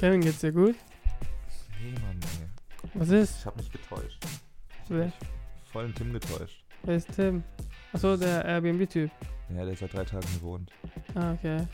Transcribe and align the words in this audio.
Kevin, 0.00 0.22
geht's 0.22 0.40
dir 0.40 0.50
gut? 0.52 0.76
Nee, 1.82 1.92
Mann, 2.00 2.18
ey. 2.40 2.90
Was 2.94 3.10
ist? 3.10 3.40
Ich 3.40 3.44
hab 3.46 3.54
mich 3.58 3.70
getäuscht. 3.70 4.24
Ich 4.84 4.88
Wer? 4.90 5.04
hab 5.08 5.20
mich 5.20 5.70
voll 5.70 5.86
den 5.88 5.94
Tim 5.94 6.12
getäuscht. 6.14 6.64
Wer 6.84 6.96
ist 6.96 7.12
Tim? 7.14 7.44
Achso, 7.92 8.16
der 8.16 8.42
Airbnb-Typ. 8.46 9.10
Ja, 9.54 9.62
der 9.66 9.76
seit 9.76 9.92
drei 9.92 10.04
Tagen 10.04 10.26
hier 10.28 10.40
wohnt. 10.40 10.72
Ah, 11.14 11.32
okay. 11.32 11.66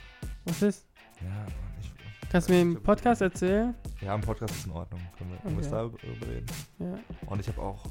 Was 0.45 0.61
ist? 0.61 0.87
Ja, 1.21 1.29
Mann, 1.29 1.47
ich. 1.81 1.93
Kannst 2.29 2.49
du 2.49 2.55
mir 2.55 2.63
im 2.63 2.83
Podcast 2.83 3.21
erzählen? 3.23 3.73
Ja, 4.01 4.17
im 4.17 4.21
Podcast 4.23 4.53
ist 4.57 4.67
in 4.67 4.73
Ordnung. 4.73 5.01
Können 5.17 5.31
wir, 5.31 5.39
können 5.39 5.57
wir 5.61 5.67
Okay. 5.67 5.97
darüber 6.03 6.27
reden? 6.27 6.47
Ja. 6.81 6.99
Und 7.31 7.39
ich 7.41 7.47
habe 7.47 7.63
auch. 7.63 7.85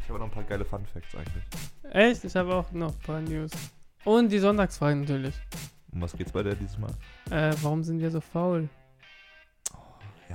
Ich 0.00 0.08
habe 0.08 0.18
noch 0.18 0.26
ein 0.26 0.32
paar 0.32 0.42
geile 0.42 0.64
Fun 0.64 0.84
Facts 0.86 1.14
eigentlich. 1.14 1.44
Echt? 1.92 2.24
Ich 2.24 2.34
habe 2.34 2.52
auch 2.52 2.72
noch 2.72 2.92
ein 2.92 2.98
paar 2.98 3.20
News. 3.20 3.52
Und 4.04 4.32
die 4.32 4.40
Sonntagsfragen 4.40 5.02
natürlich. 5.02 5.36
Um 5.92 6.00
was 6.02 6.14
geht's 6.14 6.32
bei 6.32 6.42
dir 6.42 6.56
dieses 6.56 6.76
Mal? 6.78 6.90
Äh, 7.30 7.54
warum 7.62 7.84
sind 7.84 8.00
wir 8.00 8.10
so 8.10 8.20
faul? 8.20 8.68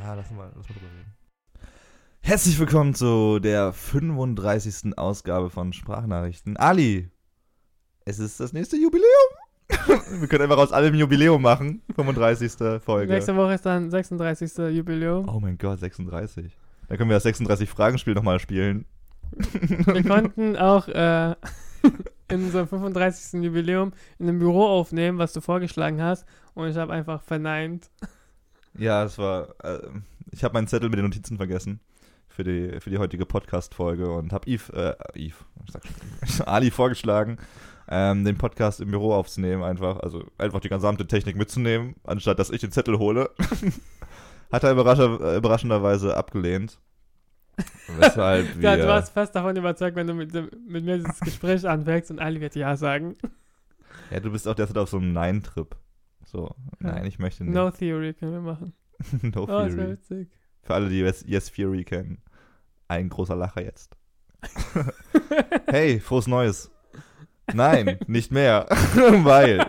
Ja, 0.06 0.14
lass 0.14 0.30
mal, 0.30 0.52
lass 0.56 0.70
mal 0.70 0.76
drüber 0.76 0.92
reden. 0.96 1.68
Herzlich 2.22 2.60
willkommen 2.60 2.94
zu 2.94 3.40
der 3.40 3.74
35. 3.74 4.96
Ausgabe 5.00 5.50
von 5.50 5.74
Sprachnachrichten. 5.74 6.58
Ali, 6.58 7.10
es 8.06 8.20
ist 8.20 8.40
das 8.40 8.54
nächste 8.54 8.78
Jubiläum. 8.78 9.10
Wir 10.20 10.28
können 10.28 10.44
einfach 10.44 10.60
aus 10.60 10.72
allem 10.72 10.94
Jubiläum 10.94 11.42
machen. 11.42 11.82
35. 11.96 12.84
Folge. 12.84 13.14
Nächste 13.14 13.36
Woche 13.36 13.56
ist 13.56 13.66
dann 13.66 13.90
36. 13.90 14.76
Jubiläum. 14.76 15.28
Oh 15.28 15.40
mein 15.40 15.58
Gott, 15.58 15.80
36. 15.80 16.56
Dann 16.88 16.98
können 17.00 17.10
wir 17.10 17.16
das 17.16 17.24
36 17.24 17.68
Fragenspiel 17.68 18.14
nochmal 18.14 18.38
spielen. 18.38 18.86
Wir 19.32 20.04
konnten 20.04 20.56
auch 20.56 20.88
äh, 20.88 21.32
in 22.28 22.44
unserem 22.44 22.68
35. 22.68 23.42
Jubiläum 23.44 23.92
in 24.20 24.30
einem 24.30 24.38
Büro 24.38 24.68
aufnehmen, 24.68 25.18
was 25.18 25.34
du 25.34 25.42
vorgeschlagen 25.42 26.00
hast. 26.00 26.28
Und 26.54 26.70
ich 26.70 26.78
habe 26.78 26.94
einfach 26.94 27.24
verneint. 27.24 27.90
Ja, 28.78 29.04
es 29.04 29.18
war. 29.18 29.56
Äh, 29.64 29.80
ich 30.32 30.44
habe 30.44 30.54
meinen 30.54 30.68
Zettel 30.68 30.90
mit 30.90 30.98
den 30.98 31.06
Notizen 31.06 31.38
vergessen 31.38 31.80
für 32.36 32.44
die, 32.44 32.80
für 32.82 32.90
die 32.90 32.98
heutige 32.98 33.26
Podcast-Folge 33.26 34.12
und 34.12 34.34
habe 34.34 34.50
Yves, 34.50 34.70
äh, 34.70 34.96
Yves, 35.16 35.38
ich 35.66 35.72
sag 35.72 35.84
schon, 36.28 36.48
Ali 36.48 36.72
vorgeschlagen, 36.72 37.38
ähm, 37.88 38.26
den 38.26 38.38
Podcast 38.38 38.82
im 38.82 38.92
Büro 38.92 39.14
aufzunehmen, 39.14 39.64
einfach, 39.64 40.00
also 40.02 40.26
einfach 40.38 40.60
die 40.60 40.70
gesamte 40.70 41.08
Technik 41.08 41.38
mitzunehmen, 41.38 41.96
anstatt 42.04 42.40
dass 42.40 42.50
ich 42.50 42.62
den 42.62 42.72
Zettel 42.72 43.00
hole. 43.00 43.30
Hat 44.52 44.64
er 44.64 44.72
überraschenderweise 44.72 46.16
abgelehnt. 46.16 46.80
Weshalb 47.98 48.58
wir. 48.58 48.62
Ja, 48.70 48.78
du 48.78 48.88
warst 48.88 49.14
fast 49.14 49.34
davon 49.34 49.56
überzeugt, 49.56 49.96
wenn 49.96 50.08
du 50.08 50.14
mit, 50.14 50.34
mit 50.34 50.86
mir 50.86 50.98
dieses 50.98 51.20
Gespräch 51.20 51.68
anfängst 51.68 52.12
und 52.12 52.20
Ali 52.20 52.42
wird 52.42 52.56
Ja 52.56 52.76
sagen. 52.76 53.16
ja, 54.12 54.20
du 54.20 54.32
bist 54.32 54.48
auch 54.48 54.56
derzeit 54.56 54.78
auf 54.78 54.90
so 54.90 54.98
einem 54.98 55.14
Nein-Trip. 55.14 55.76
So, 56.26 56.54
Ja. 56.82 56.92
nein, 56.94 57.06
ich 57.06 57.20
möchte 57.20 57.44
nicht. 57.44 57.54
No 57.54 57.70
Theory 57.72 58.14
können 58.14 58.34
wir 58.34 58.42
machen. 58.42 58.74
no 59.22 59.44
Oh, 59.44 59.46
das 59.48 59.76
wäre 59.76 59.76
Theory. 59.76 59.92
witzig. 59.92 60.30
Für 60.64 60.74
alle, 60.74 60.90
die 60.90 61.00
Yes, 61.00 61.24
yes 61.28 61.50
Fury 61.50 61.84
kennen. 61.84 62.18
Ein 62.88 63.10
großer 63.10 63.36
Lacher 63.36 63.64
jetzt. 63.64 63.96
hey, 65.68 66.00
frohes 66.00 66.28
Neues. 66.28 66.72
Nein, 67.54 68.00
nicht 68.08 68.32
mehr. 68.32 68.66
Weil. 68.70 69.66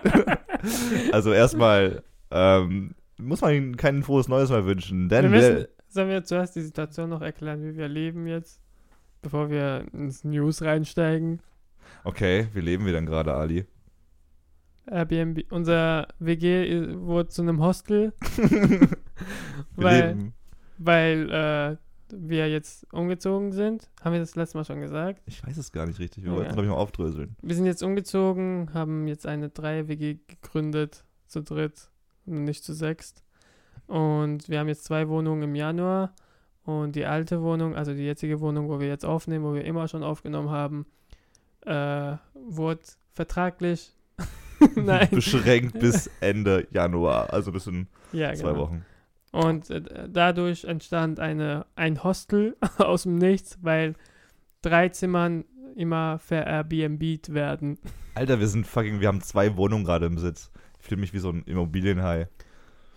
Also 1.13 1.33
erstmal 1.33 2.03
ähm, 2.31 2.95
muss 3.19 3.41
man 3.43 3.55
ihnen 3.55 3.77
kein 3.77 4.03
frohes 4.03 4.29
Neues 4.29 4.51
mehr 4.51 4.65
wünschen. 4.65 5.11
Wir 5.11 5.23
Denn 5.23 5.31
müssen, 5.31 5.57
wir, 5.57 5.69
sollen 5.89 6.09
wir 6.09 6.25
zuerst 6.25 6.57
die 6.57 6.63
Situation 6.63 7.11
noch 7.11 7.21
erklären, 7.23 7.63
wie 7.63 7.77
wir 7.77 7.89
leben 7.89 8.27
jetzt, 8.27 8.61
bevor 9.23 9.51
wir 9.51 9.85
ins 9.93 10.25
News 10.25 10.63
reinsteigen? 10.63 11.41
Okay, 12.05 12.49
wie 12.55 12.61
leben 12.61 12.85
wir 12.87 12.93
denn 12.93 13.07
gerade, 13.07 13.35
Ali? 13.35 13.67
Airbnb, 14.91 15.45
unser 15.51 16.09
WG 16.19 16.95
wurde 16.97 17.29
zu 17.29 17.43
einem 17.43 17.61
Hostel, 17.63 18.13
weil, 19.77 20.09
leben. 20.09 20.35
weil 20.79 21.31
äh, 21.31 21.77
wir 22.17 22.49
jetzt 22.49 22.87
umgezogen 22.93 23.53
sind. 23.53 23.91
Haben 24.03 24.13
wir 24.13 24.21
das 24.21 24.37
letzte 24.37 24.59
Mal 24.59 24.65
schon 24.65 24.81
gesagt? 24.81 25.23
Ich 25.27 25.45
weiß 25.47 25.57
es 25.57 25.73
gar 25.73 25.87
nicht 25.87 25.99
richtig. 25.99 26.25
Wir 26.25 26.31
Ja. 26.31 26.37
wollten 26.39 26.53
glaube 26.53 26.65
ich, 26.67 26.71
mal 26.71 26.77
aufdröseln. 26.79 27.37
Wir 27.43 27.55
sind 27.57 27.67
jetzt 27.67 27.83
umgezogen, 27.83 28.71
haben 28.75 29.09
jetzt 29.09 29.27
eine 29.27 29.49
Dreier-WG 29.49 30.19
gegründet, 30.27 31.05
zu 31.27 31.43
dritt 31.43 31.91
nicht 32.25 32.65
zu 32.65 32.73
sechst. 32.75 33.23
Und 33.87 34.49
wir 34.49 34.59
haben 34.59 34.69
jetzt 34.69 34.85
zwei 34.85 35.09
Wohnungen 35.09 35.43
im 35.43 35.55
Januar. 35.55 36.13
Und 36.65 36.97
die 36.97 37.07
alte 37.07 37.43
Wohnung, 37.43 37.77
also 37.77 37.93
die 37.95 38.03
jetzige 38.05 38.41
Wohnung, 38.41 38.69
wo 38.69 38.81
wir 38.81 38.89
jetzt 38.89 39.05
aufnehmen, 39.05 39.45
wo 39.45 39.55
wir 39.55 39.65
immer 39.65 39.87
schon 39.87 40.03
aufgenommen 40.03 40.51
haben, 40.51 40.87
äh, 41.65 42.17
wurde 42.35 42.81
vertraglich. 43.13 43.93
Beschränkt 45.11 45.79
bis 45.79 46.11
Ende 46.21 46.67
Januar. 46.71 47.33
Also 47.33 47.53
bis 47.53 47.67
in 47.67 47.89
ja, 48.13 48.33
zwei 48.35 48.49
genau. 48.51 48.61
Wochen. 48.61 48.85
Und 49.33 49.71
äh, 49.71 49.83
dadurch 50.09 50.65
entstand 50.65 51.21
eine, 51.21 51.67
ein 51.77 52.03
Hostel 52.03 52.57
aus 52.79 53.03
dem 53.05 53.17
Nichts, 53.17 53.59
weil 53.63 53.95
drei 54.63 54.89
Zimmern 54.89 55.45
immer 55.75 56.19
ver 56.19 56.47
Airbnb 56.47 57.03
werden. 57.29 57.79
Alter, 58.15 58.41
wir 58.41 58.49
sind 58.49 58.67
fucking, 58.67 59.01
wir 59.01 59.09
haben 59.09 59.21
zwei 59.21 59.57
Wohnungen 59.57 59.85
gerade 59.85 60.07
im 60.07 60.15
Besitz. 60.15 60.51
Ich 60.81 60.87
fühle 60.87 61.01
mich 61.01 61.13
wie 61.13 61.19
so 61.19 61.29
ein 61.31 61.43
Immobilienhai. 61.45 62.29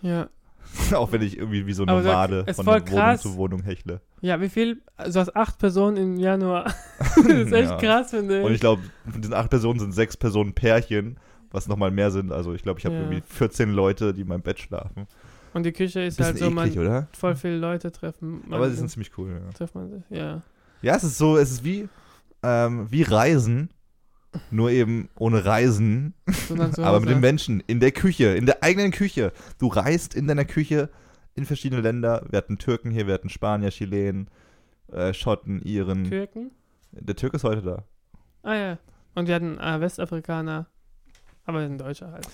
Ja. 0.00 0.28
Auch 0.94 1.10
wenn 1.12 1.20
ich 1.22 1.36
irgendwie 1.36 1.66
wie 1.66 1.72
so 1.72 1.82
ein 1.82 1.88
Aber 1.88 2.02
so- 2.02 2.08
Nomade 2.08 2.44
ist 2.46 2.56
von 2.56 2.66
Wohnung 2.66 2.84
krass. 2.84 3.22
zu 3.22 3.36
Wohnung 3.36 3.62
hechle. 3.62 4.00
Ja, 4.20 4.40
wie 4.40 4.48
viel? 4.48 4.82
Also 4.96 5.20
hast 5.20 5.34
acht 5.36 5.58
Personen 5.58 5.96
im 5.96 6.16
Januar. 6.16 6.72
das 6.98 7.16
ist 7.16 7.52
echt 7.52 7.70
Ja. 7.70 7.76
krass, 7.76 8.10
finde 8.10 8.38
ich. 8.40 8.46
Und 8.46 8.52
ich 8.52 8.60
glaube, 8.60 8.82
von 9.10 9.20
diesen 9.20 9.34
acht 9.34 9.50
Personen 9.50 9.78
sind 9.80 9.92
sechs 9.92 10.16
Personen 10.16 10.54
Pärchen, 10.54 11.18
was 11.50 11.68
nochmal 11.68 11.90
mehr 11.90 12.10
sind. 12.10 12.32
Also 12.32 12.54
ich 12.54 12.62
glaube, 12.62 12.78
ich 12.78 12.86
habe 12.86 12.94
Ja. 12.96 13.02
irgendwie 13.02 13.22
14 13.26 13.70
Leute, 13.70 14.14
die 14.14 14.22
in 14.22 14.28
meinem 14.28 14.42
Bett 14.42 14.58
schlafen. 14.60 15.06
Und 15.52 15.64
die 15.64 15.72
Küche 15.72 16.00
ist 16.02 16.20
halt 16.20 16.38
so, 16.38 16.48
man 16.50 16.68
eklig, 16.68 16.80
oder? 16.80 17.08
voll 17.12 17.34
viele 17.34 17.58
Leute 17.58 17.90
treffen. 17.90 18.42
Man, 18.46 18.54
Aber 18.54 18.70
sie 18.70 18.76
sind 18.76 18.88
ziemlich 18.88 19.16
cool, 19.18 19.40
ja. 19.44 19.52
trifft 19.52 19.74
man 19.74 19.90
sich. 19.90 20.02
Ja. 20.10 20.42
Ja, 20.82 20.96
es 20.96 21.02
ist 21.04 21.18
so, 21.18 21.36
es 21.36 21.50
ist 21.50 21.64
wie, 21.64 21.88
ähm, 22.42 22.86
wie 22.90 23.02
Reisen, 23.02 23.70
nur 24.52 24.70
eben 24.70 25.08
ohne 25.18 25.44
Reisen, 25.44 26.14
zu 26.46 26.54
aber 26.84 27.00
mit 27.00 27.08
den 27.10 27.18
Menschen, 27.20 27.62
in 27.66 27.80
der 27.80 27.90
Küche, 27.90 28.28
in 28.36 28.46
der 28.46 28.62
eigenen 28.62 28.92
Küche. 28.92 29.32
Du 29.58 29.66
reist 29.66 30.14
in 30.14 30.28
deiner 30.28 30.44
Küche 30.44 30.88
in 31.34 31.44
verschiedene 31.44 31.80
Länder. 31.82 32.24
Wir 32.30 32.36
hatten 32.38 32.56
Türken 32.58 32.92
hier, 32.92 33.08
wir 33.08 33.14
hatten 33.14 33.28
Spanier, 33.28 33.70
Chilen, 33.70 34.30
äh, 34.92 35.12
Schotten, 35.12 35.60
Iren. 35.62 36.04
Türken. 36.04 36.52
Der 36.92 37.16
Türke 37.16 37.36
ist 37.36 37.44
heute 37.44 37.62
da. 37.62 37.84
Ah 38.42 38.54
ja. 38.54 38.78
Und 39.16 39.26
wir 39.26 39.34
hatten 39.34 39.58
äh, 39.58 39.80
Westafrikaner. 39.80 40.66
Aber 41.44 41.58
ein 41.58 41.78
Deutscher 41.78 42.12
halt. 42.12 42.28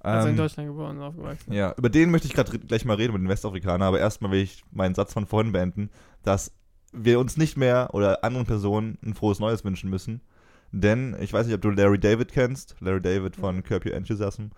Also 0.00 0.28
in 0.28 0.34
Ähm, 0.34 0.38
Deutschland 0.38 0.68
geboren 0.68 0.96
und 0.98 1.02
aufgewachsen. 1.02 1.52
Ja, 1.52 1.74
über 1.76 1.88
den 1.88 2.10
möchte 2.10 2.28
ich 2.28 2.34
gerade 2.34 2.56
gleich 2.58 2.84
mal 2.84 2.94
reden, 2.96 3.10
über 3.10 3.18
den 3.18 3.28
Westafrikaner, 3.28 3.84
aber 3.86 3.98
erstmal 3.98 4.30
will 4.30 4.40
ich 4.42 4.62
meinen 4.70 4.94
Satz 4.94 5.12
von 5.12 5.26
vorhin 5.26 5.52
beenden, 5.52 5.90
dass 6.22 6.52
wir 6.92 7.18
uns 7.18 7.36
nicht 7.36 7.56
mehr 7.56 7.90
oder 7.92 8.22
anderen 8.24 8.46
Personen 8.46 8.96
ein 9.04 9.14
frohes 9.14 9.40
Neues 9.40 9.64
wünschen 9.64 9.90
müssen. 9.90 10.20
Denn 10.70 11.16
ich 11.20 11.32
weiß 11.32 11.46
nicht, 11.46 11.54
ob 11.54 11.62
du 11.62 11.70
Larry 11.70 11.98
David 11.98 12.30
kennst. 12.30 12.76
Larry 12.80 13.00
David 13.00 13.36
von 13.36 13.62
Curb 13.62 13.86
Your 13.86 13.94
Enthusiasm, 13.94 14.50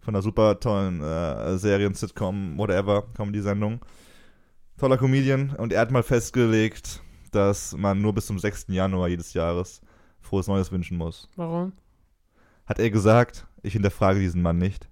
von 0.00 0.14
einer 0.14 0.22
super 0.22 0.60
tollen 0.60 1.02
äh, 1.02 1.58
Serien, 1.58 1.92
Sitcom, 1.94 2.56
whatever, 2.56 3.02
Comedy-Sendung. 3.14 3.80
Toller 4.78 4.96
Comedian 4.98 5.50
und 5.56 5.72
er 5.72 5.80
hat 5.80 5.90
mal 5.90 6.02
festgelegt, 6.02 7.02
dass 7.32 7.76
man 7.76 8.00
nur 8.00 8.14
bis 8.14 8.26
zum 8.26 8.38
6. 8.38 8.66
Januar 8.68 9.08
jedes 9.08 9.32
Jahres 9.32 9.80
frohes 10.20 10.46
Neues 10.48 10.70
wünschen 10.70 10.98
muss. 10.98 11.28
Warum? 11.36 11.72
Hat 12.66 12.78
er 12.78 12.90
gesagt, 12.90 13.46
ich 13.62 13.72
hinterfrage 13.72 14.20
diesen 14.20 14.42
Mann 14.42 14.58
nicht. 14.58 14.88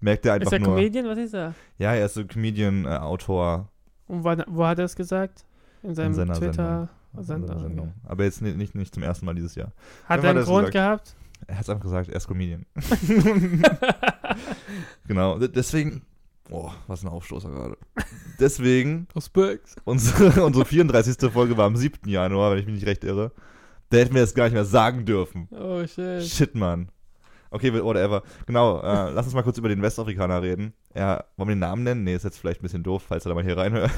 Merkt 0.00 0.24
er 0.26 0.34
einfach 0.34 0.46
ist 0.46 0.52
er 0.52 0.58
nur. 0.60 0.76
Comedian? 0.76 1.06
Was 1.06 1.18
ist 1.18 1.34
er? 1.34 1.54
Ja, 1.78 1.92
er 1.94 2.06
ist 2.06 2.14
so 2.14 2.24
Comedian, 2.24 2.84
äh, 2.84 2.88
Autor 2.88 3.68
Und 4.06 4.22
wo, 4.24 4.36
wo 4.46 4.64
hat 4.66 4.78
er 4.78 4.84
es 4.84 4.94
gesagt? 4.94 5.44
In 5.82 5.94
seinem 5.94 6.14
seiner 6.14 6.34
Twitter. 6.34 6.88
in 7.16 7.22
Sendung, 7.24 7.50
okay. 7.50 7.62
Sendung. 7.62 7.94
Aber 8.04 8.24
jetzt 8.24 8.42
nicht, 8.42 8.56
nicht, 8.56 8.74
nicht 8.74 8.94
zum 8.94 9.02
ersten 9.02 9.26
Mal 9.26 9.34
dieses 9.34 9.54
Jahr. 9.54 9.72
Hat 10.06 10.18
Wann 10.18 10.24
er 10.24 10.30
einen 10.30 10.44
Grund 10.44 10.66
gesagt? 10.66 10.72
gehabt? 10.72 11.16
Er 11.46 11.56
hat 11.56 11.62
es 11.62 11.70
einfach 11.70 11.82
gesagt, 11.82 12.08
er 12.08 12.16
ist 12.16 12.28
Comedian. 12.28 12.66
genau, 15.06 15.38
deswegen. 15.38 16.02
Boah, 16.48 16.74
was 16.86 17.02
ein 17.02 17.08
Aufstoßer 17.08 17.50
gerade. 17.50 17.76
Deswegen, 18.40 19.06
Respekt. 19.14 19.76
unsere, 19.84 20.44
unsere 20.44 20.64
34. 20.64 21.30
Folge 21.30 21.56
war 21.56 21.66
am 21.66 21.76
7. 21.76 22.08
Januar, 22.08 22.52
wenn 22.52 22.58
ich 22.58 22.66
mich 22.66 22.76
nicht 22.76 22.86
recht 22.86 23.04
irre. 23.04 23.32
Da 23.90 23.98
hätten 23.98 24.14
wir 24.14 24.22
das 24.22 24.34
gar 24.34 24.44
nicht 24.44 24.54
mehr 24.54 24.64
sagen 24.64 25.04
dürfen. 25.04 25.48
Oh 25.50 25.86
shit. 25.86 26.22
Shit, 26.24 26.54
Mann. 26.54 26.88
Okay, 27.50 27.72
whatever. 27.82 28.22
Genau, 28.46 28.80
äh, 28.80 29.10
lass 29.10 29.26
uns 29.26 29.34
mal 29.34 29.42
kurz 29.42 29.58
über 29.58 29.68
den 29.68 29.80
Westafrikaner 29.82 30.42
reden. 30.42 30.74
Ja, 30.94 31.24
wollen 31.36 31.48
wir 31.48 31.54
den 31.54 31.60
Namen 31.60 31.82
nennen? 31.82 32.04
Nee, 32.04 32.14
ist 32.14 32.24
jetzt 32.24 32.38
vielleicht 32.38 32.60
ein 32.60 32.62
bisschen 32.62 32.82
doof, 32.82 33.04
falls 33.08 33.24
er 33.24 33.30
da 33.30 33.34
mal 33.34 33.44
hier 33.44 33.56
reinhört. 33.56 33.90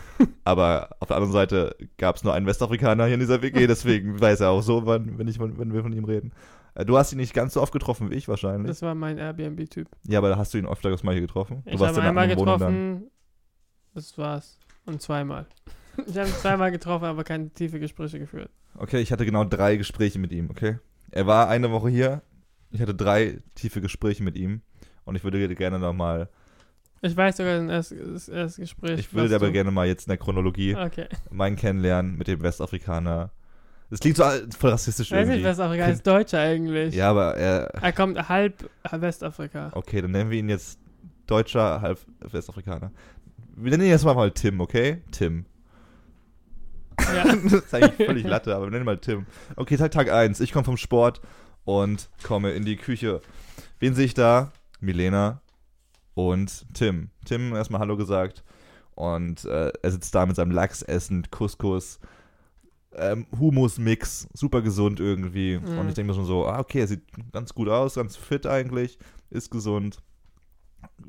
Aber 0.44 0.90
auf 1.00 1.08
der 1.08 1.16
anderen 1.16 1.32
Seite 1.32 1.76
gab 1.96 2.16
es 2.16 2.24
nur 2.24 2.34
einen 2.34 2.46
Westafrikaner 2.46 3.04
hier 3.06 3.14
in 3.14 3.20
dieser 3.20 3.40
WG, 3.42 3.66
deswegen 3.68 4.20
weiß 4.20 4.40
er 4.40 4.50
auch 4.50 4.62
so, 4.62 4.84
wann, 4.86 5.18
wenn, 5.18 5.28
ich, 5.28 5.38
wenn 5.40 5.72
wir 5.72 5.82
von 5.82 5.92
ihm 5.92 6.04
reden. 6.04 6.32
Äh, 6.74 6.84
du 6.84 6.98
hast 6.98 7.12
ihn 7.12 7.18
nicht 7.18 7.34
ganz 7.34 7.54
so 7.54 7.62
oft 7.62 7.72
getroffen 7.72 8.10
wie 8.10 8.14
ich 8.14 8.28
wahrscheinlich. 8.28 8.66
Das 8.68 8.82
war 8.82 8.94
mein 8.94 9.18
Airbnb-Typ. 9.18 9.88
ja, 10.06 10.18
aber 10.18 10.36
hast 10.36 10.52
du 10.54 10.58
ihn 10.58 10.66
öfteres 10.66 11.02
Mal 11.02 11.12
hier 11.12 11.22
getroffen? 11.22 11.62
Du 11.64 11.72
Ich 11.72 11.80
warst 11.80 11.96
habe 11.96 12.06
einmal 12.08 12.28
getroffen. 12.28 13.10
Das 13.94 14.16
war's. 14.18 14.58
Und 14.86 15.02
zweimal. 15.02 15.46
Ich 16.06 16.16
habe 16.16 16.28
ihn 16.28 16.34
zweimal 16.34 16.70
getroffen, 16.70 17.06
aber 17.06 17.24
keine 17.24 17.50
tiefe 17.50 17.80
Gespräche 17.80 18.18
geführt. 18.18 18.50
Okay, 18.76 19.00
ich 19.00 19.10
hatte 19.12 19.24
genau 19.24 19.44
drei 19.44 19.76
Gespräche 19.76 20.18
mit 20.18 20.30
ihm, 20.30 20.50
okay? 20.50 20.78
Er 21.10 21.26
war 21.26 21.48
eine 21.48 21.70
Woche 21.72 21.88
hier. 21.88 22.22
Ich 22.70 22.80
hatte 22.80 22.94
drei 22.94 23.38
tiefe 23.54 23.80
Gespräche 23.80 24.22
mit 24.22 24.36
ihm. 24.36 24.62
Und 25.04 25.16
ich 25.16 25.24
würde 25.24 25.54
gerne 25.54 25.78
nochmal 25.78 26.28
Ich 27.00 27.16
weiß 27.16 27.38
sogar 27.38 27.66
das 27.66 27.92
erste, 27.92 28.60
Gespräch. 28.60 29.00
Ich 29.00 29.14
würde 29.14 29.34
aber 29.34 29.50
gerne 29.50 29.70
mal 29.70 29.86
jetzt 29.86 30.06
in 30.06 30.10
der 30.10 30.18
Chronologie 30.18 30.76
Okay. 30.76 31.06
meinen 31.30 31.56
kennenlernen 31.56 32.16
mit 32.18 32.28
dem 32.28 32.42
Westafrikaner. 32.42 33.30
Das 33.90 34.00
klingt 34.00 34.18
so 34.18 34.24
voll 34.58 34.70
rassistisch 34.70 35.10
Ich 35.10 35.16
weiß 35.16 35.28
nicht, 35.28 35.36
irgendwie. 35.36 35.48
Westafrika 35.48 35.86
ist 35.86 36.06
Deutscher 36.06 36.40
eigentlich. 36.40 36.94
Ja, 36.94 37.10
aber 37.10 37.36
er. 37.36 37.74
Er 37.74 37.92
kommt 37.92 38.28
halb 38.28 38.68
Westafrika. 38.90 39.70
Okay, 39.72 40.02
dann 40.02 40.10
nennen 40.10 40.30
wir 40.30 40.38
ihn 40.38 40.50
jetzt 40.50 40.78
Deutscher, 41.26 41.80
halb 41.80 41.98
Westafrikaner. 42.20 42.92
Wir 43.56 43.70
nennen 43.70 43.84
ihn 43.84 43.90
jetzt 43.90 44.04
mal, 44.04 44.14
mal 44.14 44.30
Tim, 44.30 44.60
okay? 44.60 45.02
Tim. 45.10 45.46
Ja. 47.00 47.24
das 47.44 47.52
ist 47.52 47.74
eigentlich 47.74 48.06
völlig 48.06 48.26
Latte, 48.26 48.54
aber 48.54 48.66
wir 48.66 48.70
nennen 48.72 48.82
ihn 48.82 48.86
mal 48.86 48.98
Tim. 48.98 49.24
Okay, 49.56 49.78
Tag, 49.78 49.90
Tag 49.90 50.10
1. 50.10 50.40
Ich 50.40 50.52
komme 50.52 50.64
vom 50.64 50.76
Sport 50.76 51.22
und 51.68 52.08
komme 52.22 52.52
in 52.52 52.64
die 52.64 52.76
Küche. 52.76 53.20
Wen 53.78 53.94
sehe 53.94 54.06
ich 54.06 54.14
da? 54.14 54.52
Milena 54.80 55.42
und 56.14 56.64
Tim. 56.72 57.10
Tim 57.26 57.54
erstmal 57.54 57.82
Hallo 57.82 57.98
gesagt 57.98 58.42
und 58.94 59.44
äh, 59.44 59.70
er 59.82 59.90
sitzt 59.90 60.14
da 60.14 60.24
mit 60.24 60.34
seinem 60.34 60.50
Lachs 60.50 60.80
essend, 60.80 61.30
Couscous, 61.30 62.00
ähm, 62.94 63.26
Humus-Mix, 63.38 64.28
super 64.32 64.62
gesund 64.62 64.98
irgendwie. 64.98 65.58
Mhm. 65.58 65.78
Und 65.78 65.88
ich 65.88 65.94
denke 65.94 66.10
mir 66.10 66.14
schon 66.14 66.24
so, 66.24 66.46
ah, 66.46 66.58
okay, 66.58 66.80
er 66.80 66.88
sieht 66.88 67.02
ganz 67.32 67.52
gut 67.52 67.68
aus, 67.68 67.96
ganz 67.96 68.16
fit 68.16 68.46
eigentlich, 68.46 68.98
ist 69.28 69.50
gesund. 69.50 70.02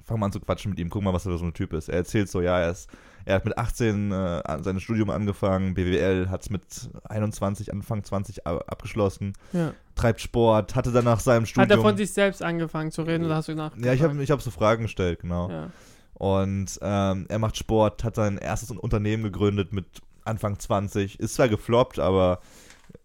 Fangen 0.03 0.19
wir 0.19 0.25
an 0.25 0.33
zu 0.33 0.41
quatschen 0.41 0.71
mit 0.71 0.79
ihm, 0.79 0.89
guck 0.89 1.03
mal, 1.03 1.13
was 1.13 1.25
er 1.25 1.31
für 1.31 1.37
so 1.37 1.45
ein 1.45 1.53
Typ 1.53 1.71
ist. 1.71 1.87
Er 1.87 1.99
erzählt 1.99 2.29
so, 2.29 2.41
ja, 2.41 2.59
er 2.59 2.71
ist, 2.71 2.89
er 3.25 3.35
hat 3.35 3.45
mit 3.45 3.57
18 3.57 4.11
äh, 4.11 4.63
sein 4.63 4.79
Studium 4.79 5.09
angefangen, 5.09 5.73
BWL, 5.73 6.29
hat 6.29 6.41
es 6.41 6.49
mit 6.49 6.63
21, 7.07 7.71
Anfang 7.71 8.03
20 8.03 8.47
a- 8.47 8.57
abgeschlossen, 8.67 9.33
ja. 9.53 9.73
treibt 9.95 10.21
Sport, 10.21 10.75
hatte 10.75 10.91
dann 10.91 11.05
nach 11.05 11.19
seinem 11.19 11.45
Studium. 11.45 11.69
Hat 11.69 11.77
er 11.77 11.81
von 11.81 11.97
sich 11.97 12.11
selbst 12.11 12.41
angefangen 12.43 12.91
zu 12.91 13.03
reden 13.03 13.25
oder 13.25 13.35
hast 13.35 13.47
du 13.49 13.55
nach? 13.55 13.75
ja, 13.77 13.93
ich 13.93 14.01
habe 14.01 14.21
ich 14.21 14.31
hab 14.31 14.41
so 14.41 14.51
Fragen 14.51 14.83
gestellt, 14.83 15.19
genau. 15.21 15.49
Ja. 15.49 15.69
Und 16.13 16.77
ähm, 16.81 17.25
er 17.29 17.39
macht 17.39 17.55
Sport, 17.57 18.03
hat 18.03 18.15
sein 18.15 18.37
erstes 18.37 18.71
Unternehmen 18.71 19.23
gegründet 19.23 19.71
mit 19.71 19.85
Anfang 20.25 20.59
20. 20.59 21.19
Ist 21.19 21.35
zwar 21.35 21.47
gefloppt, 21.47 21.97
aber 21.99 22.39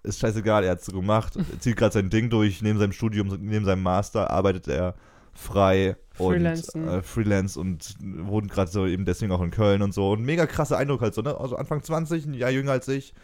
ist 0.02 0.18
scheißegal, 0.20 0.64
er 0.64 0.72
hat 0.72 0.80
es 0.80 0.86
so 0.86 0.92
gemacht. 0.92 1.34
Zieht 1.60 1.76
gerade 1.76 1.92
sein 1.92 2.10
Ding 2.10 2.28
durch, 2.30 2.60
neben 2.62 2.78
seinem 2.78 2.92
Studium, 2.92 3.28
neben 3.40 3.64
seinem 3.64 3.82
Master 3.82 4.30
arbeitet 4.30 4.66
er 4.68 4.94
frei 5.32 5.96
Freelancen. 6.14 6.88
und 6.88 6.88
äh, 6.88 7.02
Freelance 7.02 7.58
und 7.58 7.94
wohnt 8.00 8.50
gerade 8.50 8.70
so 8.70 8.86
eben 8.86 9.04
deswegen 9.04 9.32
auch 9.32 9.42
in 9.42 9.50
Köln 9.50 9.82
und 9.82 9.92
so. 9.92 10.12
Und 10.12 10.22
mega 10.22 10.46
krasser 10.46 10.78
Eindruck 10.78 11.00
halt 11.00 11.14
so, 11.14 11.22
ne? 11.22 11.36
Also 11.38 11.56
Anfang 11.56 11.82
20, 11.82 12.26
ein 12.26 12.34
Jahr 12.34 12.50
jünger 12.50 12.72
als 12.72 12.88
ich. 12.88 13.14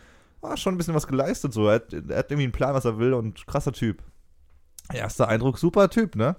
Ah, 0.43 0.57
schon 0.57 0.75
ein 0.75 0.79
bisschen 0.79 0.95
was 0.95 1.07
geleistet 1.07 1.53
so. 1.53 1.69
Er 1.69 1.77
hat, 1.77 1.93
er 1.93 2.19
hat 2.19 2.31
irgendwie 2.31 2.45
einen 2.45 2.53
Plan, 2.53 2.75
was 2.75 2.85
er 2.85 2.99
will 2.99 3.13
und 3.15 3.47
krasser 3.47 3.73
Typ. 3.73 4.03
Erster 4.93 5.29
Eindruck, 5.29 5.59
super 5.59 5.89
Typ, 5.91 6.17
ne? 6.17 6.35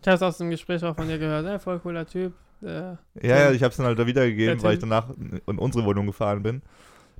Ich 0.00 0.08
habe 0.08 0.16
es 0.16 0.22
aus 0.22 0.38
dem 0.38 0.50
Gespräch 0.50 0.82
auch 0.84 0.96
von 0.96 1.06
dir 1.08 1.18
gehört. 1.18 1.46
Ja, 1.46 1.58
voll 1.58 1.78
cooler 1.80 2.06
Typ. 2.06 2.32
Der, 2.60 2.98
Ja, 3.22 3.38
ja, 3.38 3.50
ich 3.52 3.62
habe 3.62 3.70
es 3.70 3.76
dann 3.76 3.86
halt 3.86 3.98
da 3.98 4.06
wiedergegeben, 4.06 4.58
Der 4.58 4.64
weil 4.64 4.74
ich 4.74 4.80
danach 4.80 5.10
in 5.10 5.58
unsere 5.58 5.84
Wohnung 5.84 6.06
gefahren 6.06 6.42
bin. 6.42 6.62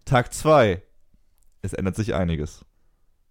Tag 0.05 0.33
2. 0.33 0.83
Es 1.63 1.73
ändert 1.73 1.97
sich 1.97 2.15
einiges. 2.15 2.65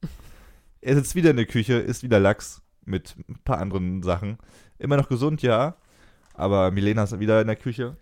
Er 0.82 0.96
sitzt 0.96 1.16
wieder 1.16 1.30
in 1.30 1.38
der 1.38 1.46
Küche, 1.46 1.76
isst 1.76 2.04
wieder 2.04 2.20
Lachs 2.20 2.62
mit 2.84 3.16
ein 3.30 3.40
paar 3.46 3.60
anderen 3.60 4.04
Sachen. 4.04 4.38
Immer 4.84 4.98
noch 4.98 5.08
gesund, 5.08 5.42
ja. 5.42 5.76
Aber 6.34 6.72
Milena 6.72 7.04
ist 7.04 7.18
wieder 7.20 7.40
in 7.42 7.48
der 7.48 7.56
Küche. 7.56 7.96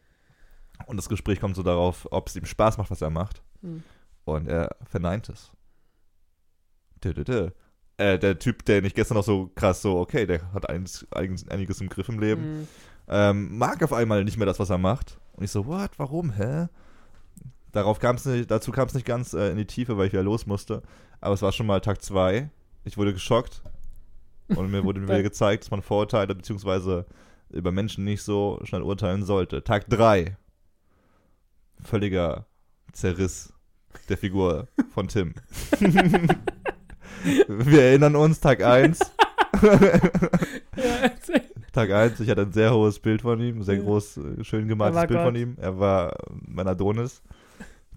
Und 0.88 0.98
das 0.98 1.08
Gespräch 1.10 1.40
kommt 1.40 1.56
so 1.56 1.64
darauf, 1.64 2.08
ob 2.12 2.28
es 2.28 2.36
ihm 2.36 2.46
Spaß 2.46 2.78
macht, 2.78 2.90
was 2.90 3.02
er 3.02 3.12
macht. 3.12 3.44
Hm. 3.62 3.84
Und 4.26 4.48
er 4.48 4.76
verneint 4.90 5.30
es. 5.30 5.52
Dö, 7.04 7.14
dö, 7.14 7.24
dö. 7.24 7.50
Äh, 7.98 8.18
der 8.18 8.40
Typ, 8.40 8.66
den 8.66 8.84
ich 8.86 8.96
gestern 8.96 9.18
noch 9.18 9.24
so 9.24 9.52
krass 9.54 9.82
so, 9.82 10.00
okay, 10.00 10.26
der 10.26 10.52
hat 10.54 10.70
eins, 10.70 11.06
einiges, 11.12 11.48
einiges 11.50 11.82
im 11.82 11.90
Griff 11.90 12.10
im 12.10 12.20
Leben 12.20 12.42
Mhm. 12.62 12.68
ähm, 13.10 13.58
mag 13.58 13.84
auf 13.84 13.94
einmal 13.94 14.24
nicht 14.24 14.38
mehr 14.38 14.48
das, 14.48 14.60
was 14.60 14.70
er 14.72 14.78
macht. 14.80 15.20
Und 15.34 15.44
ich 15.44 15.52
so, 15.52 15.68
what, 15.68 15.92
warum, 15.98 16.32
hä? 16.32 16.68
Darauf 17.72 18.00
kam's 18.00 18.26
nicht, 18.26 18.50
dazu 18.50 18.72
kam 18.72 18.88
es 18.88 18.94
nicht 18.96 19.06
ganz 19.06 19.34
äh, 19.34 19.52
in 19.52 19.58
die 19.58 19.66
Tiefe, 19.68 19.98
weil 19.98 20.08
ich 20.08 20.14
wieder 20.14 20.24
los 20.24 20.46
musste. 20.48 20.82
Aber 21.20 21.36
es 21.36 21.42
war 21.44 21.52
schon 21.52 21.68
mal 21.68 21.80
Tag 21.80 22.02
zwei. 22.02 22.50
Ich 22.84 22.98
wurde 22.98 23.14
geschockt. 23.14 23.62
Und 24.56 24.72
mir 24.72 24.84
wurde 24.84 25.02
wieder 25.04 25.24
gezeigt, 25.24 25.64
dass 25.64 25.72
man 25.72 25.82
Vorurteile 25.82 26.36
beziehungsweise 26.36 27.06
über 27.50 27.72
Menschen 27.72 28.04
nicht 28.04 28.24
so 28.24 28.60
schnell 28.64 28.82
urteilen 28.82 29.24
sollte. 29.24 29.64
Tag 29.64 29.90
drei. 29.90 30.38
Völliger 31.84 32.46
Zerriss 32.94 33.54
der 34.10 34.18
Figur 34.18 34.68
von 34.94 35.08
Tim. 35.08 35.34
Wir 37.48 37.82
erinnern 37.84 38.16
uns, 38.16 38.40
Tag 38.40 38.64
1. 38.64 39.00
Ja, 40.76 40.96
erzähl. 41.04 41.42
Tag 41.74 41.92
1, 41.92 42.20
ich 42.22 42.30
hatte 42.30 42.42
ein 42.44 42.52
sehr 42.54 42.74
hohes 42.74 43.00
Bild 43.00 43.22
von 43.22 43.40
ihm, 43.40 43.62
sehr 43.64 43.78
groß, 43.78 44.18
äh, 44.18 44.44
schön 44.44 44.68
gemaltes 44.68 45.02
Bild 45.02 45.20
Gott. 45.20 45.26
von 45.26 45.36
ihm. 45.36 45.56
Er 45.60 45.78
war 45.80 46.16
mein 46.30 46.68
Adonis. 46.68 47.22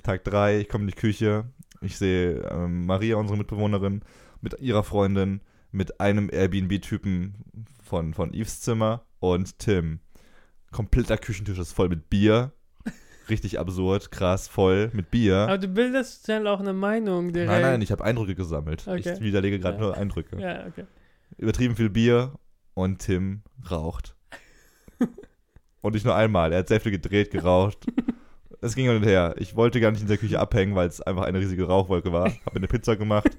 Tag 0.02 0.24
3, 0.24 0.60
ich 0.60 0.68
komme 0.68 0.84
in 0.84 0.88
die 0.88 0.96
Küche. 0.96 1.44
Ich 1.80 1.96
sehe 1.96 2.40
ähm, 2.50 2.86
Maria, 2.86 3.16
unsere 3.16 3.38
Mitbewohnerin, 3.38 4.02
mit 4.40 4.60
ihrer 4.60 4.82
Freundin, 4.82 5.40
mit 5.74 6.00
einem 6.00 6.30
Airbnb-Typen 6.32 7.34
von, 7.82 8.14
von 8.14 8.32
Yves 8.32 8.60
Zimmer 8.60 9.04
und 9.18 9.58
Tim. 9.58 9.98
Kompletter 10.70 11.18
Küchentisch 11.18 11.58
ist 11.58 11.72
voll 11.72 11.88
mit 11.88 12.08
Bier. 12.08 12.52
Richtig 13.28 13.58
absurd, 13.58 14.10
krass, 14.12 14.48
voll 14.48 14.90
mit 14.92 15.10
Bier. 15.10 15.36
Aber 15.38 15.58
du 15.58 15.68
bildest 15.68 16.24
schnell 16.24 16.46
auch 16.46 16.60
eine 16.60 16.74
Meinung 16.74 17.32
direkt. 17.32 17.50
Nein, 17.50 17.62
nein, 17.62 17.82
ich 17.82 17.90
habe 17.90 18.04
Eindrücke 18.04 18.34
gesammelt. 18.34 18.86
Okay. 18.86 19.14
Ich 19.14 19.20
widerlege 19.20 19.58
gerade 19.58 19.76
Ja. 19.78 19.82
nur 19.82 19.96
Eindrücke. 19.96 20.38
Ja, 20.38 20.66
okay. 20.66 20.84
übertrieben 21.38 21.74
viel 21.74 21.90
Bier 21.90 22.32
und 22.74 22.98
Tim 22.98 23.42
raucht. 23.70 24.14
und 25.80 25.94
nicht 25.94 26.04
nur 26.04 26.14
einmal, 26.14 26.52
er 26.52 26.60
hat 26.60 26.68
sehr 26.68 26.80
viel 26.80 26.92
gedreht, 26.92 27.30
geraucht. 27.30 27.86
Es 28.60 28.74
ging 28.74 28.86
hin 28.86 28.96
und 28.96 29.02
her. 29.02 29.34
Ich 29.36 29.56
wollte 29.56 29.78
gar 29.78 29.90
nicht 29.90 30.00
in 30.00 30.08
der 30.08 30.16
Küche 30.16 30.40
abhängen, 30.40 30.74
weil 30.74 30.88
es 30.88 31.02
einfach 31.02 31.24
eine 31.24 31.38
riesige 31.38 31.64
Rauchwolke 31.66 32.14
war. 32.14 32.30
Habe 32.46 32.56
eine 32.56 32.66
Pizza 32.66 32.96
gemacht 32.96 33.36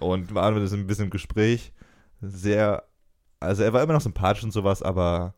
und 0.00 0.34
waren 0.34 0.54
wir 0.54 0.62
das 0.62 0.72
ein 0.72 0.86
bisschen 0.86 1.06
im 1.06 1.10
Gespräch. 1.10 1.72
Sehr, 2.20 2.84
also 3.40 3.62
er 3.62 3.72
war 3.72 3.82
immer 3.82 3.92
noch 3.94 4.00
sympathisch 4.00 4.44
und 4.44 4.52
sowas, 4.52 4.82
aber 4.82 5.34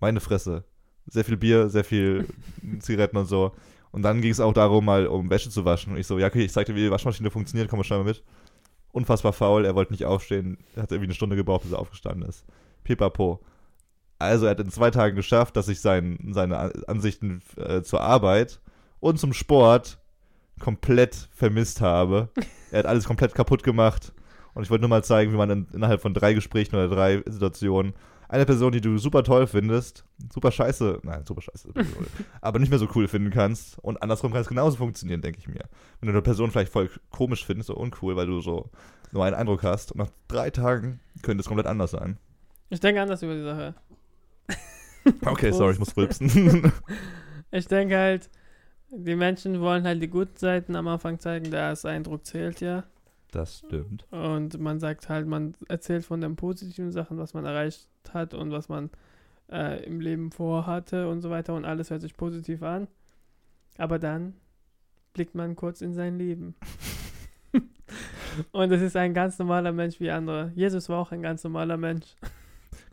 meine 0.00 0.20
Fresse. 0.20 0.64
Sehr 1.06 1.24
viel 1.24 1.36
Bier, 1.36 1.68
sehr 1.68 1.84
viel 1.84 2.26
Zigaretten 2.80 3.16
und 3.16 3.26
so. 3.26 3.52
Und 3.90 4.02
dann 4.02 4.20
ging 4.20 4.30
es 4.30 4.40
auch 4.40 4.52
darum, 4.52 4.84
mal 4.84 5.06
um 5.06 5.30
Wäsche 5.30 5.50
zu 5.50 5.64
waschen. 5.64 5.92
Und 5.94 5.98
ich 5.98 6.06
so, 6.06 6.18
ja, 6.18 6.26
okay, 6.26 6.44
ich 6.44 6.52
zeig 6.52 6.66
dir, 6.66 6.74
wie 6.74 6.82
die 6.82 6.90
Waschmaschine 6.90 7.30
funktioniert, 7.30 7.68
komm 7.70 7.78
mal 7.78 7.84
schnell 7.84 8.00
mal 8.00 8.04
mit. 8.04 8.22
Unfassbar 8.92 9.32
faul, 9.32 9.64
er 9.64 9.74
wollte 9.74 9.92
nicht 9.92 10.04
aufstehen. 10.04 10.58
Er 10.76 10.82
hat 10.82 10.92
irgendwie 10.92 11.06
eine 11.08 11.14
Stunde 11.14 11.36
gebraucht, 11.36 11.62
bis 11.62 11.72
er 11.72 11.78
aufgestanden 11.78 12.28
ist. 12.28 12.44
Pipapo. 12.84 13.40
Also 14.18 14.46
er 14.46 14.50
hat 14.50 14.60
in 14.60 14.70
zwei 14.70 14.90
Tagen 14.90 15.16
geschafft, 15.16 15.56
dass 15.56 15.68
ich 15.68 15.80
sein, 15.80 16.18
seine 16.32 16.58
An- 16.58 16.84
Ansichten 16.86 17.40
äh, 17.56 17.82
zur 17.82 18.00
Arbeit 18.00 18.60
und 19.00 19.18
zum 19.18 19.32
Sport 19.32 19.98
komplett 20.58 21.28
vermisst 21.32 21.80
habe. 21.80 22.28
er 22.70 22.80
hat 22.80 22.86
alles 22.86 23.04
komplett 23.04 23.34
kaputt 23.34 23.62
gemacht. 23.62 24.12
Und 24.54 24.62
ich 24.62 24.70
wollte 24.70 24.82
nur 24.82 24.90
mal 24.90 25.04
zeigen, 25.04 25.32
wie 25.32 25.36
man 25.36 25.50
in, 25.50 25.66
innerhalb 25.72 26.00
von 26.00 26.14
drei 26.14 26.34
Gesprächen 26.34 26.74
oder 26.76 26.88
drei 26.88 27.22
Situationen 27.26 27.94
eine 28.28 28.44
Person, 28.44 28.72
die 28.72 28.80
du 28.80 28.98
super 28.98 29.24
toll 29.24 29.46
findest, 29.46 30.04
super 30.32 30.52
scheiße, 30.52 31.00
nein, 31.02 31.24
super 31.24 31.40
scheiße, 31.40 31.70
aber 32.42 32.58
nicht 32.58 32.68
mehr 32.68 32.78
so 32.78 32.88
cool 32.94 33.08
finden 33.08 33.30
kannst. 33.30 33.78
Und 33.78 34.02
andersrum 34.02 34.32
kann 34.32 34.42
es 34.42 34.48
genauso 34.48 34.76
funktionieren, 34.76 35.22
denke 35.22 35.38
ich 35.38 35.48
mir. 35.48 35.64
Wenn 36.00 36.08
du 36.08 36.12
eine 36.12 36.22
Person 36.22 36.50
vielleicht 36.50 36.72
voll 36.72 36.90
komisch 37.10 37.44
findest 37.44 37.70
oder 37.70 37.80
uncool, 37.80 38.16
weil 38.16 38.26
du 38.26 38.40
so 38.40 38.70
nur 39.12 39.24
einen 39.24 39.34
Eindruck 39.34 39.62
hast 39.62 39.92
und 39.92 39.98
nach 39.98 40.10
drei 40.28 40.50
Tagen 40.50 41.00
könnte 41.22 41.40
es 41.40 41.46
komplett 41.46 41.66
anders 41.66 41.92
sein. 41.92 42.18
Ich 42.68 42.80
denke 42.80 43.00
anders 43.00 43.22
über 43.22 43.34
die 43.34 43.42
Sache. 43.42 43.74
Okay, 45.24 45.50
sorry, 45.52 45.72
ich 45.72 45.78
muss 45.78 45.96
rülpsen. 45.96 46.72
Ich 47.50 47.66
denke 47.66 47.96
halt, 47.96 48.28
die 48.90 49.16
Menschen 49.16 49.60
wollen 49.60 49.84
halt 49.84 50.02
die 50.02 50.08
guten 50.08 50.36
Seiten 50.36 50.76
am 50.76 50.88
Anfang 50.88 51.18
zeigen, 51.18 51.50
der 51.50 51.60
erste 51.60 51.90
Eindruck 51.90 52.24
zählt 52.24 52.60
ja. 52.60 52.84
das 53.30 53.58
stimmt. 53.58 54.06
Und 54.10 54.58
man 54.58 54.80
sagt 54.80 55.08
halt, 55.08 55.26
man 55.26 55.54
erzählt 55.68 56.04
von 56.04 56.20
den 56.20 56.36
positiven 56.36 56.92
Sachen, 56.92 57.18
was 57.18 57.34
man 57.34 57.44
erreicht 57.44 57.88
hat 58.12 58.34
und 58.34 58.50
was 58.50 58.68
man 58.68 58.90
äh, 59.50 59.84
im 59.84 60.00
Leben 60.00 60.30
vorhatte 60.30 61.08
und 61.08 61.20
so 61.20 61.30
weiter 61.30 61.54
und 61.54 61.64
alles 61.64 61.90
hört 61.90 62.00
sich 62.00 62.16
positiv 62.16 62.62
an. 62.62 62.88
Aber 63.76 63.98
dann 63.98 64.34
blickt 65.12 65.34
man 65.34 65.56
kurz 65.56 65.80
in 65.80 65.94
sein 65.94 66.18
Leben. 66.18 66.54
und 68.52 68.72
es 68.72 68.82
ist 68.82 68.96
ein 68.96 69.14
ganz 69.14 69.38
normaler 69.38 69.72
Mensch 69.72 70.00
wie 70.00 70.10
andere. 70.10 70.52
Jesus 70.54 70.88
war 70.88 70.98
auch 70.98 71.12
ein 71.12 71.22
ganz 71.22 71.44
normaler 71.44 71.76
Mensch. 71.76 72.16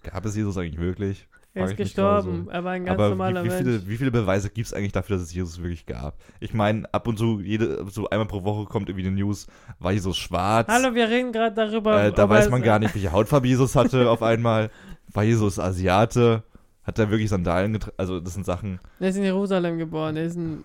Gab 0.04 0.25
es 0.25 0.36
Jesus 0.36 0.58
eigentlich 0.58 0.80
wirklich? 0.80 1.28
Er 1.55 1.65
ist 1.65 1.77
gestorben. 1.77 2.50
Er 2.51 2.65
war 2.65 2.74
ein 2.74 2.83
ganz 2.83 3.00
Aber 3.00 3.09
normaler 3.09 3.41
wie, 3.41 3.45
wie, 3.45 3.50
Mensch. 3.50 3.63
viele, 3.63 3.88
wie 3.88 3.97
viele 3.97 4.12
Beweise 4.12 4.50
gibt 4.50 4.67
es 4.67 4.74
eigentlich 4.74 4.91
dafür, 4.91 5.15
dass 5.15 5.25
es 5.25 5.33
Jesus 5.33 5.59
wirklich 5.59 5.85
gab? 5.85 6.17
Ich 6.41 6.53
meine, 6.53 6.93
ab 6.93 7.07
und 7.07 7.17
zu, 7.17 7.39
jede, 7.39 7.85
so 7.89 8.09
einmal 8.09 8.27
pro 8.27 8.43
Woche 8.43 8.65
kommt 8.65 8.89
irgendwie 8.89 9.07
eine 9.07 9.15
News, 9.15 9.47
war 9.79 9.93
Jesus 9.93 10.17
schwarz? 10.17 10.67
Hallo, 10.67 10.93
wir 10.93 11.07
reden 11.07 11.31
gerade 11.31 11.55
darüber. 11.55 12.03
Äh, 12.03 12.12
da 12.12 12.29
weiß 12.29 12.50
man 12.50 12.62
gar 12.62 12.79
nicht, 12.79 12.93
welche 12.93 13.13
Hautfarbe 13.13 13.47
Jesus 13.47 13.75
hatte 13.75 14.09
auf 14.09 14.21
einmal. 14.24 14.69
War 15.13 15.24
Jesus 15.24 15.57
Asiate? 15.57 16.43
Hat 16.83 17.00
er 17.00 17.09
wirklich 17.09 17.29
Sandalen 17.29 17.71
getragen? 17.71 17.95
Also, 17.97 18.19
das 18.19 18.33
sind 18.33 18.45
Sachen. 18.45 18.79
Er 19.00 19.09
ist 19.09 19.15
in 19.15 19.24
Jerusalem 19.24 19.77
geboren. 19.77 20.17
Er 20.17 20.25
ist 20.25 20.35
ein. 20.35 20.63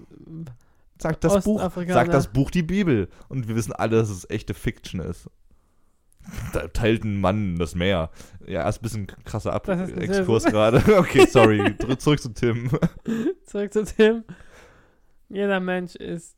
Sagt 0.98 1.24
das 1.24 1.44
Buch, 1.44 1.62
sagt 1.86 2.12
das 2.12 2.28
Buch 2.28 2.50
die 2.50 2.62
Bibel. 2.62 3.08
Und 3.28 3.48
wir 3.48 3.54
wissen 3.56 3.72
alle, 3.72 3.96
dass 3.96 4.10
es 4.10 4.28
echte 4.28 4.52
Fiction 4.52 5.00
ist. 5.00 5.30
Da 6.52 6.68
teilt 6.68 7.04
ein 7.04 7.20
Mann 7.20 7.58
das 7.58 7.74
Meer. 7.74 8.10
Ja, 8.46 8.68
ist 8.68 8.80
ein 8.80 8.82
bisschen 8.82 9.06
krasser 9.24 9.52
Ab 9.52 9.68
Exkurs 9.68 10.44
gerade. 10.44 10.82
Okay, 10.98 11.26
sorry. 11.26 11.74
Zurück 11.98 12.20
zu 12.20 12.32
Tim. 12.32 12.70
Zurück 13.46 13.72
zu 13.72 13.84
Tim. 13.84 14.24
Jeder 15.28 15.60
Mensch 15.60 15.94
ist 15.96 16.36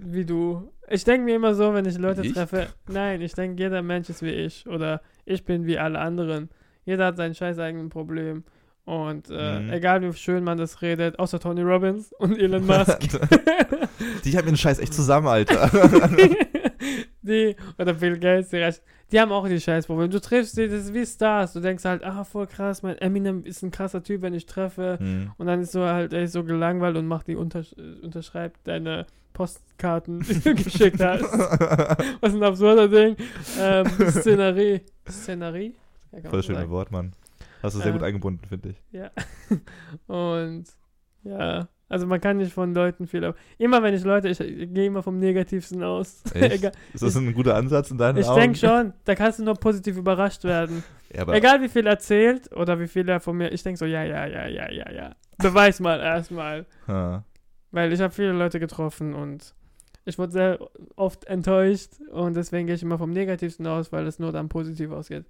wie 0.00 0.24
du. 0.24 0.72
Ich 0.88 1.04
denke 1.04 1.24
mir 1.24 1.36
immer 1.36 1.54
so, 1.54 1.72
wenn 1.74 1.84
ich 1.86 1.96
Leute 1.98 2.22
Ich? 2.26 2.32
treffe. 2.34 2.66
Nein, 2.88 3.20
ich 3.22 3.34
denke, 3.34 3.62
jeder 3.62 3.82
Mensch 3.82 4.08
ist 4.10 4.22
wie 4.22 4.30
ich. 4.30 4.66
Oder 4.66 5.00
ich 5.24 5.44
bin 5.44 5.66
wie 5.66 5.78
alle 5.78 5.98
anderen. 6.00 6.50
Jeder 6.84 7.06
hat 7.06 7.16
sein 7.16 7.34
scheiß 7.34 7.58
eigenes 7.60 7.88
Problem. 7.90 8.44
Und 8.84 9.30
äh, 9.30 9.60
Mhm. 9.60 9.70
egal 9.72 10.02
wie 10.02 10.12
schön 10.12 10.42
man 10.42 10.58
das 10.58 10.82
redet, 10.82 11.20
außer 11.20 11.38
Tony 11.38 11.62
Robbins 11.62 12.12
und 12.14 12.36
Elon 12.36 12.66
Musk. 12.66 12.98
Die 14.24 14.36
haben 14.36 14.46
ihren 14.48 14.56
Scheiß 14.56 14.80
echt 14.80 14.92
zusammen, 14.92 15.28
Alter. 15.28 15.70
die, 17.22 17.54
oder 17.78 17.94
Bill 17.94 18.18
Gates, 18.18 18.48
die, 18.50 18.56
recht, 18.56 18.82
die 19.12 19.20
haben 19.20 19.30
auch 19.30 19.46
die 19.46 19.60
Scheißprobleme. 19.60 20.08
Du 20.08 20.20
triffst 20.20 20.56
die, 20.56 20.68
das 20.68 20.84
ist 20.86 20.94
wie 20.94 21.06
Stars. 21.06 21.52
Du 21.52 21.60
denkst 21.60 21.84
halt, 21.84 22.02
ah, 22.02 22.24
voll 22.24 22.46
krass, 22.46 22.82
mein 22.82 22.96
Eminem 22.98 23.44
ist 23.44 23.62
ein 23.62 23.70
krasser 23.70 24.02
Typ, 24.02 24.22
wenn 24.22 24.34
ich 24.34 24.46
treffe. 24.46 24.96
Hm. 24.98 25.32
Und 25.36 25.46
dann 25.46 25.60
ist 25.60 25.72
so 25.72 25.84
halt, 25.84 26.12
er 26.12 26.22
ist 26.22 26.32
so 26.32 26.42
gelangweilt 26.44 26.96
und 26.96 27.06
macht 27.06 27.26
die 27.28 27.36
untersch 27.36 27.74
unterschreibt 28.02 28.66
deine 28.66 29.06
Postkarten, 29.34 30.20
die 30.20 30.40
du 30.40 30.54
geschickt 30.64 31.00
hast. 31.00 31.22
Was 32.20 32.34
ein 32.34 32.42
absurder 32.42 32.88
Ding. 32.88 33.16
Ähm, 33.58 33.86
Szenerie. 34.10 34.80
Szenerie? 35.08 35.74
Ja, 36.12 36.30
Voll 36.30 36.42
schönes. 36.42 36.68
Wort, 36.68 36.90
Mann. 36.90 37.12
Hast 37.62 37.76
du 37.76 37.80
sehr 37.80 37.88
Äh, 37.90 37.92
gut 37.92 38.02
eingebunden, 38.02 38.44
finde 38.48 38.70
ich. 38.70 38.76
Ja. 38.92 39.10
Und 40.06 40.64
ja, 41.24 41.68
also 41.92 42.06
man 42.06 42.20
kann 42.20 42.38
nicht 42.38 42.52
von 42.52 42.74
Leuten 42.74 43.06
viel. 43.06 43.24
ab- 43.24 43.36
Immer 43.58 43.82
wenn 43.82 43.94
ich 43.94 44.02
Leute, 44.02 44.28
ich, 44.28 44.40
ich 44.40 44.72
gehe 44.72 44.86
immer 44.86 45.02
vom 45.02 45.18
Negativsten 45.18 45.82
aus. 45.82 46.22
Egal. 46.34 46.72
Ist 46.92 47.02
das 47.02 47.14
ein 47.16 47.32
guter 47.34 47.54
Ansatz 47.54 47.90
in 47.90 47.98
deinen 47.98 48.18
Ich 48.18 48.26
Augen? 48.26 48.40
denke 48.40 48.58
schon, 48.58 48.92
da 49.04 49.14
kannst 49.14 49.38
du 49.38 49.44
nur 49.44 49.54
positiv 49.54 49.96
überrascht 49.96 50.44
werden. 50.44 50.82
Ja, 51.14 51.28
Egal 51.32 51.60
wie 51.62 51.68
viel 51.68 51.86
erzählt 51.86 52.50
oder 52.56 52.80
wie 52.80 52.88
viel 52.88 53.08
er 53.08 53.20
von 53.20 53.36
mir, 53.36 53.52
ich 53.52 53.62
denke 53.62 53.78
so, 53.78 53.84
ja, 53.84 54.02
ja, 54.02 54.26
ja, 54.26 54.46
ja, 54.48 54.70
ja, 54.70 54.90
ja. 54.90 55.14
Beweis 55.38 55.78
mal 55.80 56.00
erstmal. 56.00 56.64
Weil 57.70 57.92
ich 57.92 58.00
habe 58.00 58.12
viele 58.12 58.32
Leute 58.32 58.60
getroffen 58.60 59.14
und 59.14 59.54
ich 60.04 60.18
wurde 60.18 60.32
sehr 60.32 60.58
oft 60.96 61.24
enttäuscht 61.26 61.92
und 62.10 62.34
deswegen 62.34 62.66
gehe 62.66 62.74
ich 62.76 62.82
immer 62.82 62.98
vom 62.98 63.10
Negativsten 63.10 63.66
aus, 63.66 63.92
weil 63.92 64.06
es 64.06 64.18
nur 64.18 64.32
dann 64.32 64.48
positiv 64.48 64.90
ausgeht. 64.90 65.24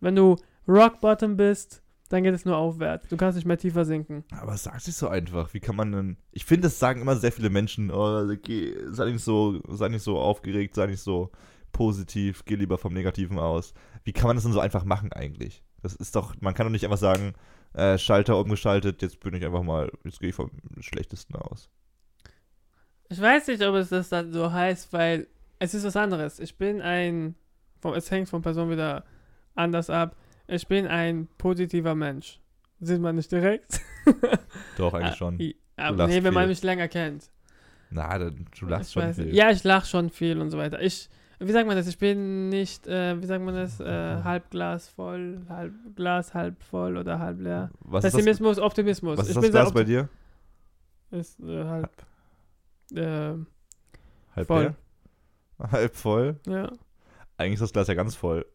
Wenn 0.00 0.14
du 0.16 0.36
Rock 0.66 1.00
Bottom 1.00 1.36
bist, 1.36 1.82
dann 2.08 2.22
geht 2.22 2.34
es 2.34 2.44
nur 2.44 2.56
aufwärts. 2.56 3.08
Du 3.08 3.16
kannst 3.16 3.36
nicht 3.36 3.46
mehr 3.46 3.58
tiefer 3.58 3.84
sinken. 3.84 4.24
Aber 4.30 4.54
es 4.54 4.62
sagt 4.62 4.82
sich 4.82 4.96
so 4.96 5.08
einfach. 5.08 5.52
Wie 5.52 5.60
kann 5.60 5.76
man 5.76 5.92
denn. 5.92 6.16
Ich 6.32 6.44
finde, 6.44 6.62
das 6.62 6.78
sagen 6.78 7.02
immer 7.02 7.16
sehr 7.16 7.32
viele 7.32 7.50
Menschen. 7.50 7.90
Oh, 7.90 8.26
geh, 8.42 8.74
sei, 8.90 9.10
nicht 9.10 9.24
so, 9.24 9.60
sei 9.68 9.88
nicht 9.88 10.02
so 10.02 10.18
aufgeregt, 10.18 10.74
sei 10.74 10.86
nicht 10.86 11.02
so 11.02 11.30
positiv, 11.72 12.44
geh 12.44 12.54
lieber 12.54 12.78
vom 12.78 12.94
Negativen 12.94 13.38
aus. 13.38 13.74
Wie 14.04 14.12
kann 14.12 14.26
man 14.26 14.36
das 14.36 14.44
denn 14.44 14.52
so 14.52 14.60
einfach 14.60 14.84
machen 14.84 15.12
eigentlich? 15.12 15.62
Das 15.82 15.94
ist 15.94 16.16
doch, 16.16 16.34
man 16.40 16.54
kann 16.54 16.66
doch 16.66 16.72
nicht 16.72 16.84
einfach 16.84 16.98
sagen, 16.98 17.34
äh, 17.74 17.98
Schalter 17.98 18.38
umgeschaltet, 18.38 19.02
jetzt 19.02 19.20
bin 19.20 19.34
ich 19.34 19.44
einfach 19.44 19.62
mal, 19.62 19.90
jetzt 20.04 20.18
gehe 20.20 20.30
ich 20.30 20.34
vom 20.34 20.50
Schlechtesten 20.80 21.36
aus. 21.36 21.68
Ich 23.10 23.20
weiß 23.20 23.46
nicht, 23.48 23.62
ob 23.62 23.74
es 23.74 23.90
das 23.90 24.08
dann 24.08 24.32
so 24.32 24.52
heißt, 24.52 24.92
weil 24.92 25.28
es 25.58 25.74
ist 25.74 25.84
was 25.84 25.96
anderes. 25.96 26.40
Ich 26.40 26.56
bin 26.56 26.80
ein, 26.80 27.34
es 27.94 28.10
hängt 28.10 28.28
von 28.28 28.42
Person 28.42 28.70
wieder 28.70 29.04
anders 29.54 29.90
ab. 29.90 30.16
Ich 30.48 30.66
bin 30.66 30.86
ein 30.86 31.28
positiver 31.38 31.94
Mensch. 31.94 32.40
Sieht 32.80 33.00
man 33.00 33.16
nicht 33.16 33.30
direkt. 33.30 33.80
Doch, 34.78 34.94
eigentlich 34.94 35.12
Ah, 35.12 35.16
schon. 35.16 35.54
Aber 35.76 36.06
nee, 36.08 36.22
wenn 36.22 36.34
man 36.34 36.48
mich 36.48 36.62
länger 36.62 36.88
kennt. 36.88 37.30
Na, 37.90 38.18
du 38.18 38.66
lachst 38.66 38.88
Ich 38.88 38.92
schon 38.94 39.02
weiß 39.02 39.16
viel. 39.16 39.34
Ja, 39.34 39.50
ich 39.50 39.62
lache 39.64 39.86
schon 39.86 40.10
viel 40.10 40.40
und 40.40 40.50
so 40.50 40.58
weiter. 40.58 40.80
Ich, 40.80 41.08
wie 41.38 41.52
sagt 41.52 41.66
man 41.66 41.76
das? 41.76 41.86
Ich 41.86 41.98
bin 41.98 42.48
nicht, 42.48 42.86
äh, 42.86 43.20
wie 43.20 43.26
sagt 43.26 43.44
man 43.44 43.54
das? 43.54 43.78
Äh, 43.80 43.84
halb 44.24 44.50
Glas 44.50 44.88
voll, 44.88 45.42
halb 45.48 45.72
Glas 45.96 46.34
halb 46.34 46.62
voll 46.62 46.96
oder 46.96 47.18
halb 47.18 47.40
leer. 47.40 47.70
Was 47.80 48.04
ist 48.04 48.12
das, 48.14 48.18
Pessimismus, 48.20 48.58
Optimismus. 48.58 49.18
was 49.18 49.28
ist 49.28 49.36
ich 49.36 49.42
das 49.42 49.50
Glas 49.50 49.72
bei 49.72 49.84
dir? 49.84 50.08
Ist 51.10 51.40
äh, 51.40 51.64
halb. 51.64 51.90
Äh, 52.94 53.34
Halb 54.34 54.46
voll. 54.46 54.62
leer? 54.62 54.74
Halb 55.72 55.96
voll? 55.96 56.40
ja, 56.46 56.70
Eigentlich 57.36 57.54
ist 57.54 57.60
das 57.62 57.72
Glas 57.72 57.88
ja 57.88 57.94
ganz 57.94 58.14
voll. 58.14 58.46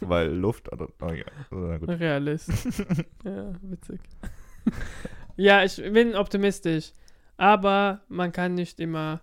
Weil 0.00 0.34
Luft. 0.34 0.70
Oh, 0.72 1.12
ja. 1.12 1.78
Gut. 1.78 1.88
Realist. 1.88 2.48
ja, 3.24 3.52
witzig. 3.62 4.00
ja, 5.36 5.64
ich 5.64 5.76
bin 5.76 6.14
optimistisch. 6.14 6.92
Aber 7.36 8.00
man 8.08 8.32
kann 8.32 8.54
nicht 8.54 8.80
immer, 8.80 9.20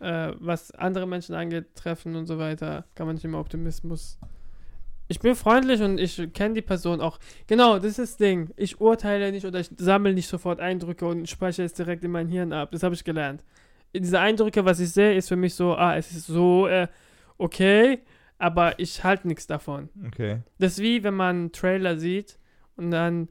äh, 0.00 0.32
was 0.38 0.70
andere 0.72 1.06
Menschen 1.06 1.34
angeht, 1.34 1.74
treffen 1.74 2.16
und 2.16 2.26
so 2.26 2.38
weiter, 2.38 2.86
kann 2.94 3.06
man 3.06 3.16
nicht 3.16 3.24
immer 3.24 3.38
Optimismus. 3.38 4.18
Ich 5.10 5.20
bin 5.20 5.34
freundlich 5.34 5.80
und 5.80 5.98
ich 5.98 6.32
kenne 6.34 6.54
die 6.54 6.62
Person 6.62 7.00
auch. 7.00 7.18
Genau, 7.46 7.76
das 7.76 7.92
ist 7.92 7.98
das 7.98 8.16
Ding. 8.18 8.50
Ich 8.56 8.80
urteile 8.80 9.32
nicht 9.32 9.46
oder 9.46 9.60
ich 9.60 9.70
sammle 9.78 10.12
nicht 10.12 10.28
sofort 10.28 10.60
Eindrücke 10.60 11.06
und 11.06 11.28
speichere 11.28 11.64
es 11.64 11.72
direkt 11.72 12.04
in 12.04 12.10
mein 12.10 12.28
Hirn 12.28 12.52
ab. 12.52 12.70
Das 12.72 12.82
habe 12.82 12.94
ich 12.94 13.04
gelernt. 13.04 13.42
Diese 13.94 14.20
Eindrücke, 14.20 14.66
was 14.66 14.80
ich 14.80 14.90
sehe, 14.90 15.14
ist 15.14 15.28
für 15.28 15.36
mich 15.36 15.54
so, 15.54 15.74
ah, 15.74 15.96
es 15.96 16.10
ist 16.10 16.26
so 16.26 16.66
äh, 16.66 16.88
okay, 17.38 18.00
aber 18.38 18.78
ich 18.78 19.02
halte 19.04 19.26
nichts 19.28 19.46
davon. 19.46 19.88
Okay. 20.06 20.40
Das 20.58 20.72
ist 20.72 20.78
wie, 20.82 21.02
wenn 21.02 21.14
man 21.14 21.36
einen 21.36 21.52
Trailer 21.52 21.98
sieht 21.98 22.38
und 22.76 22.90
dann 22.90 23.28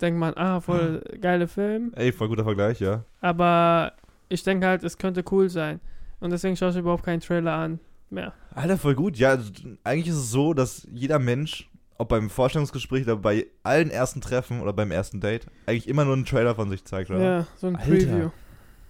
denkt 0.00 0.18
man, 0.18 0.34
ah, 0.34 0.60
voll 0.60 1.02
geile 1.20 1.48
Film. 1.48 1.92
Ey, 1.96 2.12
voll 2.12 2.28
guter 2.28 2.44
Vergleich, 2.44 2.80
ja. 2.80 3.04
Aber 3.20 3.92
ich 4.28 4.42
denke 4.42 4.66
halt, 4.66 4.82
es 4.84 4.98
könnte 4.98 5.24
cool 5.30 5.48
sein. 5.48 5.80
Und 6.20 6.30
deswegen 6.30 6.56
schaue 6.56 6.70
ich 6.70 6.76
überhaupt 6.76 7.04
keinen 7.04 7.20
Trailer 7.20 7.52
an 7.54 7.80
mehr. 8.10 8.32
Alter, 8.54 8.78
voll 8.78 8.94
gut. 8.94 9.16
Ja, 9.16 9.30
also, 9.30 9.50
eigentlich 9.84 10.08
ist 10.08 10.16
es 10.16 10.30
so, 10.30 10.54
dass 10.54 10.86
jeder 10.92 11.18
Mensch, 11.18 11.68
ob 11.98 12.08
beim 12.08 12.30
Vorstellungsgespräch 12.30 13.02
oder 13.04 13.16
bei 13.16 13.46
allen 13.62 13.90
ersten 13.90 14.20
Treffen 14.20 14.60
oder 14.60 14.72
beim 14.72 14.90
ersten 14.90 15.20
Date, 15.20 15.46
eigentlich 15.66 15.88
immer 15.88 16.04
nur 16.04 16.14
einen 16.14 16.24
Trailer 16.24 16.54
von 16.54 16.70
sich 16.70 16.84
zeigt, 16.84 17.10
Ja, 17.10 17.16
oder? 17.16 17.46
so 17.56 17.66
ein 17.66 17.76
Alter. 17.76 17.88
Preview. 17.90 18.30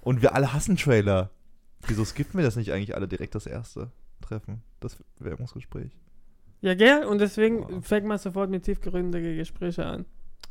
Und 0.02 0.22
wir 0.22 0.34
alle 0.34 0.52
hassen 0.52 0.76
Trailer. 0.76 1.30
Wieso 1.86 2.04
skippen 2.04 2.38
wir 2.38 2.44
das 2.44 2.56
nicht 2.56 2.72
eigentlich 2.72 2.94
alle 2.94 3.08
direkt 3.08 3.34
das 3.34 3.46
erste 3.46 3.90
Treffen? 4.24 4.62
Das 4.80 5.02
Werbungsgespräch. 5.18 5.92
Ja, 6.60 6.74
gell? 6.74 7.04
Und 7.04 7.18
deswegen 7.18 7.60
Boah. 7.60 7.82
fängt 7.82 8.06
man 8.06 8.18
sofort 8.18 8.50
mit 8.50 8.64
tiefgründigen 8.64 9.36
Gesprächen 9.36 9.82
an. 9.82 10.04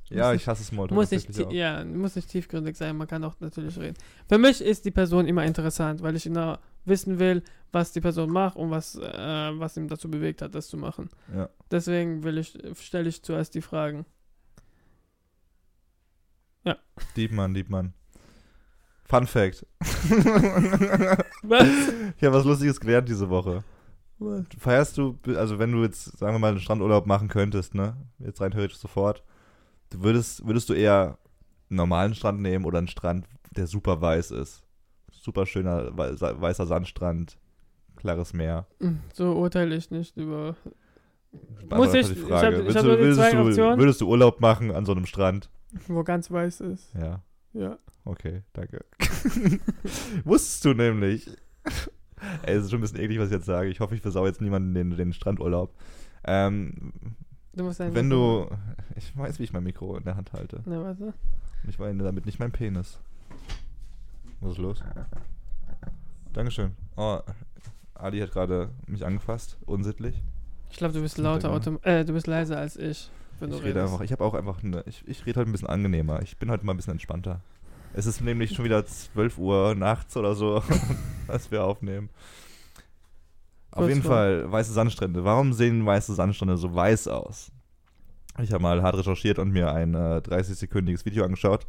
Ja, 0.09 0.31
Muss 0.31 0.41
ich 0.41 0.47
hasse 0.47 0.63
Smalltalk. 0.63 0.95
Muss 0.95 1.11
nicht, 1.11 1.51
ja, 1.51 1.83
muss 1.83 2.15
nicht 2.15 2.29
tiefgründig 2.29 2.75
sein, 2.75 2.95
man 2.97 3.07
kann 3.07 3.23
auch 3.23 3.39
natürlich 3.39 3.79
reden. 3.79 3.97
Für 4.27 4.37
mich 4.37 4.61
ist 4.61 4.85
die 4.85 4.91
Person 4.91 5.27
immer 5.27 5.43
interessant, 5.43 6.03
weil 6.03 6.15
ich 6.15 6.23
genau 6.23 6.57
wissen 6.85 7.17
will, 7.17 7.41
was 7.71 7.93
die 7.93 8.01
Person 8.01 8.29
macht 8.29 8.57
und 8.57 8.69
was, 8.69 8.95
äh, 8.95 9.01
was 9.01 9.77
ihn 9.77 9.87
dazu 9.87 10.11
bewegt 10.11 10.41
hat, 10.41 10.53
das 10.53 10.67
zu 10.67 10.77
machen. 10.77 11.09
Ja. 11.33 11.49
Deswegen 11.71 12.23
will 12.23 12.37
ich, 12.37 12.57
stelle 12.79 13.09
ich 13.09 13.23
zuerst 13.23 13.55
die 13.55 13.61
Fragen. 13.61 14.05
Diebmann, 17.15 17.53
Diebmann. 17.53 17.93
Fun 19.13 19.27
Fact. 19.27 19.65
Was? 21.43 21.67
Ich 22.17 22.23
habe 22.23 22.35
was 22.35 22.45
Lustiges 22.45 22.79
gelernt 22.79 23.07
diese 23.09 23.29
Woche. 23.29 23.63
Was? 24.19 24.45
Feierst 24.57 24.97
du, 24.97 25.17
also 25.35 25.59
wenn 25.59 25.71
du 25.71 25.83
jetzt, 25.83 26.17
sagen 26.17 26.33
wir 26.33 26.39
mal, 26.39 26.49
einen 26.51 26.59
Strandurlaub 26.59 27.05
machen 27.05 27.27
könntest, 27.27 27.75
ne? 27.75 27.95
Jetzt 28.19 28.41
rein 28.41 28.51
theoretisch 28.51 28.77
sofort. 28.77 29.23
Du 29.91 30.01
würdest, 30.03 30.45
würdest 30.47 30.69
du 30.69 30.73
eher 30.73 31.17
einen 31.69 31.77
normalen 31.77 32.15
Strand 32.15 32.41
nehmen 32.41 32.65
oder 32.65 32.77
einen 32.79 32.87
Strand, 32.87 33.27
der 33.51 33.67
super 33.67 34.01
weiß 34.01 34.31
ist? 34.31 34.63
Super 35.11 35.45
schöner 35.45 35.95
wei- 35.97 36.15
weißer 36.19 36.65
Sandstrand, 36.65 37.37
klares 37.95 38.33
Meer. 38.33 38.65
So 39.13 39.33
urteile 39.33 39.75
ich 39.75 39.91
nicht 39.91 40.17
über. 40.17 40.55
Muss 41.69 41.93
ich- 41.93 42.07
die 42.07 42.13
ich 42.13 42.19
Frage. 42.19 42.45
hab- 42.47 42.53
ich 42.53 42.59
würdest, 42.59 42.77
hab 42.77 42.83
du, 42.83 42.89
würdest, 42.99 43.19
zwei 43.19 43.31
du, 43.31 43.41
Optionen. 43.47 43.79
würdest 43.79 44.01
du 44.01 44.07
Urlaub 44.09 44.41
machen 44.41 44.71
an 44.71 44.85
so 44.85 44.91
einem 44.93 45.05
Strand? 45.05 45.49
Wo 45.87 46.03
ganz 46.03 46.29
weiß 46.31 46.61
ist. 46.61 46.93
Ja, 46.95 47.21
Ja. 47.53 47.77
okay, 48.05 48.41
danke. 48.53 48.83
Wusstest 50.23 50.65
du 50.65 50.73
nämlich. 50.73 51.29
Ey, 52.43 52.55
es 52.55 52.65
ist 52.65 52.71
schon 52.71 52.79
ein 52.79 52.81
bisschen 52.81 52.99
eklig, 52.99 53.19
was 53.19 53.27
ich 53.27 53.33
jetzt 53.33 53.45
sage. 53.45 53.69
Ich 53.69 53.79
hoffe, 53.79 53.95
ich 53.95 54.01
versau 54.01 54.25
jetzt 54.25 54.41
niemanden 54.41 54.73
den, 54.73 54.95
den 54.95 55.13
Strandurlaub. 55.13 55.73
Ähm, 56.23 56.93
Du 57.55 57.63
musst 57.63 57.79
ein 57.81 57.93
wenn 57.93 58.09
du. 58.09 58.47
Ich 58.95 59.15
weiß, 59.15 59.37
wie 59.39 59.43
ich 59.43 59.53
mein 59.53 59.63
Mikro 59.63 59.95
in 59.95 60.03
der 60.03 60.15
Hand 60.15 60.33
halte. 60.33 60.61
Na, 60.65 60.81
warte. 60.81 61.13
Und 61.63 61.69
ich 61.69 61.77
meine 61.77 62.03
damit 62.03 62.25
nicht 62.25 62.39
mein 62.39 62.51
Penis. 62.51 62.99
Was 64.41 64.53
ist 64.53 64.57
los? 64.57 64.83
Dankeschön. 66.33 66.71
Oh, 66.95 67.19
Ali 67.93 68.19
hat 68.19 68.31
gerade 68.31 68.69
mich 68.87 69.05
angefasst, 69.05 69.57
unsittlich. 69.65 70.21
Ich 70.71 70.77
glaube, 70.77 70.93
du 70.93 71.01
bist 71.01 71.19
lauter, 71.19 71.51
autom 71.51 71.79
äh, 71.83 72.03
du 72.03 72.13
bist 72.13 72.25
leiser 72.25 72.57
als 72.57 72.75
ich, 72.75 73.11
wenn 73.39 73.49
du 73.49 73.57
Ich 73.57 73.63
rede 73.63 73.75
redest. 73.79 73.91
einfach, 73.93 74.05
ich 74.05 74.11
habe 74.11 74.23
auch 74.23 74.33
einfach 74.33 74.63
eine, 74.63 74.83
ich, 74.85 75.03
ich 75.07 75.25
rede 75.25 75.39
heute 75.39 75.49
ein 75.49 75.53
bisschen 75.53 75.69
angenehmer. 75.69 76.21
Ich 76.21 76.37
bin 76.37 76.49
heute 76.51 76.65
mal 76.65 76.73
ein 76.73 76.77
bisschen 76.77 76.93
entspannter. 76.93 77.41
Es 77.93 78.05
ist 78.05 78.21
nämlich 78.21 78.55
schon 78.55 78.65
wieder 78.65 78.85
12 78.85 79.37
Uhr 79.37 79.75
nachts 79.75 80.17
oder 80.17 80.33
so, 80.35 80.63
als 81.27 81.51
wir 81.51 81.63
aufnehmen. 81.63 82.09
Auf 83.71 83.87
jeden. 83.89 84.03
Fall, 84.03 84.51
weiße 84.51 84.71
Sandstrände. 84.73 85.23
Warum 85.23 85.53
sehen 85.53 85.85
weiße 85.85 86.13
Sandstrände 86.13 86.57
so 86.57 86.73
weiß 86.73 87.07
aus? 87.07 87.51
Ich 88.41 88.51
habe 88.51 88.61
mal 88.63 88.81
hart 88.81 88.97
recherchiert 88.97 89.39
und 89.39 89.51
mir 89.51 89.71
ein 89.71 89.93
äh, 89.93 90.21
30-sekündiges 90.23 91.05
Video 91.05 91.23
angeschaut. 91.23 91.65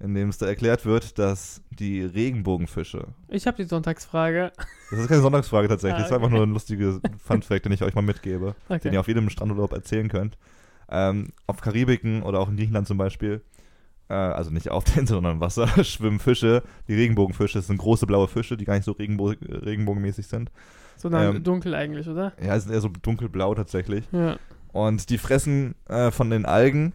in 0.00 0.14
dem 0.14 0.28
es 0.28 0.38
da 0.38 0.46
erklärt 0.46 0.84
wird, 0.86 1.18
dass 1.18 1.60
die 1.70 2.02
Regenbogenfische, 2.02 3.08
Ich 3.28 3.48
habe 3.48 3.56
die 3.56 3.64
Sonntagsfrage. 3.68 4.52
das 4.90 5.00
ist 5.00 5.08
keine 5.08 5.22
Sonntagsfrage 5.22 5.66
tatsächlich, 5.66 5.94
Ah, 5.96 5.98
das 6.02 6.06
ist 6.10 6.12
einfach 6.14 6.28
okay. 6.28 6.36
nur 6.36 6.46
ein 6.46 6.52
lustiger 6.52 7.00
Fun-Fact, 7.24 7.64
den 7.64 7.72
ich 7.72 7.82
euch 7.82 7.94
mal 7.96 8.02
mitgebe, 8.02 8.54
den 8.68 8.76
Okay. 8.76 8.90
ihr 8.94 9.00
auf 9.00 9.08
jedem 9.08 9.28
Strandurlaub 9.28 9.72
erzählen 9.72 10.08
könnt. 10.08 10.38
Ähm, 10.90 11.28
auf 11.46 11.60
Karibiken 11.60 12.22
oder 12.22 12.40
auch 12.40 12.48
in 12.48 12.56
Griechenland 12.56 12.86
zum 12.86 12.98
Beispiel, 12.98 13.42
äh, 14.08 14.14
also 14.14 14.50
nicht 14.50 14.70
auf 14.70 14.84
der 14.84 14.98
Insel, 14.98 15.14
sondern 15.16 15.34
im 15.34 15.40
Wasser, 15.40 15.68
schwimmen 15.84 16.18
Fische, 16.18 16.62
die 16.88 16.94
Regenbogenfische, 16.94 17.58
das 17.58 17.66
sind 17.66 17.78
große 17.78 18.06
blaue 18.06 18.28
Fische, 18.28 18.56
die 18.56 18.64
gar 18.64 18.74
nicht 18.74 18.84
so 18.84 18.92
regenbo 18.92 19.34
regenbogenmäßig 19.40 20.26
sind. 20.26 20.50
Sondern 20.96 21.36
ähm, 21.36 21.44
dunkel 21.44 21.74
eigentlich, 21.74 22.08
oder? 22.08 22.32
Ja, 22.42 22.56
es 22.56 22.64
sind 22.64 22.72
eher 22.72 22.80
so 22.80 22.88
dunkelblau 22.88 23.54
tatsächlich. 23.54 24.04
Ja. 24.12 24.36
Und 24.72 25.10
die 25.10 25.18
fressen 25.18 25.74
äh, 25.88 26.10
von 26.10 26.30
den 26.30 26.44
Algen, 26.44 26.92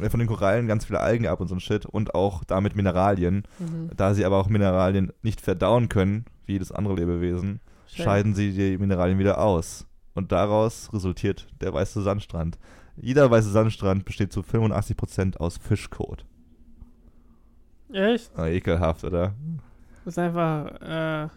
äh, 0.00 0.08
von 0.08 0.20
den 0.20 0.28
Korallen 0.28 0.66
ganz 0.66 0.86
viele 0.86 1.00
Algen 1.00 1.26
ab 1.26 1.40
und 1.40 1.48
so 1.48 1.54
ein 1.54 1.60
Shit 1.60 1.84
und 1.86 2.14
auch 2.14 2.44
damit 2.44 2.76
Mineralien. 2.76 3.44
Mhm. 3.58 3.90
Da 3.96 4.14
sie 4.14 4.24
aber 4.24 4.38
auch 4.38 4.48
Mineralien 4.48 5.12
nicht 5.22 5.40
verdauen 5.40 5.88
können, 5.88 6.24
wie 6.46 6.52
jedes 6.52 6.72
andere 6.72 6.94
Lebewesen, 6.94 7.60
Schön. 7.86 8.04
scheiden 8.04 8.34
sie 8.34 8.52
die 8.52 8.78
Mineralien 8.78 9.18
wieder 9.18 9.38
aus. 9.38 9.86
Und 10.14 10.32
daraus 10.32 10.92
resultiert 10.92 11.46
der 11.60 11.72
weiße 11.72 12.02
Sandstrand. 12.02 12.58
Jeder 12.96 13.30
weiße 13.30 13.50
Sandstrand 13.50 14.04
besteht 14.04 14.32
zu 14.32 14.40
85% 14.40 15.36
aus 15.38 15.56
Fischkot. 15.56 16.24
Echt? 17.92 18.30
Ah, 18.36 18.46
ekelhaft, 18.48 19.04
oder? 19.04 19.34
Das 20.04 20.14
ist 20.14 20.18
einfach, 20.18 20.66
äh, 20.80 21.28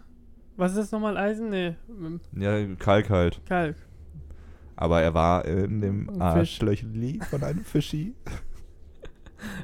was 0.56 0.72
ist 0.72 0.78
das 0.78 0.92
nochmal? 0.92 1.16
Eisen? 1.16 1.50
Nee, 1.50 1.74
ähm, 1.88 2.20
Ja, 2.32 2.62
Kalk 2.76 3.10
halt. 3.10 3.40
Kalk. 3.46 3.76
Aber 4.74 5.00
er 5.00 5.14
war 5.14 5.44
in 5.44 5.80
dem. 5.80 6.20
Arschlöchli 6.20 7.20
von 7.30 7.42
einem 7.42 7.64
Fischi. 7.64 8.14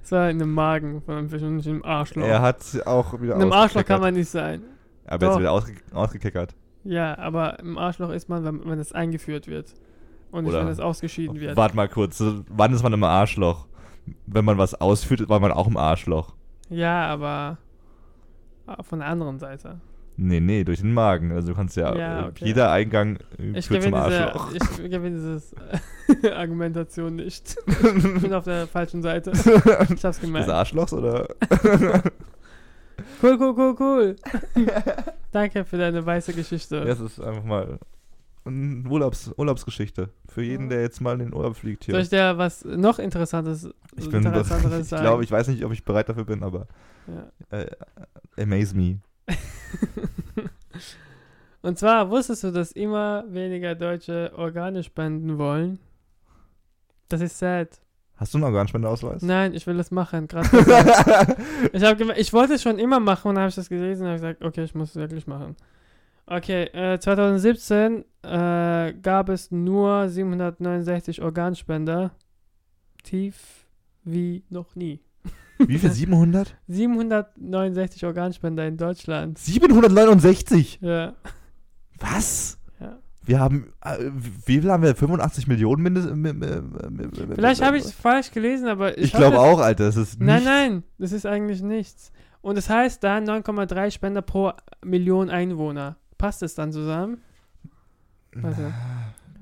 Das 0.02 0.12
war 0.12 0.28
in 0.28 0.38
dem 0.38 0.52
Magen 0.52 1.00
von 1.00 1.14
einem 1.16 1.30
Fisch 1.30 1.42
und 1.42 1.56
nicht 1.56 1.66
im 1.66 1.82
Arschloch. 1.82 2.26
Er 2.26 2.42
hat 2.42 2.62
auch 2.84 3.20
wieder 3.20 3.36
in 3.36 3.42
einem 3.42 3.52
Arschloch 3.52 3.84
kann 3.86 4.02
man 4.02 4.12
nicht 4.12 4.28
sein. 4.28 4.62
Aber 5.06 5.24
jetzt 5.24 5.34
Doch. 5.34 5.40
wieder 5.40 5.50
ausge 5.50 5.72
ausgekickert. 5.94 6.54
Ja, 6.84 7.16
aber 7.18 7.58
im 7.58 7.78
Arschloch 7.78 8.10
ist 8.10 8.28
man, 8.28 8.44
wenn, 8.44 8.68
wenn 8.68 8.78
es 8.78 8.92
eingeführt 8.92 9.48
wird. 9.48 9.74
Und 10.32 10.44
nicht, 10.44 10.54
wenn 10.54 10.66
es 10.68 10.80
ausgeschieden 10.80 11.38
wird. 11.38 11.56
Warte 11.56 11.76
mal 11.76 11.88
kurz, 11.88 12.22
wann 12.48 12.72
ist 12.72 12.82
man 12.82 12.92
im 12.92 13.04
Arschloch? 13.04 13.66
Wenn 14.26 14.44
man 14.44 14.58
was 14.58 14.74
ausführt, 14.74 15.28
war 15.28 15.38
man 15.38 15.52
auch 15.52 15.68
im 15.68 15.76
Arschloch. 15.76 16.34
Ja, 16.68 17.06
aber 17.06 17.58
von 18.80 18.98
der 19.00 19.08
anderen 19.08 19.38
Seite. 19.38 19.80
Nee, 20.16 20.40
nee, 20.40 20.64
durch 20.64 20.80
den 20.80 20.92
Magen. 20.92 21.32
Also 21.32 21.48
du 21.48 21.54
kannst 21.54 21.76
ja, 21.76 21.94
Ja, 21.96 22.20
äh, 22.22 22.28
okay. 22.28 22.44
jeder 22.44 22.70
Eingang 22.70 23.18
Ich 23.54 23.66
führt 23.66 23.82
zum 23.82 23.94
Arschloch. 23.94 24.50
diese, 24.52 24.82
ich 24.84 24.90
gewinne 24.90 25.16
dieses 25.16 25.54
Argumentation 26.36 27.16
nicht. 27.16 27.56
Ich 27.66 28.20
bin 28.22 28.34
auf 28.34 28.44
der 28.44 28.66
falschen 28.66 29.02
Seite. 29.02 29.32
Ich 29.34 30.04
hab's 30.04 30.18
Des 30.18 30.20
gemerkt. 30.20 30.48
Arschlochs 30.48 30.92
oder? 30.92 31.28
Cool, 33.22 33.36
cool, 33.40 33.54
cool, 33.56 33.76
cool. 33.78 34.16
Danke 35.30 35.64
für 35.64 35.78
deine 35.78 36.04
weiße 36.04 36.32
Geschichte. 36.34 36.84
Das 36.84 36.98
ist 37.00 37.20
einfach 37.20 37.44
mal 37.44 37.78
eine 38.44 38.88
Urlaubs 38.88 39.30
Urlaubsgeschichte. 39.36 40.10
Für 40.28 40.42
jeden, 40.42 40.68
der 40.68 40.80
jetzt 40.82 41.00
mal 41.00 41.12
in 41.14 41.18
den 41.20 41.34
Urlaub 41.34 41.56
fliegt 41.56 41.84
hier. 41.84 41.92
Soll 41.94 42.02
ich 42.02 42.08
dir 42.08 42.36
was 42.38 42.64
noch 42.64 42.98
Interessantes, 42.98 43.68
Ich 43.96 44.08
bin 44.08 44.24
Interessanteres 44.24 44.80
ich 44.82 44.88
sagen? 44.88 45.02
glaube, 45.04 45.24
ich 45.24 45.30
weiß 45.30 45.48
nicht, 45.48 45.64
ob 45.64 45.72
ich 45.72 45.84
bereit 45.84 46.08
dafür 46.08 46.24
bin, 46.24 46.42
aber 46.42 46.66
Ja. 47.06 47.58
äh, 47.58 47.70
amaze 48.40 48.76
me. 48.76 48.98
Und 51.62 51.78
zwar 51.78 52.10
wusstest 52.10 52.42
du, 52.44 52.50
dass 52.50 52.72
immer 52.72 53.24
weniger 53.28 53.74
Deutsche 53.76 54.32
Organe 54.36 54.82
spenden 54.82 55.38
wollen? 55.38 55.78
Das 57.08 57.20
ist 57.20 57.38
sad. 57.38 57.68
Hast 58.16 58.34
du 58.34 58.38
einen 58.38 58.44
Organspendeausweis? 58.44 59.22
Nein, 59.22 59.54
ich 59.54 59.66
will 59.66 59.76
das 59.76 59.90
machen. 59.90 60.26
Gerade 60.28 60.48
ich, 61.72 61.82
ich 62.18 62.32
wollte 62.32 62.54
es 62.54 62.62
schon 62.62 62.78
immer 62.78 63.00
machen 63.00 63.28
und 63.28 63.34
dann 63.36 63.42
habe 63.42 63.48
ich 63.50 63.54
das 63.54 63.68
gelesen 63.68 64.02
und 64.02 64.08
habe 64.08 64.16
gesagt, 64.16 64.44
okay, 64.44 64.64
ich 64.64 64.74
muss 64.74 64.90
es 64.90 64.96
wirklich 64.96 65.26
machen. 65.26 65.56
Okay, 66.34 66.62
äh, 66.72 66.98
2017 66.98 68.04
äh, 68.22 68.94
gab 69.02 69.28
es 69.28 69.50
nur 69.50 70.08
769 70.08 71.20
Organspender. 71.20 72.12
Tief 73.02 73.66
wie 74.04 74.42
noch 74.48 74.74
nie. 74.74 75.00
Wie 75.58 75.78
viel? 75.78 75.90
700? 75.92 76.56
769 76.68 78.06
Organspender 78.06 78.66
in 78.66 78.76
Deutschland. 78.78 79.38
769? 79.38 80.78
Ja. 80.80 81.12
Was? 82.00 82.58
ja. 82.80 82.98
Wir 83.24 83.38
haben, 83.38 83.72
äh, 83.84 83.98
wie 84.46 84.60
viel 84.60 84.70
haben 84.70 84.82
wir? 84.82 84.94
85 84.96 85.46
Millionen 85.48 85.82
mindestens? 85.82 86.16
Vielleicht 87.34 87.62
habe 87.62 87.76
ich 87.76 87.84
es 87.84 87.92
falsch 87.92 88.30
gelesen, 88.30 88.68
aber 88.68 88.96
ich, 88.96 89.04
Ich 89.04 89.12
glaube 89.12 89.36
das- 89.36 89.44
auch, 89.44 89.60
Alter. 89.60 89.84
Das 89.84 89.96
ist 89.96 90.18
Nein, 90.18 90.36
nichts. 90.36 90.44
nein, 90.46 90.82
das 90.98 91.12
ist 91.12 91.26
eigentlich 91.26 91.62
nichts. 91.62 92.10
Und 92.40 92.56
es 92.56 92.70
heißt 92.70 93.04
da 93.04 93.18
9,3 93.18 93.90
Spender 93.90 94.22
pro 94.22 94.52
Million 94.82 95.28
Einwohner. 95.28 95.96
Passt 96.22 96.40
es 96.44 96.54
dann 96.54 96.70
zusammen? 96.70 97.20
Warte. 98.34 98.72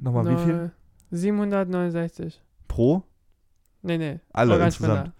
Nochmal, 0.00 0.24
wie 0.30 0.42
viel? 0.44 0.56
Neu- 0.56 0.68
769. 1.10 2.40
Pro? 2.68 3.02
Nee, 3.82 3.98
nee. 3.98 4.20
Alle 4.32 4.54
Organspender. 4.54 5.12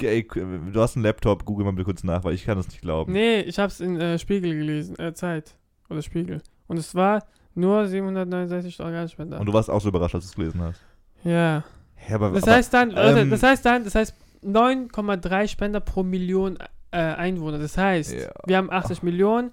Ey, 0.00 0.22
du 0.26 0.80
hast 0.80 0.94
einen 0.96 1.02
Laptop, 1.04 1.44
google 1.44 1.64
mal 1.64 1.72
bitte 1.72 1.86
kurz 1.86 2.04
nach, 2.04 2.22
weil 2.22 2.34
ich 2.34 2.44
kann 2.44 2.56
das 2.56 2.68
nicht 2.68 2.82
glauben. 2.82 3.12
Nee, 3.12 3.40
ich 3.40 3.58
hab's 3.58 3.80
in 3.80 4.00
äh, 4.00 4.16
Spiegel 4.16 4.54
gelesen. 4.56 4.96
Äh, 5.00 5.12
Zeit. 5.12 5.56
Oder 5.90 6.02
Spiegel. 6.02 6.40
Und 6.68 6.76
es 6.76 6.94
war 6.94 7.24
nur 7.56 7.88
769 7.88 8.80
Organspender. 8.80 9.40
Und 9.40 9.46
du 9.46 9.52
warst 9.52 9.70
auch 9.70 9.80
so 9.80 9.88
überrascht, 9.88 10.14
als 10.14 10.24
du 10.26 10.28
es 10.30 10.34
gelesen 10.36 10.60
hast. 10.62 10.80
ja. 11.24 11.64
Hä, 11.96 12.14
aber, 12.14 12.30
Das 12.30 12.44
aber, 12.44 12.52
heißt 12.52 12.72
dann, 12.74 12.92
ähm, 12.96 13.28
das 13.30 13.42
heißt 13.42 13.64
dann, 13.66 13.82
das 13.84 13.94
heißt 13.96 14.14
9,3 14.44 15.48
Spender 15.48 15.80
pro 15.80 16.04
Million 16.04 16.58
äh, 16.92 16.96
Einwohner. 16.98 17.58
Das 17.58 17.76
heißt, 17.76 18.12
Ja. 18.12 18.30
wir 18.46 18.56
haben 18.56 18.70
80 18.70 19.02
Millionen. 19.02 19.50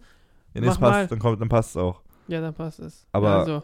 Ja, 0.54 0.62
nee, 0.62 0.68
mach 0.68 0.80
mal. 0.80 0.92
passt, 0.92 1.12
dann, 1.12 1.20
kommt, 1.20 1.42
dann 1.42 1.50
passt 1.50 1.72
es 1.72 1.78
auch. 1.78 2.02
Ja, 2.28 2.42
dann 2.42 2.54
passt 2.54 2.80
es. 2.80 3.06
Aber- 3.12 3.38
Also, 3.40 3.62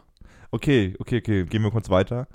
Okay, 0.51 0.95
okay, 0.99 1.17
okay, 1.17 1.43
gehen 1.45 1.63
wir 1.63 1.71
kurz 1.71 1.89
weiter. 1.89 2.27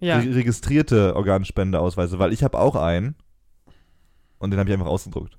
ja. 0.00 0.18
Re 0.18 0.34
registrierte 0.34 1.14
Organspendeausweise, 1.14 2.18
weil 2.18 2.32
ich 2.32 2.42
habe 2.42 2.58
auch 2.58 2.74
einen. 2.74 3.14
Und 4.38 4.50
den 4.50 4.58
habe 4.58 4.68
ich 4.68 4.74
einfach 4.74 4.86
ausgedruckt. 4.90 5.38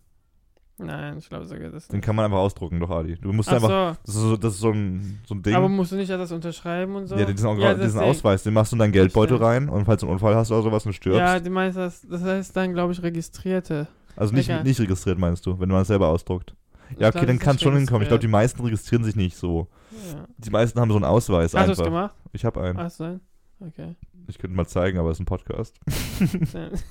Nein, 0.77 1.17
ich 1.19 1.29
glaube 1.29 1.45
sogar 1.45 1.69
das 1.69 1.87
Den 1.87 1.97
nicht. 1.97 2.05
kann 2.05 2.15
man 2.15 2.25
einfach 2.25 2.37
ausdrucken, 2.39 2.79
doch, 2.79 2.89
Adi. 2.89 3.15
Du 3.17 3.31
musst 3.33 3.49
Ach 3.49 3.55
einfach. 3.55 3.69
so, 3.69 3.97
Das 4.05 4.15
ist 4.15 4.21
so, 4.21 4.37
das 4.37 4.53
ist 4.55 4.59
so 4.61 4.71
ein, 4.71 5.19
so 5.27 5.35
ein 5.35 5.43
Ding. 5.43 5.53
aber 5.53 5.69
musst 5.69 5.91
du 5.91 5.95
nicht 5.97 6.09
das 6.09 6.31
unterschreiben 6.31 6.95
und 6.95 7.07
so? 7.07 7.15
ja, 7.15 7.25
diesen, 7.25 7.59
Ja, 7.59 7.73
diesen. 7.75 7.99
Ausweis, 7.99 8.41
den 8.43 8.53
machst 8.53 8.71
du 8.71 8.75
in 8.75 8.79
deinen 8.79 8.91
Geldbeutel 8.93 9.37
rein 9.37 9.69
und 9.69 9.85
falls 9.85 9.99
du 10.01 10.07
einen 10.07 10.13
Unfall 10.13 10.35
hast 10.35 10.49
oder 10.51 10.63
sowas 10.63 10.85
und 10.85 10.93
stirbst. 10.93 11.19
Ja, 11.19 11.39
du 11.39 11.49
meinst 11.51 11.77
das, 11.77 12.01
das 12.09 12.23
heißt 12.23 12.55
dann, 12.55 12.73
glaube 12.73 12.93
ich, 12.93 13.03
Registrierte. 13.03 13.87
also 14.15 14.33
nicht, 14.33 14.49
nicht 14.63 14.79
registriert 14.79 15.19
meinst 15.19 15.45
du, 15.45 15.59
wenn 15.59 15.69
man 15.69 15.81
es 15.81 15.87
selber 15.89 16.07
ausdruckt. 16.07 16.55
Ja, 16.99 17.09
okay, 17.09 17.25
dann 17.25 17.39
kann 17.39 17.55
es 17.55 17.61
schon 17.61 17.75
hinkommen. 17.75 18.03
Ich 18.03 18.07
glaube, 18.09 18.21
die 18.21 18.27
meisten 18.27 18.61
registrieren 18.63 19.03
sich 19.03 19.15
nicht 19.15 19.35
so. 19.37 19.67
Ja. 19.91 20.25
Die 20.37 20.49
meisten 20.49 20.79
haben 20.79 20.89
so 20.89 20.95
einen 20.95 21.05
Ausweis 21.05 21.53
Hast 21.53 21.67
du 21.67 21.71
es 21.71 21.79
einfach. 21.79 21.85
gemacht? 21.91 22.15
Ich 22.33 22.45
habe 22.45 22.61
einen. 22.61 22.77
Hast 22.77 22.99
du 22.99 23.03
einen? 23.05 23.21
Okay. 23.59 23.95
Ich 24.27 24.37
könnte 24.37 24.55
mal 24.55 24.67
zeigen, 24.67 24.97
aber 24.99 25.09
es 25.09 25.17
ist 25.17 25.21
ein 25.21 25.25
Podcast. 25.25 25.75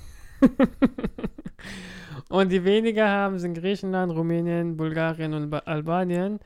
Und 2.29 2.51
die 2.51 2.63
weniger 2.63 3.07
haben 3.09 3.37
sind 3.39 3.53
Griechenland, 3.55 4.11
Rumänien, 4.11 4.75
Bulgarien 4.77 5.33
und 5.33 5.49
Ba- 5.49 5.59
Albanien. 5.65 6.39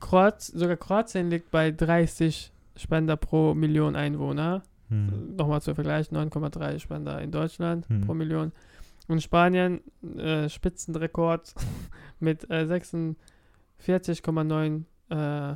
Kroat, 0.00 0.40
sogar 0.42 0.76
Kroatien 0.76 1.30
liegt 1.30 1.50
bei 1.50 1.70
30 1.70 2.52
Spender 2.76 3.16
pro 3.16 3.54
Million 3.54 3.96
Einwohner. 3.96 4.62
Hm. 4.90 5.34
Nochmal 5.36 5.62
zur 5.62 5.74
Vergleich, 5.74 6.08
9,3 6.10 6.78
Spender 6.78 7.20
in 7.20 7.30
Deutschland 7.30 7.88
Hm. 7.88 8.02
pro 8.02 8.14
Million. 8.14 8.52
Und 9.06 9.22
Spanien 9.22 9.82
äh, 10.16 10.48
Spitzenrekord 10.48 11.54
mit 12.20 12.48
äh, 12.50 12.66
46,9 13.80 14.84
äh, 15.10 15.54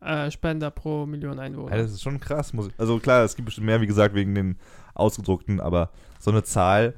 äh, 0.00 0.30
Spender 0.30 0.70
pro 0.70 1.06
Million 1.06 1.38
Einwohner. 1.38 1.76
Ja, 1.76 1.82
das 1.82 1.92
ist 1.92 2.02
schon 2.02 2.20
krass. 2.20 2.52
Muss 2.52 2.68
ich, 2.68 2.74
also 2.78 2.98
klar, 2.98 3.24
es 3.24 3.34
gibt 3.34 3.46
bestimmt 3.46 3.66
mehr, 3.66 3.80
wie 3.80 3.86
gesagt, 3.86 4.14
wegen 4.14 4.34
den 4.34 4.56
Ausgedruckten, 4.94 5.60
aber 5.60 5.90
so 6.18 6.30
eine 6.30 6.44
Zahl, 6.44 6.94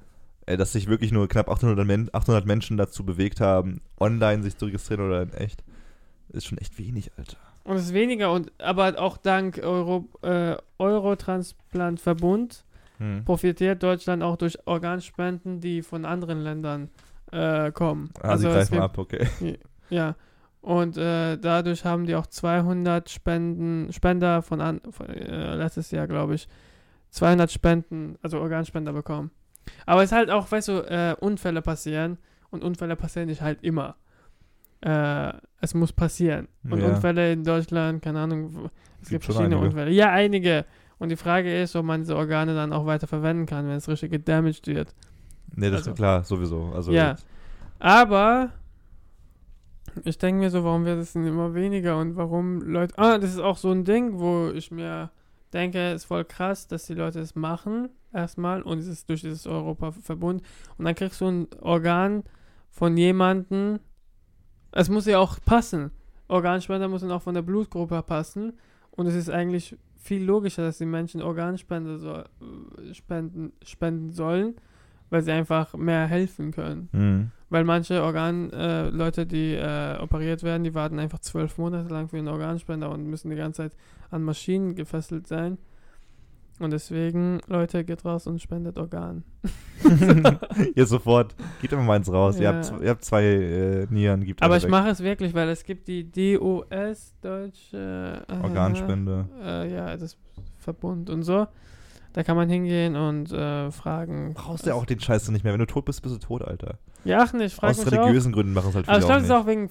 äh, 0.46 0.56
dass 0.56 0.72
sich 0.72 0.88
wirklich 0.88 1.12
nur 1.12 1.28
knapp 1.28 1.48
800, 1.48 1.86
Men 1.86 2.10
800 2.12 2.44
Menschen 2.46 2.76
dazu 2.76 3.04
bewegt 3.04 3.40
haben, 3.40 3.80
online 3.98 4.42
sich 4.42 4.56
zu 4.56 4.66
registrieren 4.66 5.06
oder 5.06 5.22
in 5.22 5.32
echt, 5.32 5.64
ist 6.30 6.46
schon 6.46 6.58
echt 6.58 6.78
wenig, 6.78 7.10
Alter. 7.16 7.36
Und 7.64 7.76
es 7.76 7.84
ist 7.84 7.94
weniger, 7.94 8.32
und 8.32 8.52
aber 8.58 8.98
auch 8.98 9.16
dank 9.16 9.58
Euro, 9.62 10.08
äh, 10.22 10.56
Eurotransplant-Verbund 10.78 12.64
Hm. 12.98 13.24
profitiert 13.24 13.82
Deutschland 13.82 14.22
auch 14.22 14.36
durch 14.36 14.58
Organspenden, 14.66 15.60
die 15.60 15.82
von 15.82 16.04
anderen 16.04 16.40
Ländern 16.40 16.90
äh, 17.32 17.70
kommen. 17.72 18.10
Ah, 18.22 18.36
sie 18.36 18.46
es 18.48 18.52
greifen 18.54 18.72
gibt- 18.72 18.82
ab, 18.82 18.98
okay. 18.98 19.26
Ja. 19.90 20.16
Und 20.60 20.96
äh, 20.98 21.38
dadurch 21.38 21.84
haben 21.84 22.04
die 22.04 22.14
auch 22.16 22.26
200 22.26 23.08
Spenden, 23.08 23.92
Spender 23.92 24.42
von, 24.42 24.60
an, 24.60 24.80
von 24.90 25.06
äh, 25.08 25.54
letztes 25.54 25.90
Jahr, 25.92 26.06
glaube 26.08 26.34
ich, 26.34 26.48
200 27.10 27.50
Spenden, 27.50 28.18
also 28.22 28.38
Organspender 28.40 28.92
bekommen. 28.92 29.30
Aber 29.86 30.02
es 30.02 30.10
ist 30.10 30.16
halt 30.16 30.30
auch, 30.30 30.50
weißt 30.50 30.68
du, 30.68 30.72
äh, 30.90 31.14
Unfälle 31.20 31.62
passieren 31.62 32.18
und 32.50 32.64
Unfälle 32.64 32.96
passieren 32.96 33.28
nicht 33.28 33.40
halt 33.40 33.62
immer. 33.62 33.96
Äh, 34.80 35.32
es 35.60 35.74
muss 35.74 35.92
passieren. 35.92 36.48
Und 36.68 36.80
Ja. 36.80 36.88
Unfälle 36.88 37.32
in 37.32 37.44
Deutschland, 37.44 38.02
keine 38.02 38.20
Ahnung, 38.20 38.70
es 39.00 39.08
Gibt 39.08 39.10
gibt 39.10 39.24
verschiedene. 39.24 39.58
Unfälle. 39.58 39.90
Ja, 39.90 40.10
einige. 40.10 40.64
Und 40.98 41.10
die 41.10 41.16
Frage 41.16 41.60
ist, 41.60 41.76
ob 41.76 41.84
man 41.84 42.00
diese 42.02 42.16
Organe 42.16 42.54
dann 42.54 42.72
auch 42.72 42.86
weiter 42.86 43.06
verwenden 43.06 43.46
kann, 43.46 43.66
wenn 43.68 43.76
es 43.76 43.88
richtig 43.88 44.10
gedamaged 44.10 44.66
wird. 44.66 44.94
Nee, 45.54 45.70
das 45.70 45.80
Also- 45.80 45.90
ist 45.92 45.96
klar, 45.96 46.24
sowieso. 46.24 46.72
Also, 46.74 46.92
Ja. 46.92 47.16
Aber 47.78 48.50
ich 50.04 50.18
denke 50.18 50.40
mir 50.40 50.50
so, 50.50 50.64
warum 50.64 50.84
wird 50.84 50.98
es 50.98 51.12
denn 51.12 51.26
immer 51.26 51.54
weniger 51.54 51.98
und 51.98 52.16
warum 52.16 52.60
Leute. 52.62 52.94
Ah, 52.98 53.18
das 53.18 53.30
ist 53.30 53.38
auch 53.40 53.56
so 53.56 53.70
ein 53.70 53.84
Ding, 53.84 54.18
wo 54.18 54.50
ich 54.50 54.70
mir 54.70 55.10
denke, 55.52 55.78
es 55.92 56.02
ist 56.02 56.04
voll 56.06 56.24
krass, 56.24 56.66
dass 56.66 56.86
die 56.86 56.94
Leute 56.94 57.20
es 57.20 57.34
machen, 57.34 57.88
erstmal, 58.12 58.62
und 58.62 58.78
es 58.78 58.86
ist 58.86 59.08
durch 59.08 59.22
dieses 59.22 59.46
Europa-Verbund. 59.46 60.42
Und 60.76 60.84
dann 60.84 60.94
kriegst 60.94 61.20
du 61.20 61.26
ein 61.28 61.46
Organ 61.60 62.24
von 62.70 62.96
jemandem. 62.96 63.78
Es 64.72 64.88
muss 64.90 65.06
ja 65.06 65.18
auch 65.18 65.38
passen. 65.44 65.90
Organspender 66.28 66.88
müssen 66.88 67.10
auch 67.10 67.22
von 67.22 67.34
der 67.34 67.42
Blutgruppe 67.42 68.02
passen. 68.02 68.52
Und 68.90 69.06
es 69.06 69.14
ist 69.14 69.30
eigentlich 69.30 69.76
viel 70.08 70.24
logischer, 70.24 70.62
dass 70.62 70.78
die 70.78 70.86
Menschen 70.86 71.22
Organspende 71.22 71.98
so, 71.98 72.14
äh, 72.14 72.94
spenden, 72.94 73.52
spenden 73.62 74.10
sollen, 74.10 74.56
weil 75.10 75.22
sie 75.22 75.32
einfach 75.32 75.74
mehr 75.74 76.06
helfen 76.06 76.50
können. 76.50 76.88
Mhm. 76.92 77.30
Weil 77.50 77.64
manche 77.64 78.02
Organ, 78.02 78.50
äh, 78.50 79.26
die 79.26 79.54
äh, 79.54 79.98
operiert 80.00 80.42
werden, 80.42 80.64
die 80.64 80.74
warten 80.74 80.98
einfach 80.98 81.20
zwölf 81.20 81.58
Monate 81.58 81.88
lang 81.92 82.08
für 82.08 82.18
einen 82.18 82.28
Organspender 82.28 82.90
und 82.90 83.06
müssen 83.06 83.30
die 83.30 83.36
ganze 83.36 83.62
Zeit 83.62 83.72
an 84.10 84.22
Maschinen 84.22 84.74
gefesselt 84.74 85.26
sein. 85.26 85.58
Und 86.60 86.72
deswegen, 86.72 87.40
Leute, 87.46 87.84
geht 87.84 88.04
raus 88.04 88.26
und 88.26 88.40
spendet 88.42 88.78
Organ. 88.78 89.22
Jetzt 90.74 90.88
sofort. 90.90 91.36
Geht 91.60 91.72
immer 91.72 91.82
mal 91.82 91.96
eins 91.96 92.10
raus. 92.12 92.36
Ihr, 92.36 92.42
Ja. 92.44 92.52
habt, 92.54 92.64
z- 92.64 92.80
ihr 92.82 92.90
habt 92.90 93.04
zwei 93.04 93.24
äh, 93.24 93.86
Nieren, 93.90 94.24
gibt 94.24 94.42
Aber 94.42 94.56
ich 94.56 94.64
weg. 94.64 94.70
mache 94.70 94.88
es 94.88 95.00
wirklich, 95.02 95.34
weil 95.34 95.48
es 95.50 95.62
gibt 95.64 95.86
die 95.88 96.10
DOS, 96.10 97.14
Deutsche 97.20 98.24
äh, 98.28 98.32
Organspende. 98.42 99.28
Äh, 99.40 99.72
ja, 99.72 99.96
das 99.96 100.16
Verbund 100.56 101.10
und 101.10 101.22
so. 101.22 101.46
Da 102.12 102.22
kann 102.24 102.36
man 102.36 102.48
hingehen 102.48 102.96
und 102.96 103.30
äh, 103.32 103.70
fragen. 103.70 104.34
Brauchst 104.34 104.64
du 104.66 104.70
ja 104.70 104.74
auch 104.74 104.86
den 104.86 104.98
Scheiß 104.98 105.28
nicht 105.30 105.44
mehr. 105.44 105.52
Wenn 105.52 105.60
du 105.60 105.66
tot 105.66 105.84
bist, 105.84 106.02
bist 106.02 106.14
du 106.14 106.18
tot, 106.18 106.42
Alter. 106.42 106.78
Ja, 107.04 107.20
ach 107.22 107.32
nicht, 107.32 107.54
frag 107.54 107.70
Aus 107.70 107.78
mich 107.84 107.86
auch. 107.86 107.92
religiösen 108.04 108.32
Gründen 108.32 108.52
machen 108.54 108.70
es 108.70 108.74
halt 108.74 108.86
viele 108.86 108.96
Aber 108.96 109.00
ich 109.00 109.06
glaube, 109.06 109.20
es 109.20 109.26
ist 109.26 109.30
auch 109.32 109.46
wegen, 109.46 109.70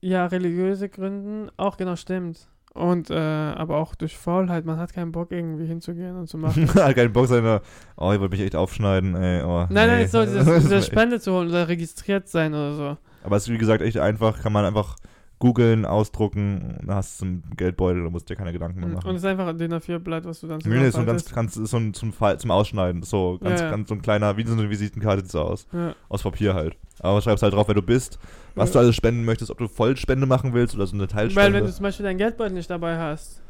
ja, 0.00 0.26
religiöse 0.26 0.88
Gründen. 0.88 1.50
Auch 1.56 1.76
genau, 1.76 1.96
stimmt. 1.96 2.46
Und, 2.74 3.10
äh, 3.10 3.14
aber 3.16 3.78
auch 3.78 3.94
durch 3.94 4.16
Faulheit. 4.16 4.64
Man 4.64 4.78
hat 4.78 4.92
keinen 4.92 5.10
Bock, 5.10 5.32
irgendwie 5.32 5.66
hinzugehen 5.66 6.16
und 6.16 6.28
zu 6.28 6.38
machen. 6.38 6.68
hat 6.74 6.94
keinen 6.94 7.12
Bock 7.12 7.26
seine, 7.26 7.60
oh, 7.96 8.12
ich 8.12 8.20
wollte 8.20 8.36
mich 8.36 8.40
echt 8.44 8.54
aufschneiden, 8.54 9.16
ey, 9.16 9.42
oh, 9.42 9.66
nein, 9.68 9.68
nee. 9.70 9.86
nein, 9.86 10.08
so, 10.08 10.22
diese, 10.24 10.38
Das 10.38 10.48
ist 10.48 10.62
diese 10.64 10.76
echt- 10.76 10.86
Spende 10.86 11.18
zu 11.20 11.32
holen 11.32 11.48
oder 11.48 11.66
registriert 11.68 12.28
sein 12.28 12.52
oder 12.54 12.74
so. 12.74 12.96
Aber 13.24 13.36
es 13.36 13.44
ist 13.44 13.52
wie 13.52 13.58
gesagt 13.58 13.82
echt 13.82 13.98
einfach, 13.98 14.40
kann 14.42 14.52
man 14.52 14.64
einfach 14.64 14.96
googeln, 15.38 15.84
ausdrucken, 15.86 16.78
hast 16.88 17.20
du 17.20 17.26
einen 17.26 17.42
Geldbeutel, 17.56 18.02
da 18.04 18.10
musst 18.10 18.28
du 18.28 18.34
dir 18.34 18.38
keine 18.38 18.52
Gedanken 18.52 18.80
mehr 18.80 18.88
Und 18.88 18.94
machen. 18.96 19.10
es 19.10 19.22
ist 19.22 19.24
einfach 19.24 19.46
ein 19.46 19.56
DIN 19.56 19.72
A4-Blatt, 19.72 20.24
was 20.24 20.40
du 20.40 20.48
dann 20.48 20.58
Nee, 20.64 20.78
nee, 20.78 20.90
so 20.90 20.98
ein 20.98 21.06
ganz, 21.06 21.24
zusammenfaltest. 21.26 21.34
ganz, 21.34 21.56
ist 21.56 21.70
so 21.70 21.76
ein 21.76 21.94
zum, 21.94 22.12
Fall, 22.12 22.38
zum 22.40 22.50
Ausschneiden, 22.50 23.02
so 23.04 23.38
ganz, 23.40 23.60
Ja, 23.60 23.66
ja. 23.66 23.70
ganz 23.72 23.88
so 23.88 23.94
ein 23.94 24.02
kleiner, 24.02 24.36
wie 24.36 24.44
so 24.44 24.54
eine 24.54 24.68
Visitenkarte 24.68 25.22
sieht 25.22 25.30
so 25.30 25.40
aus. 25.42 25.66
Ja. 25.72 25.94
Aus 26.08 26.22
Papier 26.24 26.54
halt. 26.54 26.76
Aber 27.00 27.20
schreibst 27.22 27.42
halt 27.44 27.54
drauf, 27.54 27.68
wer 27.68 27.76
du 27.76 27.82
bist, 27.82 28.18
was 28.56 28.72
du 28.72 28.80
alles 28.80 28.96
spenden 28.96 29.24
möchtest, 29.24 29.52
ob 29.52 29.58
du 29.58 29.68
Vollspende 29.68 30.26
machen 30.26 30.52
willst 30.54 30.74
oder 30.74 30.86
so 30.88 30.94
eine 30.94 31.02
Weil 31.02 31.08
Teilspende. 31.08 31.58
wenn 31.58 31.66
du 31.66 31.72
zum 31.72 31.82
Beispiel 31.84 32.04
deinen 32.04 32.18
Geldbeutel 32.18 32.54
nicht 32.54 32.68
dabei 32.68 32.98
hast. 32.98 33.40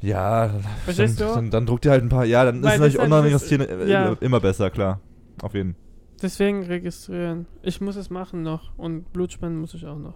ja, 0.00 0.48
dann, 0.86 1.16
du? 1.16 1.24
Dann, 1.24 1.50
dann 1.50 1.66
druck 1.66 1.82
dir 1.82 1.90
halt 1.90 2.02
ein 2.02 2.08
paar, 2.08 2.24
ja, 2.24 2.44
dann 2.46 2.62
Weil 2.62 2.72
ist 2.74 2.78
natürlich 2.80 2.98
online 3.00 3.26
ist- 3.28 3.50
investieren 3.52 3.80
äh, 3.80 3.90
ja. 3.90 4.16
immer 4.20 4.40
besser, 4.40 4.70
klar. 4.70 5.00
Auf 5.42 5.52
jeden 5.52 5.74
Fall. 5.74 5.82
Deswegen 6.22 6.62
registrieren. 6.64 7.44
Ich 7.62 7.82
muss 7.82 7.96
es 7.96 8.08
machen 8.08 8.42
noch. 8.42 8.72
Und 8.78 9.12
Blutspenden 9.12 9.60
muss 9.60 9.74
ich 9.74 9.84
auch 9.84 9.98
noch. 9.98 10.14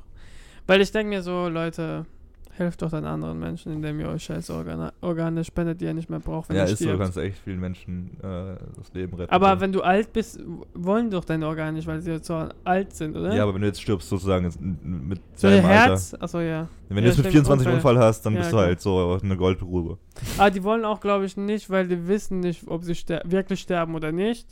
Weil 0.66 0.80
ich 0.80 0.92
denke 0.92 1.08
mir 1.10 1.22
so, 1.22 1.48
Leute, 1.48 2.06
helft 2.52 2.82
doch 2.82 2.90
dann 2.90 3.06
anderen 3.06 3.38
Menschen, 3.38 3.72
indem 3.72 4.00
ihr 4.00 4.08
euch 4.08 4.24
scheiß 4.24 4.50
Organe, 4.50 4.92
Organe 5.00 5.42
spendet, 5.44 5.80
die 5.80 5.86
ihr 5.86 5.94
nicht 5.94 6.10
mehr 6.10 6.18
braucht, 6.20 6.50
wenn 6.50 6.56
Ja, 6.56 6.64
ihr 6.66 6.72
ist 6.72 6.78
so, 6.78 6.84
du 6.84 6.90
stirbt. 6.90 7.02
kannst 7.02 7.16
echt 7.18 7.38
vielen 7.38 7.58
Menschen 7.60 8.10
äh, 8.22 8.56
das 8.76 8.92
Leben 8.92 9.16
retten. 9.16 9.32
Aber 9.32 9.54
so. 9.54 9.60
wenn 9.60 9.72
du 9.72 9.80
alt 9.82 10.12
bist, 10.12 10.38
wollen 10.74 11.10
doch 11.10 11.24
deine 11.24 11.46
Organe 11.46 11.72
nicht, 11.72 11.86
weil 11.86 12.00
sie 12.02 12.10
jetzt 12.12 12.26
so 12.26 12.48
alt 12.64 12.94
sind, 12.94 13.16
oder? 13.16 13.34
Ja, 13.34 13.44
aber 13.44 13.54
wenn 13.54 13.62
du 13.62 13.66
jetzt 13.68 13.80
stirbst, 13.80 14.08
sozusagen, 14.10 14.44
mit 14.82 15.20
so 15.36 15.48
deinem 15.48 15.64
ihr 15.64 15.68
Alter. 15.70 15.88
Herz, 15.90 16.14
achso 16.20 16.40
ja. 16.40 16.68
Wenn 16.88 16.96
du 16.96 17.02
Ja, 17.02 17.06
jetzt 17.08 17.16
mit 17.18 17.26
stimmt, 17.28 17.46
24 17.46 17.66
einen 17.66 17.76
Unfall. 17.76 17.98
Hast, 17.98 18.26
dann 18.26 18.34
Ja, 18.34 18.40
bist 18.40 18.52
du 18.52 18.56
klar. 18.56 18.66
halt 18.66 18.80
so 18.80 19.18
eine 19.22 19.36
Goldgrube. 19.36 19.96
Aber 20.36 20.50
die 20.50 20.62
wollen 20.62 20.84
auch, 20.84 21.00
glaube 21.00 21.24
ich, 21.24 21.36
nicht, 21.38 21.70
weil 21.70 21.88
die 21.88 22.08
wissen 22.08 22.40
nicht, 22.40 22.68
ob 22.68 22.84
sie 22.84 22.94
ster 22.94 23.22
wirklich 23.24 23.60
sterben 23.60 23.94
oder 23.94 24.12
nicht. 24.12 24.46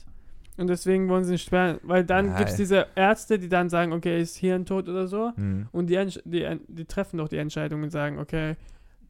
Und 0.58 0.66
deswegen 0.66 1.08
wollen 1.08 1.24
sie 1.24 1.32
nicht 1.32 1.46
sterben. 1.46 1.78
Weil 1.82 2.04
dann 2.04 2.36
gibt 2.36 2.50
es 2.50 2.56
diese 2.56 2.88
Ärzte, 2.96 3.38
die 3.38 3.48
dann 3.48 3.70
sagen, 3.70 3.92
okay, 3.92 4.20
ist 4.20 4.36
Hirntod 4.36 4.88
oder 4.88 5.06
so. 5.06 5.32
Hm. 5.36 5.68
Und 5.70 5.88
die, 5.88 6.20
die, 6.24 6.58
die 6.66 6.84
treffen 6.84 7.18
doch 7.18 7.28
die 7.28 7.36
Entscheidung 7.36 7.84
und 7.84 7.90
sagen, 7.90 8.18
okay, 8.18 8.56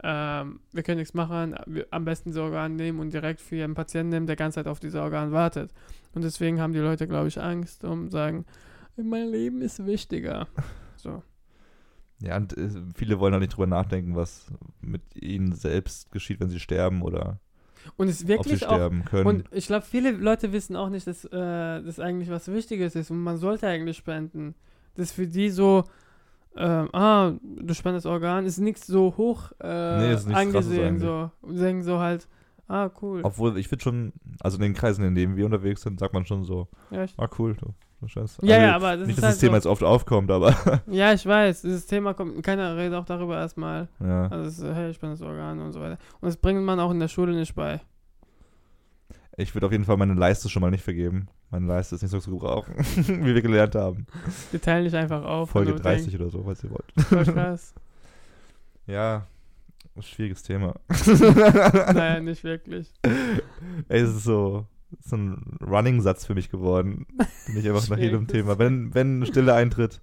ähm, 0.02 0.60
wir 0.72 0.82
können 0.82 0.98
nichts 0.98 1.14
machen, 1.14 1.56
wir, 1.66 1.86
am 1.90 2.04
besten 2.04 2.30
diese 2.30 2.42
Organe 2.42 2.74
nehmen 2.74 3.00
und 3.00 3.12
direkt 3.12 3.40
für 3.40 3.56
ihren 3.56 3.74
Patienten 3.74 4.10
nehmen, 4.10 4.26
der 4.26 4.36
ganze 4.36 4.56
Zeit 4.56 4.68
auf 4.68 4.78
diese 4.78 5.02
Organe 5.02 5.32
wartet. 5.32 5.72
Und 6.14 6.22
deswegen 6.22 6.60
haben 6.60 6.72
die 6.72 6.78
Leute, 6.78 7.08
glaube 7.08 7.28
ich, 7.28 7.40
Angst 7.40 7.84
und 7.84 8.10
sagen, 8.10 8.44
mein 8.96 9.28
Leben 9.28 9.62
ist 9.62 9.84
wichtiger. 9.84 10.46
So. 11.00 11.22
Ja, 12.18 12.36
und 12.36 12.58
äh, 12.58 12.70
viele 12.96 13.20
wollen 13.20 13.32
halt 13.32 13.42
nicht 13.42 13.56
drüber 13.56 13.68
nachdenken, 13.68 14.16
was 14.16 14.46
mit 14.80 15.14
ihnen 15.14 15.52
selbst 15.52 16.10
geschieht, 16.10 16.40
wenn 16.40 16.48
sie 16.48 16.58
sterben 16.58 17.02
oder 17.02 17.38
Und 17.96 18.08
es 18.08 18.26
wirklich 18.26 18.66
auch 18.66 18.74
sterben 18.74 19.04
können. 19.04 19.26
Und 19.26 19.44
ich 19.52 19.66
glaube, 19.66 19.84
viele 19.84 20.10
Leute 20.10 20.52
wissen 20.52 20.76
auch 20.76 20.88
nicht, 20.88 21.06
dass 21.06 21.24
äh, 21.24 21.30
das 21.30 22.00
eigentlich 22.00 22.30
was 22.30 22.48
Wichtiges 22.48 22.94
ist 22.94 23.10
und 23.10 23.22
man 23.22 23.38
sollte 23.38 23.66
eigentlich 23.66 23.96
spenden. 23.96 24.54
Das 24.94 25.06
ist 25.08 25.12
für 25.12 25.26
die 25.26 25.50
so, 25.50 25.84
ähm, 26.56 26.88
ah, 26.92 27.32
du 27.42 27.74
spendest 27.74 28.06
Organ, 28.06 28.46
ist 28.46 28.58
nichts 28.58 28.86
so 28.86 29.14
hoch 29.16 29.52
äh, 29.60 29.98
Nee, 29.98 30.12
ist 30.14 30.28
angesehen. 30.28 30.98
So. 30.98 31.30
Und 31.42 31.56
denken 31.56 31.82
so 31.82 31.98
halt, 31.98 32.28
ah, 32.66 32.90
cool. 33.00 33.20
Obwohl, 33.22 33.58
ich 33.58 33.68
finde 33.68 33.82
schon, 33.82 34.12
also 34.40 34.56
in 34.56 34.62
den 34.62 34.74
Kreisen, 34.74 35.04
in 35.04 35.14
denen 35.14 35.36
wir 35.36 35.44
unterwegs 35.44 35.82
sind, 35.82 36.00
sagt 36.00 36.14
man 36.14 36.26
schon 36.26 36.44
so, 36.44 36.68
Ja, 36.90 37.06
ah 37.16 37.28
cool, 37.38 37.54
du. 37.54 37.74
Scheiß. 38.06 38.38
ja, 38.42 38.56
Also, 38.56 38.66
ja, 38.66 38.76
aber 38.76 38.96
das 38.96 39.06
Nicht, 39.06 39.16
ist 39.16 39.22
dass 39.22 39.24
halt 39.24 39.34
das 39.34 39.40
Thema 39.40 39.50
so, 39.52 39.56
jetzt 39.56 39.66
oft 39.66 39.82
aufkommt, 39.82 40.30
aber 40.30 40.54
Ja, 40.86 41.12
ich 41.12 41.26
weiß, 41.26 41.62
dieses 41.62 41.86
Thema 41.86 42.14
kommt, 42.14 42.42
keiner 42.42 42.76
redet 42.76 42.94
auch 42.94 43.04
darüber 43.04 43.36
erstmal. 43.38 43.88
ja. 44.00 44.28
Also, 44.28 44.44
das 44.44 45.22
Organ 45.22 45.60
und 45.60 45.72
so 45.72 45.80
weiter. 45.80 45.98
Und 46.20 46.26
das 46.26 46.36
bringt 46.36 46.62
man 46.62 46.78
auch 46.80 46.90
in 46.90 47.00
der 47.00 47.08
Schule 47.08 47.34
nicht 47.34 47.54
bei. 47.54 47.80
Ich 49.36 49.54
würde 49.54 49.66
auf 49.66 49.72
jeden 49.72 49.84
Fall 49.84 49.96
meine 49.96 50.14
Leiste 50.14 50.48
schon 50.48 50.62
mal 50.62 50.70
nicht 50.70 50.82
vergeben. 50.84 51.28
Meine 51.50 51.66
Leiste 51.66 51.94
ist 51.94 52.02
nicht 52.02 52.10
so 52.10 52.18
zu 52.18 52.30
gebrauchen, 52.30 52.74
wie 52.96 53.34
wir 53.34 53.40
gelernt 53.42 53.74
haben. 53.74 54.06
Die 54.52 54.58
teilen 54.58 54.84
dich 54.84 54.94
einfach 54.94 55.24
auf. 55.24 55.50
Folge 55.50 55.72
und 55.72 55.78
du 55.78 55.82
30 55.82 56.06
denkst, 56.06 56.20
oder 56.20 56.30
so, 56.30 56.42
falls 56.44 56.62
ihr 56.64 56.70
wollt. 56.70 56.92
Voll 57.08 57.24
krass. 57.24 57.74
Ja, 58.86 59.26
schwieriges 60.00 60.42
Thema. 60.42 60.74
naja, 61.92 62.20
nicht 62.20 62.42
wirklich. 62.42 62.90
Ey, 63.02 64.00
es 64.00 64.08
ist 64.08 64.24
so, 64.24 64.64
so 65.00 65.16
ein 65.16 65.58
Running-Satz 65.60 66.24
für 66.26 66.34
mich 66.34 66.50
geworden. 66.50 67.06
Bin 67.46 67.56
ich 67.58 67.68
einfach 67.68 67.88
nach 67.88 67.98
jedem. 67.98 68.26
Thema. 68.26 68.58
Wenn, 68.58 68.94
wenn 68.94 69.24
Stille 69.26 69.54
eintritt, 69.54 70.00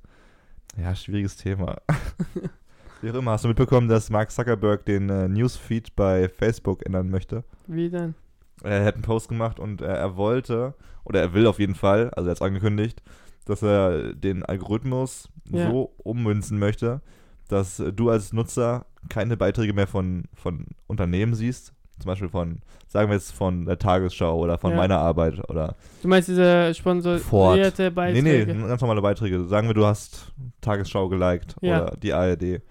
ja, 0.77 0.93
schwieriges 0.95 1.37
Thema. 1.37 1.77
Wie 3.01 3.11
auch 3.11 3.15
immer, 3.15 3.31
hast 3.31 3.43
du 3.43 3.49
mitbekommen, 3.49 3.87
dass 3.87 4.09
Mark 4.09 4.31
Zuckerberg 4.31 4.85
den 4.85 5.09
äh, 5.09 5.27
Newsfeed 5.27 5.95
bei 5.95 6.27
Facebook 6.29 6.85
ändern 6.85 7.09
möchte? 7.09 7.43
Wie 7.67 7.89
denn? 7.89 8.15
Er 8.63 8.85
hat 8.85 8.95
einen 8.95 9.03
Post 9.03 9.29
gemacht 9.29 9.59
und 9.59 9.81
äh, 9.81 9.85
er 9.85 10.15
wollte, 10.15 10.73
oder 11.03 11.19
er 11.21 11.33
will 11.33 11.45
auf 11.45 11.59
jeden 11.59 11.75
Fall, 11.75 12.09
also 12.11 12.27
er 12.27 12.31
hat 12.31 12.37
es 12.37 12.41
angekündigt, 12.41 13.03
dass 13.45 13.61
er 13.61 14.13
den 14.13 14.43
Algorithmus 14.43 15.29
Ja. 15.49 15.69
so 15.69 15.93
ummünzen 16.03 16.57
möchte, 16.57 17.01
dass 17.47 17.77
du 17.93 18.09
als 18.09 18.33
Nutzer 18.33 18.87
keine 19.09 19.37
Beiträge 19.37 19.73
mehr 19.73 19.85
von, 19.87 20.23
von 20.33 20.65
Unternehmen 20.87 21.35
siehst. 21.35 21.74
Zum 21.99 22.09
Beispiel 22.09 22.29
von, 22.29 22.59
sagen 22.87 23.09
wir 23.09 23.15
jetzt 23.15 23.31
von 23.31 23.65
der 23.65 23.79
Tagesschau 23.79 24.37
oder 24.37 24.57
von 24.57 24.71
Ja. 24.71 24.77
meiner 24.77 24.97
Arbeit 24.99 25.49
oder 25.49 25.75
Du 26.01 26.07
meinst 26.07 26.27
diese 26.27 26.73
sponsorierte 26.73 27.89
Beiträge? 27.91 28.23
Nee, 28.23 28.53
nee, 28.53 28.67
ganz 28.67 28.81
normale 28.81 29.01
Beiträge. 29.01 29.45
Sagen 29.45 29.67
wir, 29.67 29.73
du 29.73 29.85
hast 29.85 30.33
Tagesschau 30.61 31.07
geliked 31.09 31.55
Ja. 31.61 31.83
oder 31.83 31.97
die 31.97 32.13
ARD. 32.13 32.61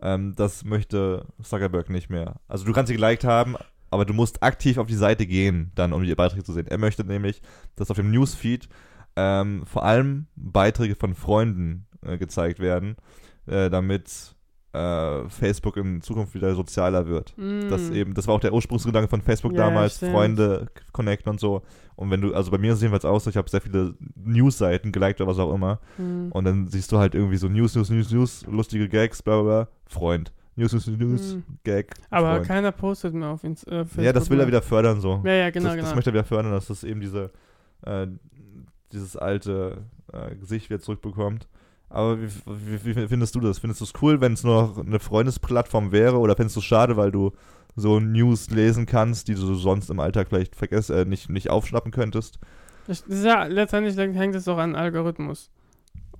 Ähm, 0.00 0.34
das 0.36 0.64
möchte 0.64 1.26
Zuckerberg 1.42 1.90
nicht 1.90 2.08
mehr. 2.08 2.36
Also 2.48 2.64
du 2.64 2.72
kannst 2.72 2.88
sie 2.88 2.96
geliked 2.96 3.24
haben, 3.24 3.56
aber 3.90 4.04
du 4.04 4.14
musst 4.14 4.42
aktiv 4.42 4.78
auf 4.78 4.86
die 4.86 4.94
Seite 4.94 5.26
gehen, 5.26 5.72
dann 5.74 5.92
um 5.92 6.02
die 6.02 6.14
Beiträge 6.14 6.44
zu 6.44 6.52
sehen. 6.52 6.66
Er 6.68 6.78
möchte 6.78 7.04
nämlich, 7.04 7.42
dass 7.76 7.90
auf 7.90 7.96
dem 7.96 8.10
Newsfeed 8.10 8.68
ähm, 9.16 9.64
vor 9.66 9.84
allem 9.84 10.26
Beiträge 10.36 10.94
von 10.94 11.14
Freunden 11.14 11.86
äh, 12.06 12.16
gezeigt 12.18 12.60
werden, 12.60 12.96
äh, 13.46 13.68
damit 13.70 14.36
äh, 14.72 15.28
Facebook 15.28 15.76
in 15.76 16.02
Zukunft 16.02 16.34
wieder 16.34 16.54
sozialer 16.54 17.06
wird. 17.06 17.34
Mm. 17.36 17.68
Das 17.70 17.90
eben, 17.90 18.14
das 18.14 18.26
war 18.26 18.34
auch 18.34 18.40
der 18.40 18.52
Ursprungsgedanke 18.52 19.08
von 19.08 19.22
Facebook 19.22 19.52
Ja, 19.52 19.66
damals, 19.66 19.96
stimmt. 19.96 20.12
Freunde 20.12 20.66
connecten 20.92 21.30
und 21.30 21.40
so. 21.40 21.62
Und 21.96 22.10
wenn 22.10 22.20
du, 22.20 22.34
also 22.34 22.50
bei 22.50 22.58
mir 22.58 22.72
sieht 22.72 22.76
es 22.76 22.82
jedenfalls 22.82 23.04
aus, 23.04 23.26
ich 23.26 23.36
habe 23.36 23.48
sehr 23.50 23.60
viele 23.60 23.94
News-Seiten 24.14 24.92
geliked 24.92 25.20
oder 25.20 25.30
was 25.30 25.38
auch 25.38 25.52
immer. 25.54 25.80
Mm. 25.96 26.30
Und 26.30 26.44
dann 26.44 26.68
siehst 26.68 26.92
du 26.92 26.98
halt 26.98 27.14
irgendwie 27.14 27.38
so 27.38 27.48
News, 27.48 27.74
News, 27.74 27.90
News, 27.90 28.10
News, 28.12 28.46
lustige 28.46 28.88
Gags, 28.88 29.22
bla 29.22 29.40
bla 29.40 29.42
bla, 29.42 29.68
Freund. 29.86 30.32
News, 30.54 30.72
News, 30.72 30.86
News, 30.88 31.34
Mhm. 31.34 31.44
Gag. 31.64 31.94
Aber 32.10 32.34
Freund. 32.34 32.46
keiner 32.46 32.72
postet 32.72 33.14
mehr 33.14 33.28
auf 33.28 33.44
Ins 33.44 33.62
äh, 33.64 33.84
Facebook. 33.84 34.04
Ja, 34.04 34.12
das 34.12 34.28
will 34.28 34.38
er 34.38 34.40
mehr. 34.40 34.48
wieder 34.48 34.62
fördern 34.62 35.00
so. 35.00 35.22
Ja, 35.24 35.32
ja, 35.32 35.50
genau, 35.50 35.66
das, 35.66 35.74
genau. 35.76 35.86
das 35.86 35.94
möchte 35.94 36.10
er 36.10 36.14
wieder 36.14 36.24
fördern, 36.24 36.50
dass 36.52 36.66
das 36.66 36.82
eben 36.82 37.00
diese, 37.00 37.30
äh, 37.82 38.08
dieses 38.92 39.16
alte 39.16 39.78
äh, 40.12 40.34
Gesicht 40.34 40.68
wieder 40.68 40.80
zurückbekommt. 40.80 41.46
Aber 41.90 42.18
wie, 42.20 42.28
wie, 42.84 42.96
wie 42.96 43.08
findest 43.08 43.34
du 43.34 43.40
das? 43.40 43.58
Findest 43.58 43.80
du 43.80 43.84
es 43.84 43.92
cool, 44.02 44.20
wenn 44.20 44.34
es 44.34 44.44
nur 44.44 44.62
noch 44.62 44.78
eine 44.78 44.98
Freundesplattform 44.98 45.90
wäre? 45.92 46.18
Oder 46.18 46.36
findest 46.36 46.56
du 46.56 46.60
es 46.60 46.66
schade, 46.66 46.96
weil 46.96 47.10
du 47.10 47.32
so 47.76 48.00
News 48.00 48.50
lesen 48.50 48.86
kannst, 48.86 49.28
die 49.28 49.34
du 49.34 49.54
sonst 49.54 49.88
im 49.88 50.00
Alltag 50.00 50.28
vielleicht 50.28 50.54
vergessen, 50.56 50.96
äh, 50.96 51.04
nicht, 51.04 51.30
nicht 51.30 51.48
aufschnappen 51.48 51.92
könntest? 51.92 52.38
Das 52.86 53.00
ist 53.00 53.24
ja, 53.24 53.44
letztendlich 53.44 53.96
hängt 53.96 54.34
es 54.34 54.48
auch 54.48 54.58
an 54.58 54.74
Algorithmus. 54.74 55.50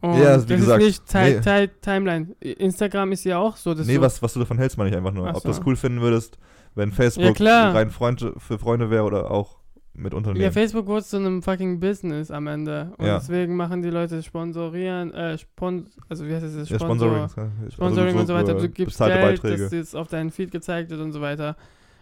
Und 0.01 0.19
Ja, 0.19 0.29
also 0.29 0.49
wie 0.49 0.53
das 0.53 0.61
gesagt, 0.61 0.83
ist 0.83 0.87
nicht 0.87 1.09
Zeit, 1.09 1.37
nee. 1.37 1.43
Zeit, 1.43 1.83
Timeline. 1.83 2.29
Instagram 2.41 3.13
ist 3.13 3.25
ja 3.25 3.39
auch 3.39 3.57
so. 3.57 3.75
Das 3.75 3.87
nee, 3.87 4.01
was, 4.01 4.23
was 4.23 4.33
du 4.35 4.39
davon 4.41 4.59
hältst, 4.59 4.79
meine 4.79 4.91
ich 4.91 4.97
einfach 4.97 5.13
nur. 5.13 5.29
Ach 5.29 5.35
Ob 5.35 5.43
du 5.43 5.49
das 5.49 5.57
so. 5.57 5.63
cool 5.67 5.77
finden 5.77 6.01
würdest, 6.01 6.39
wenn 6.75 6.93
Facebook 6.93 7.39
Ja, 7.41 7.73
rein 7.73 7.91
Freund, 7.91 8.25
für 8.39 8.59
Freunde 8.59 8.91
wäre 8.91 9.05
oder 9.05 9.31
auch 9.31 9.58
mit 9.99 10.15
Unternehmen. 10.15 10.43
Ja, 10.45 10.51
Facebook 10.51 10.87
wurde 10.87 11.05
zu 11.05 11.17
einem 11.17 11.43
fucking 11.43 11.81
Business 11.81 12.31
am 12.31 12.47
Ende. 12.47 12.93
Und 12.99 13.07
Ja. 13.07 13.19
deswegen 13.19 13.57
machen 13.57 13.83
die 13.83 13.91
Leute 13.91 14.23
sponsorieren, 14.23 15.13
äh, 15.13 15.37
Spon 15.39 15.87
also 16.09 16.27
wie 16.27 16.35
heißt 16.35 16.45
es? 16.45 16.69
ja, 16.69 16.79
Sponsor, 16.79 17.09
Sponsoring. 17.09 17.49
ja. 17.65 17.71
Sponsoring 17.71 18.09
Also 18.09 18.19
und 18.21 18.27
so 18.27 18.35
weiter. 18.35 18.57
äh, 18.57 18.61
Du 18.63 18.69
gibst 18.69 18.99
Geld, 18.99 19.21
Beiträge. 19.21 19.63
dass 19.65 19.73
es 19.73 19.95
auf 19.95 20.09
deinen 20.09 20.31
Feed 20.31 20.51
gezeigt 20.51 20.91
wird 20.91 21.01
und 21.01 21.13
so 21.13 21.21
weiter. 21.21 21.57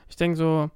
Ich 0.09 0.17
denke 0.17 0.37
so, 0.37 0.71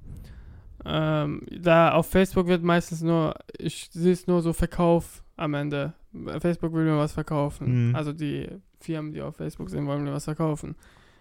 ähm, 0.85 1.43
da 1.51 1.93
auf 1.93 2.07
Facebook 2.07 2.47
wird 2.47 2.63
meistens 2.63 3.03
nur, 3.03 3.35
ich 3.59 3.91
sehe 3.93 4.13
es 4.13 4.27
nur 4.27 4.41
so 4.43 4.53
Verkauf 4.53 5.23
am 5.37 5.55
Ende. 5.55 5.93
Facebook 6.41 6.73
will 6.73 6.85
mir 6.85 6.97
was 6.97 7.13
verkaufen. 7.13 7.91
Mhm. 7.91 7.97
Also 7.97 8.13
die 8.13 8.49
Firmen, 8.81 9.13
die 9.13 9.23
auf 9.23 9.37
Facebook 9.37 9.69
sind, 9.71 9.87
wollen 9.87 10.05
mir 10.05 10.13
was 10.13 10.25
verkaufen. 10.25 10.75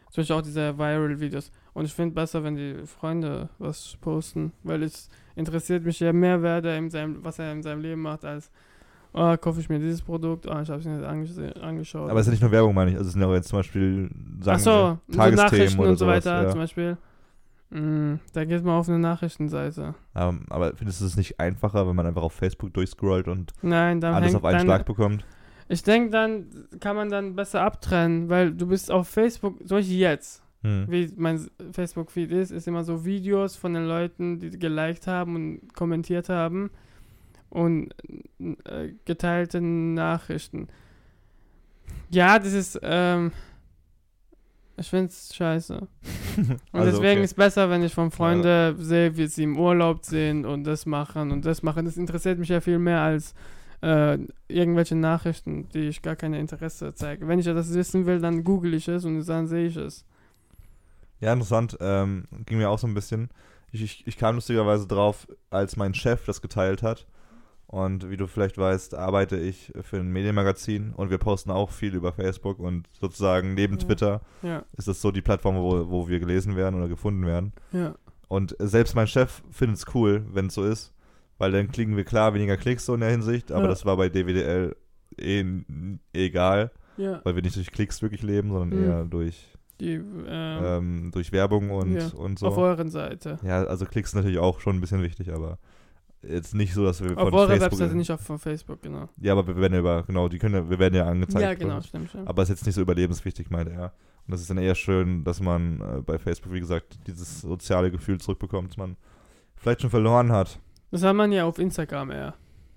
Zum 0.10 0.22
Beispiel 0.22 0.36
auch 0.36 0.41
diese 0.41 0.78
Viral-Videos. 0.78 1.52
Und 1.74 1.86
ich 1.86 1.93
finde 1.93 2.15
besser, 2.15 2.43
wenn 2.43 2.56
die 2.56 2.86
Freunde 2.86 3.50
was 3.60 3.95
posten, 4.02 4.52
weil 4.63 4.84
es 4.84 5.10
interessiert 5.36 5.84
mich 5.86 6.00
ja 6.00 6.12
mehr, 6.12 6.41
wer 6.41 6.62
der 6.62 6.78
in 6.78 6.89
seinem, 6.89 7.24
was 7.24 7.39
er 7.39 7.52
in 7.52 7.62
seinem 7.62 7.82
Leben 7.82 8.02
macht, 8.02 8.26
als 8.26 8.50
oh, 9.13 9.38
kaufe 9.38 9.60
ich 9.60 9.69
mir 9.69 9.80
dieses 9.80 10.02
Produkt, 10.02 10.48
oh, 10.48 10.60
ich 10.60 10.69
habe 10.69 10.80
es 10.80 10.86
mir 10.86 10.98
nicht 10.98 11.08
angese- 11.08 11.60
angeschaut. 11.60 12.10
Aber 12.10 12.19
es 12.19 12.28
ist 12.28 12.28
ja 12.28 12.32
nicht 12.34 12.41
nur 12.41 12.52
Werbung, 12.52 12.74
meine 12.74 12.91
ich. 12.91 12.98
Also 12.98 13.08
es 13.08 13.13
sind 13.13 13.22
ja 13.22 13.28
auch 13.28 13.34
jetzt 13.34 13.50
zum 13.50 13.60
Beispiel, 13.60 14.10
sagen 14.41 14.58
Ach 14.58 14.60
so, 14.60 14.72
wir, 14.72 15.00
so 15.08 15.17
Tagesthemen 15.17 15.36
Nachrichten 15.36 15.80
oder 15.80 15.89
und 15.89 15.98
so 15.98 16.06
sowas, 16.06 16.26
weiter 16.26 16.43
ja. 16.43 16.50
zum 16.50 16.60
Beispiel. 16.60 16.98
Mm, 17.72 18.15
da 18.34 18.45
geht 18.45 18.63
man 18.63 18.76
auf 18.76 18.89
eine 18.89 18.98
Nachrichtenseite. 19.00 19.93
Ähm, 20.15 20.45
aber 20.50 20.76
findest 20.76 21.02
du 21.02 21.06
es 21.06 21.15
nicht 21.15 21.39
einfacher, 21.39 21.88
wenn 21.88 21.95
man 21.95 22.08
einfach 22.08 22.24
auf 22.24 22.34
Facebook 22.34 22.74
durchscrollt 22.74 23.28
und 23.28 23.54
Nein, 23.62 24.04
alles 24.04 24.26
hängt 24.34 24.36
auf 24.38 24.45
einen 24.45 24.62
Schlag 24.62 24.86
bekommt? 24.86 25.24
Ich 25.69 25.84
denke, 25.84 26.10
dann 26.10 26.47
kann 26.79 26.95
man 26.95 27.10
dann 27.10 27.36
besser 27.36 27.62
abtrennen, 27.62 28.27
weil 28.27 28.51
du 28.51 28.67
bist 28.67 28.91
auf 28.91 29.08
Facebook, 29.08 29.55
so 29.63 29.77
wie 29.77 29.99
jetzt, 29.99 30.41
Hm. 30.62 30.88
wie 30.89 31.10
mein 31.15 31.49
Facebook-Feed 31.71 32.32
ist, 32.32 32.51
ist 32.51 32.67
immer 32.67 32.84
so 32.84 33.05
Videos 33.05 33.55
von 33.55 33.73
den 33.75 33.86
Leuten, 33.86 34.39
die 34.39 34.49
geliked 34.49 35.08
haben 35.08 35.36
und 35.36 35.73
kommentiert 35.73 36.27
haben 36.27 36.69
und 37.49 37.93
äh, 38.65 38.89
geteilte 39.05 39.62
Nachrichten. 39.62 40.67
Ja, 42.10 42.39
das 42.39 42.53
ist, 42.53 42.79
ähm, 42.84 43.32
ich 44.75 44.89
finde 44.89 45.08
es 45.08 45.34
scheiße. 45.36 45.75
Und 46.38 46.60
Also, 46.71 46.91
deswegen 46.91 47.19
okay. 47.19 47.25
ist 47.25 47.36
besser, 47.36 47.69
wenn 47.69 47.84
ich 47.84 47.93
von 47.93 48.12
Freunden 48.12 48.75
sehe, 48.77 49.15
wie 49.17 49.27
sie 49.27 49.43
im 49.43 49.58
Urlaub 49.58 50.05
sind 50.05 50.45
und 50.45 50.63
das 50.63 50.86
machen 50.86 51.32
und 51.32 51.45
das 51.45 51.63
machen. 51.63 51.86
Das 51.86 51.97
interessiert 51.97 52.39
mich 52.39 52.47
ja 52.49 52.62
viel 52.62 52.79
mehr 52.79 53.01
als 53.01 53.34
äh, 53.81 54.17
irgendwelche 54.47 54.95
Nachrichten, 54.95 55.69
die 55.69 55.87
ich 55.87 56.01
gar 56.01 56.15
keine 56.15 56.39
Interesse 56.39 56.93
zeige. 56.93 57.27
Wenn 57.27 57.39
ich 57.39 57.45
das 57.45 57.73
wissen 57.73 58.05
will, 58.05 58.19
dann 58.19 58.43
google 58.43 58.73
ich 58.73 58.87
es 58.87 59.05
und 59.05 59.25
dann 59.27 59.47
sehe 59.47 59.67
ich 59.67 59.75
es. 59.77 60.05
Ja, 61.21 61.33
interessant. 61.33 61.77
Ähm, 61.81 62.25
ging 62.45 62.57
mir 62.57 62.69
auch 62.69 62.79
so 62.79 62.87
ein 62.87 62.93
bisschen. 62.93 63.29
Ich, 63.71 63.83
ich, 63.83 64.07
ich 64.07 64.17
kam 64.17 64.35
lustigerweise 64.35 64.87
drauf, 64.87 65.27
als 65.49 65.75
mein 65.77 65.93
Chef 65.93 66.25
das 66.25 66.41
geteilt 66.41 66.81
hat. 66.83 67.05
Und 67.67 68.09
wie 68.09 68.17
du 68.17 68.25
vielleicht 68.25 68.57
weißt, 68.57 68.95
arbeite 68.95 69.37
ich 69.37 69.71
für 69.83 69.97
ein 69.97 70.11
Medienmagazin 70.11 70.91
und 70.95 71.11
wir 71.11 71.19
posten 71.19 71.51
auch 71.51 71.69
viel 71.69 71.93
über 71.93 72.11
Facebook 72.11 72.57
und 72.57 72.87
sozusagen 72.99 73.53
neben 73.53 73.75
Ja. 73.77 73.85
Twitter 73.85 74.21
Ja, 74.41 74.63
ist 74.75 74.87
das 74.87 75.01
so 75.01 75.11
die 75.11 75.21
Plattform, 75.21 75.57
wo, 75.57 75.87
wo 75.87 76.07
wir 76.07 76.19
gelesen 76.19 76.55
werden 76.55 76.75
oder 76.79 76.87
gefunden 76.87 77.25
werden. 77.27 77.53
ja. 77.71 77.93
Und 78.27 78.55
selbst 78.59 78.93
mein 78.95 79.07
Chef 79.07 79.41
findet 79.49 79.77
es 79.77 79.85
cool, 79.95 80.23
wenn 80.31 80.47
es 80.47 80.53
so 80.53 80.63
ist, 80.63 80.93
weil 81.39 81.52
dann 81.52 81.71
kriegen 81.71 81.97
wir 81.97 82.04
klar 82.04 82.34
weniger 82.36 82.56
Klicks 82.58 82.86
so 82.86 82.93
in 82.93 82.99
der 82.99 83.10
Hinsicht, 83.10 83.52
aber 83.52 83.63
Ja. 83.63 83.67
das 83.69 83.86
war 83.86 83.97
bei 83.97 84.10
DWDL 84.10 84.75
eh 85.19 85.43
egal, 86.13 86.71
Ja, 86.97 87.21
weil 87.23 87.36
wir 87.36 87.41
nicht 87.41 87.56
durch 87.56 87.71
Klicks 87.71 88.02
wirklich 88.04 88.21
leben, 88.21 88.52
sondern 88.52 88.78
Mhm. 88.80 88.86
eher 88.86 89.06
durch, 89.06 89.47
die 89.80 89.93
ähm, 89.93 90.25
ähm, 90.28 91.12
durch 91.12 91.32
Werbung 91.32 91.71
und, 91.71 91.93
Ja. 91.95 92.08
und 92.15 92.43
auf 92.43 92.56
so. 92.56 92.62
euren 92.62 92.89
Seite. 92.89 93.39
Ja, 93.43 93.63
also 93.63 93.86
Klicks 93.86 94.13
natürlich 94.13 94.38
auch 94.39 94.60
schon 94.60 94.75
ein 94.78 94.82
bisschen 94.82 95.02
wichtig, 95.02 95.32
aber 95.34 95.58
jetzt 96.21 96.54
nicht 96.54 96.73
so, 96.73 96.84
dass 96.84 97.02
wir 97.02 97.12
Auf 97.17 97.30
von 97.30 97.34
eurer 97.34 97.47
Facebook... 97.47 97.71
Webseite, 97.71 97.95
nicht 97.95 98.12
auf 98.12 98.19
von 98.21 98.38
Facebook, 98.39 98.82
genau. 98.82 99.08
Ja, 99.21 99.32
aber 99.34 99.47
wir 99.47 99.56
werden 99.58 99.73
ja 99.73 99.80
über, 99.80 100.04
genau, 100.04 100.28
die 100.28 100.38
können 100.38 100.69
wir 100.69 100.78
werden 100.80 100.95
ja 100.95 101.06
angezeigt. 101.06 101.41
ja, 101.41 101.54
genau, 101.54 101.82
stimmt, 101.82 102.10
stimmt. 102.10 102.28
Aber 102.28 102.43
ist 102.43 102.49
jetzt 102.49 102.65
nicht 102.65 102.75
so 102.75 102.82
überlebenswichtig, 102.82 103.49
meinte 103.49 103.71
er. 103.71 103.93
Und 104.28 104.34
das 104.34 104.41
ist 104.41 104.49
dann 104.49 104.58
eher 104.58 104.75
schön, 104.75 105.23
dass 105.23 105.39
man 105.41 105.80
äh, 105.82 106.02
bei 106.02 106.19
Facebook, 106.19 106.52
wie 106.54 106.60
gesagt, 106.60 106.99
dieses 107.08 107.39
soziale 107.41 107.89
Gefühl 107.89 108.19
zurückbekommt, 108.19 108.69
das 108.71 108.78
man 108.78 108.97
vielleicht 109.56 109.82
schon 109.82 109.89
verloren 109.89 110.32
hat. 110.34 110.60
Das 110.91 111.04
hat 111.04 111.15
man 111.15 111.32
ja 111.32 111.45
auf 111.45 111.60
Instagram 111.60 112.12
eher. 112.12 112.34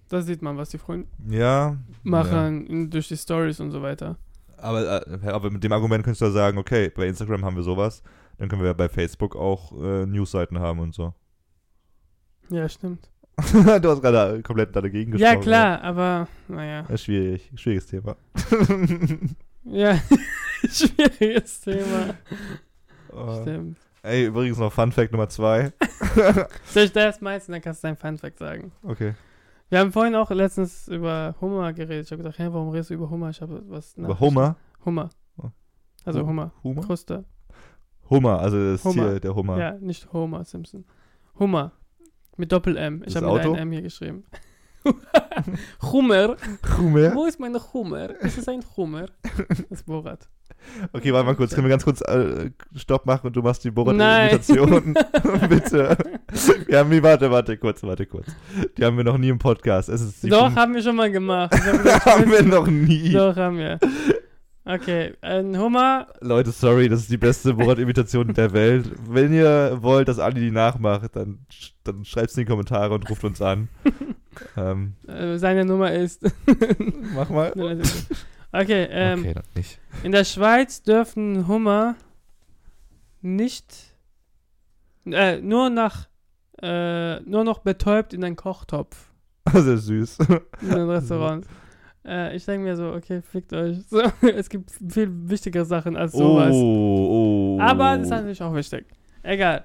Da 0.08 0.20
sieht 0.20 0.42
man, 0.42 0.56
was 0.56 0.68
die 0.70 0.78
Freunde 0.78 1.08
Ja. 1.28 1.76
machen 2.02 2.66
in, 2.66 2.90
durch 2.90 3.08
die 3.08 3.16
Stories 3.16 3.60
und 3.60 3.70
so 3.70 3.80
weiter. 3.82 4.18
Ja. 4.50 4.62
Aber, 4.62 5.06
äh, 5.08 5.28
aber 5.28 5.50
mit 5.50 5.64
dem 5.64 5.72
Argument 5.72 6.04
könntest 6.04 6.20
du 6.20 6.26
ja 6.26 6.30
sagen, 6.30 6.58
okay, 6.58 6.90
bei 6.94 7.06
Instagram 7.08 7.44
haben 7.44 7.56
wir 7.56 7.62
sowas, 7.62 8.02
dann 8.38 8.48
können 8.48 8.62
wir 8.62 8.68
ja 8.68 8.74
bei 8.74 8.88
Facebook 8.88 9.34
auch 9.34 9.72
äh, 9.82 10.06
Newsseiten 10.06 10.58
haben 10.58 10.78
und 10.80 10.94
so. 10.94 11.14
Ja, 12.50 12.68
stimmt. 12.68 13.08
du 13.52 13.88
hast 13.90 14.02
gerade 14.02 14.42
komplett 14.42 14.76
dagegen 14.76 15.12
gesprochen. 15.12 15.34
Ja, 15.34 15.40
klar, 15.40 15.80
aber 15.82 16.28
naja. 16.48 16.84
Ja, 16.88 16.96
schwierig, 16.96 17.50
schwieriges 17.54 17.86
Thema. 17.86 18.16
Ja, 19.64 19.96
schwieriges 20.68 21.60
Thema. 21.60 22.14
Oh. 23.12 23.40
Stimmt. 23.42 23.78
Ey, 24.02 24.26
übrigens 24.26 24.58
noch 24.58 24.72
Fun 24.72 24.90
Fact 24.92 25.12
Nummer 25.12 25.28
zwei. 25.28 25.72
Soll 26.66 26.84
ich 26.84 26.92
da 26.92 27.00
erst 27.00 27.22
meins 27.22 27.46
und 27.48 27.52
dann 27.52 27.62
kannst 27.62 27.82
du 27.84 27.88
dein 27.88 27.96
Funfact 27.96 28.38
sagen. 28.38 28.72
Okay. 28.82 29.14
Wir 29.68 29.78
haben 29.78 29.92
vorhin 29.92 30.14
auch 30.16 30.30
letztens 30.30 30.88
über 30.88 31.34
Hummer 31.40 31.72
geredet. 31.72 32.06
Ich 32.06 32.12
habe 32.12 32.22
gedacht, 32.22 32.38
hey, 32.38 32.52
warum 32.52 32.70
redest 32.70 32.90
du 32.90 32.94
über 32.94 33.08
Hummer? 33.08 33.30
Ich 33.30 33.40
habe 33.40 33.62
was 33.68 33.96
Über 33.96 34.18
Hummer? 34.20 34.56
Hummer. 34.84 35.08
Also 36.04 36.20
Hum- 36.20 36.28
Hummer. 36.28 36.52
Hummer? 36.64 36.82
Kruste. 36.82 37.24
Hummer, 38.10 38.40
also 38.40 38.72
das 38.72 38.84
Hummer. 38.84 39.10
Tier, 39.10 39.20
der 39.20 39.34
Hummer. 39.34 39.56
Ja, 39.58 39.72
nicht 39.78 40.12
Homer 40.12 40.44
Simpson. 40.44 40.84
Hummer. 41.38 41.72
Mit 42.36 42.50
Doppel-M. 42.50 43.02
Ich 43.06 43.14
Das 43.14 43.22
habe 43.22 43.34
mit 43.34 43.42
einem 43.46 43.54
M 43.54 43.72
hier 43.72 43.82
geschrieben. 43.82 44.24
Hummer. 45.92 46.36
Hummer? 46.76 47.14
Wo 47.14 47.24
ist 47.26 47.38
meine 47.38 47.60
Hummer? 47.72 48.10
Ist 48.20 48.36
es 48.38 48.48
ein 48.48 48.64
Hummer? 48.76 49.06
Das 49.48 49.60
ist 49.70 49.86
Borat. 49.86 50.28
Okay, 50.92 51.12
warte 51.12 51.26
mal 51.26 51.34
kurz. 51.34 51.54
Können 51.54 51.66
wir 51.66 51.70
ganz 51.70 51.84
kurz 51.84 52.00
äh, 52.02 52.50
Stopp 52.76 53.06
machen 53.06 53.26
und 53.26 53.36
du 53.36 53.42
machst 53.42 53.64
die. 53.64 53.70
Borat-Imitation? 53.70 54.94
Bitte. 55.48 55.96
Wir 56.66 56.78
haben 56.78 56.90
die, 56.90 57.02
warte, 57.02 57.30
warte 57.30 57.56
kurz, 57.56 57.82
warte 57.82 58.06
kurz. 58.06 58.26
Die 58.76 58.84
haben 58.84 58.96
wir 58.96 59.04
noch 59.04 59.18
nie 59.18 59.28
im 59.28 59.38
Podcast. 59.38 59.88
Es 59.88 60.00
ist 60.00 60.22
die 60.22 60.28
Doch, 60.30 60.46
fünf- 60.46 60.56
haben 60.56 60.74
wir 60.74 60.82
schon 60.82 60.96
mal 60.96 61.10
gemacht. 61.10 61.52
Ich 61.56 61.64
hab 61.66 61.78
gedacht, 61.82 62.06
haben 62.06 62.30
wir 62.30 62.42
noch 62.42 62.66
nie. 62.66 63.12
Doch, 63.12 63.36
haben 63.36 63.58
wir. 63.58 63.78
Okay, 64.64 65.14
ein 65.22 65.58
Hummer. 65.58 66.06
Leute, 66.20 66.52
sorry, 66.52 66.88
das 66.88 67.00
ist 67.00 67.10
die 67.10 67.16
beste 67.16 67.54
Borat-Imitation 67.54 68.32
der 68.32 68.52
Welt. 68.52 68.90
Wenn 69.08 69.32
ihr 69.32 69.78
wollt, 69.80 70.06
dass 70.06 70.20
Andi 70.20 70.40
die 70.40 70.50
nachmacht, 70.52 71.16
dann, 71.16 71.40
sch- 71.52 71.72
dann 71.82 72.04
schreibt 72.04 72.30
es 72.30 72.36
in 72.36 72.44
die 72.44 72.50
Kommentare 72.50 72.94
und 72.94 73.10
ruft 73.10 73.24
uns 73.24 73.42
an. 73.42 73.68
ähm, 74.56 74.92
Äh, 75.08 75.36
seine 75.38 75.64
Nummer 75.64 75.90
ist. 75.92 76.22
mach 77.14 77.28
mal. 77.28 77.52
Okay, 78.52 78.88
ähm, 78.90 79.20
okay, 79.20 79.34
dann 79.34 79.44
nicht. 79.54 79.80
in 80.02 80.12
der 80.12 80.24
Schweiz 80.24 80.82
dürfen 80.82 81.48
Hummer 81.48 81.96
nicht. 83.20 83.94
Äh, 85.06 85.40
nur 85.40 85.70
nach. 85.70 86.08
Äh, 86.60 87.20
nur 87.20 87.42
noch 87.44 87.58
betäubt 87.60 88.12
in 88.14 88.22
einen 88.22 88.36
Kochtopf. 88.36 89.10
Sehr 89.52 89.78
süß. 89.78 90.18
in 90.60 90.68
den 90.68 90.88
Restaurants. 90.88 91.48
Äh, 92.04 92.36
ich 92.36 92.44
denke 92.44 92.64
mir 92.64 92.76
so, 92.76 92.92
okay, 92.92 93.22
fickt 93.22 93.52
euch. 93.52 93.78
So, 93.88 94.00
es 94.22 94.48
gibt 94.48 94.70
viel 94.70 95.08
wichtigere 95.28 95.64
Sachen 95.64 95.96
als 95.96 96.12
sowas. 96.12 96.52
Oh, 96.52 97.56
oh. 97.56 97.60
Aber 97.60 97.96
das 97.96 98.06
ist 98.06 98.10
natürlich 98.10 98.42
auch 98.42 98.54
wichtig. 98.54 98.86
Egal. 99.22 99.64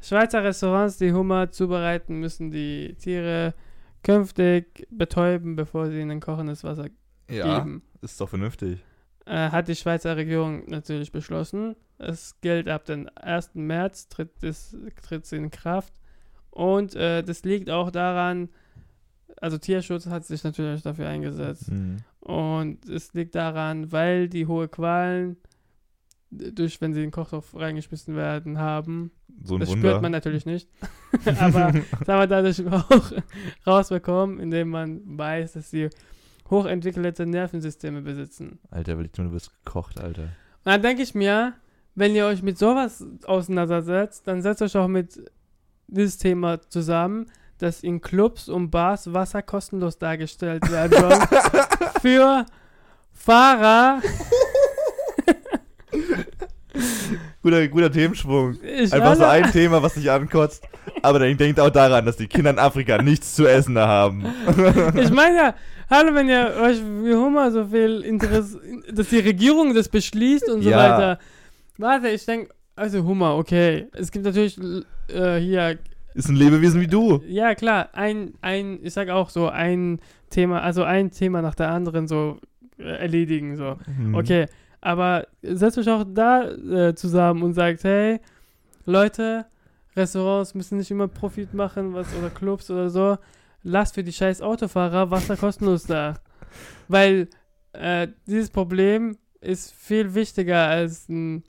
Schweizer 0.00 0.44
Restaurants, 0.44 0.98
die 0.98 1.12
Hummer 1.12 1.50
zubereiten, 1.50 2.20
müssen 2.20 2.50
die 2.50 2.94
Tiere 2.94 3.54
künftig 4.02 4.86
betäuben, 4.90 5.56
bevor 5.56 5.88
sie 5.88 6.00
in 6.00 6.10
ein 6.10 6.20
kochendes 6.20 6.62
Wasser 6.62 6.86
ja, 7.28 7.58
geben. 7.58 7.82
Ist 8.02 8.20
doch 8.20 8.28
vernünftig. 8.28 8.80
Äh, 9.26 9.50
hat 9.50 9.68
die 9.68 9.76
Schweizer 9.76 10.16
Regierung 10.16 10.68
natürlich 10.68 11.12
beschlossen. 11.12 11.76
Es 11.98 12.40
gilt 12.40 12.68
ab 12.68 12.84
dem 12.86 13.08
1. 13.16 13.50
März, 13.54 14.08
tritt 14.08 14.42
es 14.42 14.76
tritt 15.02 15.24
es 15.24 15.32
in 15.32 15.50
Kraft. 15.50 15.92
Und 16.50 16.94
äh, 16.94 17.22
das 17.22 17.44
liegt 17.44 17.70
auch 17.70 17.90
daran, 17.90 18.48
also 19.40 19.58
Tierschutz 19.58 20.06
hat 20.06 20.24
sich 20.24 20.42
natürlich 20.44 20.82
dafür 20.82 21.08
eingesetzt. 21.08 21.68
Hm. 21.68 21.98
Und 22.20 22.88
es 22.88 23.14
liegt 23.14 23.34
daran, 23.34 23.92
weil 23.92 24.28
die 24.28 24.46
hohe 24.46 24.68
Qualen 24.68 25.36
durch, 26.30 26.80
wenn 26.80 26.92
sie 26.92 27.00
in 27.00 27.06
den 27.06 27.12
Kochtopf 27.12 27.54
reingeschmissen 27.54 28.14
werden, 28.14 28.58
haben. 28.58 29.10
So 29.42 29.56
das 29.56 29.68
Wunder. 29.70 29.88
spürt 29.88 30.02
man 30.02 30.12
natürlich 30.12 30.46
nicht. 30.46 30.68
Aber 31.40 31.72
das 31.72 32.08
haben 32.08 32.20
wir 32.20 32.26
dadurch 32.26 32.66
auch 32.66 33.12
rausbekommen, 33.66 34.38
indem 34.38 34.70
man 34.70 35.00
weiß, 35.04 35.54
dass 35.54 35.70
sie 35.70 35.88
hochentwickelte 36.50 37.26
Nervensysteme 37.26 38.02
besitzen. 38.02 38.58
Alter, 38.70 38.98
will 38.98 39.06
ich 39.06 39.18
nur, 39.18 39.28
du 39.28 39.32
bist 39.34 39.52
gekocht, 39.64 40.00
Alter. 40.00 40.22
Und 40.22 40.30
dann 40.64 40.82
denke 40.82 41.02
ich 41.02 41.14
mir, 41.14 41.54
wenn 41.94 42.14
ihr 42.14 42.26
euch 42.26 42.42
mit 42.42 42.58
sowas 42.58 43.04
auseinandersetzt, 43.24 44.26
dann 44.26 44.42
setzt 44.42 44.62
euch 44.62 44.76
auch 44.76 44.88
mit 44.88 45.20
dieses 45.88 46.18
Thema 46.18 46.60
zusammen. 46.68 47.26
dass 47.58 47.82
in 47.82 48.00
Clubs 48.00 48.48
und 48.48 48.70
Bars 48.70 49.12
Wasser 49.12 49.42
kostenlos 49.42 49.98
dargestellt 49.98 50.70
werden 50.70 50.96
soll. 50.96 51.18
für 52.00 52.46
Fahrer. 53.12 54.00
Guter, 57.42 57.66
guter 57.68 57.90
Themenschwung. 57.90 58.56
Ich 58.62 58.92
Einfach 58.92 59.16
so 59.16 59.24
ein 59.24 59.50
Thema, 59.50 59.82
was 59.82 59.94
dich 59.94 60.10
ankotzt. 60.10 60.62
Aber 61.02 61.18
dann 61.18 61.36
denkt 61.36 61.58
auch 61.60 61.70
daran, 61.70 62.04
dass 62.06 62.16
die 62.16 62.26
Kinder 62.26 62.50
in 62.50 62.58
Afrika 62.58 63.00
nichts 63.02 63.34
zu 63.34 63.46
essen 63.46 63.78
haben. 63.78 64.24
Ich 65.00 65.10
meine 65.10 65.36
ja, 65.36 65.54
hallo, 65.90 66.14
wenn 66.14 66.28
ihr 66.28 66.52
euch 66.60 66.78
wie 66.80 67.14
Hummer 67.14 67.50
so 67.50 67.64
viel 67.66 68.00
Interesse, 68.02 68.60
dass 68.92 69.08
die 69.08 69.18
Regierung 69.18 69.74
das 69.74 69.88
beschließt 69.88 70.48
und 70.50 70.62
so 70.62 70.70
Ja. 70.70 70.76
weiter. 70.78 71.18
Warte, 71.78 72.08
ich 72.08 72.24
denke, 72.26 72.52
also 72.76 73.02
Hummer, 73.04 73.36
okay. 73.36 73.86
Es 73.92 74.10
gibt 74.10 74.24
natürlich 74.24 74.58
äh, 75.12 75.36
hier, 75.38 75.78
Ist 76.14 76.28
ein 76.28 76.36
Lebewesen 76.36 76.80
wie 76.80 76.86
du. 76.88 77.22
ja 77.26 77.54
klar, 77.54 77.88
ein, 77.92 78.34
ein, 78.40 78.78
ich 78.82 78.92
sag 78.94 79.08
auch 79.10 79.30
so, 79.30 79.48
ein 79.48 80.00
Thema, 80.30 80.62
also 80.62 80.82
ein 80.84 81.10
Thema 81.10 81.40
nach 81.42 81.54
der 81.54 81.70
anderen 81.70 82.06
so 82.08 82.38
äh, 82.78 82.82
erledigen, 82.98 83.56
so. 83.56 83.76
Hm. 83.96 84.14
Okay, 84.14 84.46
aber 84.80 85.26
setzt 85.42 85.78
euch 85.78 85.88
auch 85.88 86.04
da 86.06 86.44
äh, 86.48 86.94
zusammen 86.94 87.42
und 87.42 87.54
sagt, 87.54 87.82
hey, 87.84 88.20
Leute, 88.86 89.46
Restaurants 89.98 90.54
müssen 90.54 90.78
nicht 90.78 90.90
immer 90.90 91.08
Profit 91.08 91.52
machen, 91.52 91.94
was 91.94 92.14
oder 92.14 92.30
Clubs 92.30 92.70
oder 92.70 92.88
so. 92.88 93.18
Lasst 93.62 93.94
für 93.94 94.04
die 94.04 94.12
scheiß 94.12 94.40
Autofahrer 94.40 95.10
Wasser 95.10 95.36
kostenlos 95.36 95.84
da. 95.84 96.14
Weil 96.88 97.28
äh, 97.72 98.08
dieses 98.26 98.50
Problem 98.50 99.18
ist 99.40 99.72
viel 99.74 100.14
wichtiger 100.14 100.66
als 100.68 101.08
ein. 101.08 101.44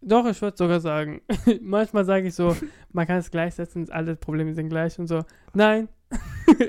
Doch, 0.00 0.26
ich 0.26 0.42
würde 0.42 0.56
sogar 0.56 0.80
sagen. 0.80 1.22
Manchmal 1.60 2.04
sage 2.04 2.26
ich 2.26 2.34
so, 2.34 2.56
man 2.90 3.06
kann 3.06 3.18
es 3.18 3.30
gleichsetzen, 3.30 3.88
alle 3.90 4.16
Probleme 4.16 4.52
sind 4.52 4.68
gleich 4.68 4.98
und 4.98 5.06
so. 5.06 5.24
Nein. 5.54 5.88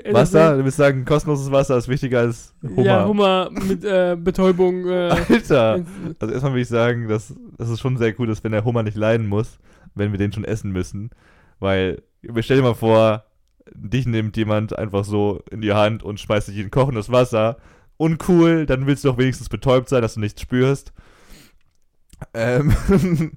Wasser, 0.12 0.56
du 0.56 0.64
willst 0.64 0.76
sagen, 0.76 1.04
kostenloses 1.04 1.50
Wasser 1.50 1.76
ist 1.76 1.88
wichtiger 1.88 2.20
als 2.20 2.54
Hummer. 2.62 2.84
Ja, 2.84 3.06
Hummer 3.06 3.50
mit 3.50 3.84
äh, 3.84 4.16
Betäubung. 4.18 4.88
Äh, 4.88 5.10
Alter. 5.28 5.84
Also 6.18 6.32
erstmal 6.32 6.54
will 6.54 6.62
ich 6.62 6.68
sagen, 6.68 7.08
dass, 7.08 7.34
dass 7.58 7.68
es 7.68 7.80
schon 7.80 7.96
sehr 7.96 8.18
cool 8.18 8.30
ist, 8.30 8.44
wenn 8.44 8.52
der 8.52 8.64
Hummer 8.64 8.82
nicht 8.82 8.96
leiden 8.96 9.26
muss, 9.26 9.58
wenn 9.94 10.12
wir 10.12 10.18
den 10.18 10.32
schon 10.32 10.44
essen 10.44 10.72
müssen. 10.72 11.10
Weil, 11.60 12.02
stell 12.40 12.58
dir 12.58 12.62
mal 12.62 12.74
vor, 12.74 13.24
dich 13.72 14.06
nimmt 14.06 14.36
jemand 14.36 14.78
einfach 14.78 15.04
so 15.04 15.42
in 15.50 15.60
die 15.60 15.72
Hand 15.72 16.02
und 16.02 16.20
schmeißt 16.20 16.48
dich 16.48 16.58
in 16.58 16.70
kochendes 16.70 17.10
Wasser. 17.10 17.56
Uncool, 17.96 18.66
dann 18.66 18.86
willst 18.86 19.04
du 19.04 19.08
doch 19.08 19.18
wenigstens 19.18 19.48
betäubt 19.48 19.88
sein, 19.88 20.02
dass 20.02 20.14
du 20.14 20.20
nichts 20.20 20.40
spürst. 20.40 20.92
Ähm, 22.32 22.74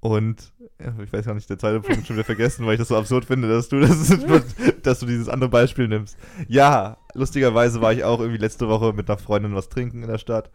und 0.00 0.52
ja, 0.82 0.92
ich 1.02 1.12
weiß 1.12 1.26
gar 1.26 1.34
nicht, 1.34 1.48
der 1.48 1.58
zweite 1.58 1.80
Punkt 1.80 2.06
schon 2.06 2.16
wieder 2.16 2.24
vergessen, 2.24 2.66
weil 2.66 2.74
ich 2.74 2.78
das 2.78 2.88
so 2.88 2.96
absurd 2.96 3.24
finde, 3.24 3.48
dass 3.48 3.68
du, 3.68 3.80
das, 3.80 4.16
dass 4.82 5.00
du 5.00 5.06
dieses 5.06 5.28
andere 5.28 5.50
Beispiel 5.50 5.88
nimmst. 5.88 6.16
Ja, 6.48 6.96
lustigerweise 7.14 7.80
war 7.80 7.92
ich 7.92 8.04
auch 8.04 8.20
irgendwie 8.20 8.40
letzte 8.40 8.68
Woche 8.68 8.92
mit 8.92 9.08
einer 9.08 9.18
Freundin 9.18 9.54
was 9.54 9.68
trinken 9.68 10.02
in 10.02 10.08
der 10.08 10.18
Stadt. 10.18 10.50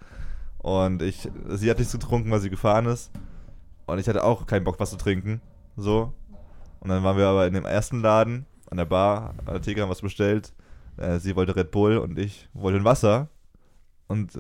Und 0.57 1.01
ich, 1.01 1.29
sie 1.47 1.69
hat 1.69 1.77
nichts 1.77 1.93
getrunken, 1.93 2.31
weil 2.31 2.41
sie 2.41 2.49
gefahren 2.49 2.87
ist. 2.87 3.11
Und 3.85 3.99
ich 3.99 4.09
hatte 4.09 4.23
auch 4.23 4.45
keinen 4.45 4.65
Bock, 4.65 4.79
was 4.79 4.89
zu 4.89 4.97
trinken. 4.97 5.41
So. 5.77 6.13
Und 6.79 6.89
dann 6.89 7.03
waren 7.03 7.17
wir 7.17 7.27
aber 7.27 7.47
in 7.47 7.53
dem 7.53 7.65
ersten 7.65 8.01
Laden, 8.01 8.45
an 8.69 8.77
der 8.77 8.85
Bar, 8.85 9.33
an 9.45 9.53
der 9.53 9.61
Theke 9.61 9.81
haben 9.81 9.89
was 9.89 10.01
bestellt. 10.01 10.53
Äh, 10.97 11.19
sie 11.19 11.35
wollte 11.35 11.55
Red 11.55 11.71
Bull 11.71 11.97
und 11.97 12.19
ich 12.19 12.49
wollte 12.53 12.79
ein 12.79 12.85
Wasser. 12.85 13.29
Und 14.07 14.35
äh, 14.35 14.39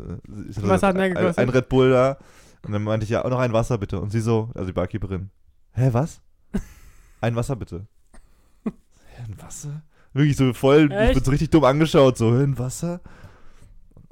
ich 0.49 0.57
hatte 0.57 0.67
Was 0.67 0.83
hat 0.83 0.97
ein, 0.97 1.15
ein 1.15 1.49
Red 1.49 1.69
Bull 1.69 1.91
da. 1.91 2.17
Und 2.63 2.73
dann 2.73 2.83
meinte 2.83 3.05
ich, 3.05 3.09
ja, 3.09 3.23
auch 3.23 3.29
noch 3.29 3.39
ein 3.39 3.53
Wasser 3.53 3.77
bitte. 3.77 4.01
Und 4.01 4.11
sie 4.11 4.19
so, 4.19 4.49
also 4.53 4.65
die 4.65 4.73
Barkeeperin, 4.73 5.29
hä, 5.77 5.89
was? 5.93 6.21
Ein 7.21 7.35
Wasser 7.35 7.55
bitte. 7.55 7.87
Ein 8.65 9.41
Wasser? 9.41 9.83
Wirklich 10.13 10.37
so 10.37 10.53
voll, 10.53 10.89
ich 10.91 10.97
Echt? 10.97 11.13
bin 11.15 11.23
so 11.23 11.31
richtig 11.31 11.49
dumm 11.49 11.63
angeschaut, 11.63 12.17
so, 12.17 12.29
ein 12.29 12.57
Wasser? 12.57 13.01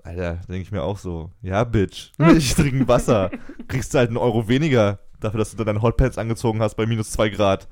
Alter, 0.03 0.35
denke 0.47 0.61
ich 0.61 0.71
mir 0.71 0.83
auch 0.83 0.99
so, 0.99 1.31
ja, 1.41 1.63
Bitch, 1.63 2.11
ich 2.35 2.53
trinke 2.53 2.77
ein 2.77 2.87
Wasser. 2.87 3.31
Kriegst 3.67 3.93
du 3.93 3.97
halt 3.97 4.09
einen 4.09 4.17
Euro 4.17 4.47
weniger 4.47 4.99
dafür, 5.19 5.39
dass 5.39 5.51
du 5.51 5.57
dann 5.57 5.67
deine 5.67 5.81
Hotpants 5.81 6.17
angezogen 6.17 6.61
hast 6.61 6.75
bei 6.75 6.85
minus 6.85 7.11
zwei 7.11 7.29
Grad. 7.29 7.67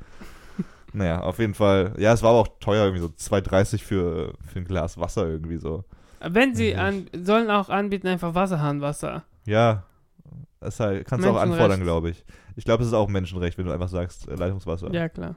Naja, 0.93 1.21
auf 1.21 1.39
jeden 1.39 1.53
Fall. 1.53 1.93
Ja, 1.97 2.13
es 2.13 2.21
war 2.21 2.32
aber 2.32 2.39
auch 2.39 2.60
teuer, 2.60 2.86
irgendwie 2.86 3.01
so 3.01 3.08
2,30 3.08 3.79
für, 3.79 4.34
für 4.45 4.60
ein 4.60 4.65
Glas 4.65 4.97
Wasser 4.99 5.27
irgendwie 5.27 5.58
so. 5.58 5.84
Wenn 6.21 6.56
sie 6.56 6.75
an, 6.75 7.08
sollen 7.13 7.49
auch 7.49 7.69
anbieten, 7.69 8.08
einfach 8.08 8.36
Wasserhahnwasser. 8.36 9.23
Ja, 9.45 9.84
das 10.59 10.79
halt, 10.79 11.05
kannst 11.07 11.25
du 11.25 11.29
auch 11.31 11.38
anfordern, 11.38 11.81
glaube 11.81 12.09
ich. 12.12 12.23
Ich 12.55 12.65
glaube, 12.65 12.83
es 12.83 12.88
ist 12.89 12.93
auch 12.93 13.07
ein 13.07 13.13
Menschenrecht, 13.13 13.57
wenn 13.57 13.65
du 13.65 13.71
einfach 13.71 13.89
sagst, 13.89 14.27
äh, 14.27 14.36
Leitungswasser. 14.36 14.93
Ja, 14.93 15.09
klar. 15.09 15.36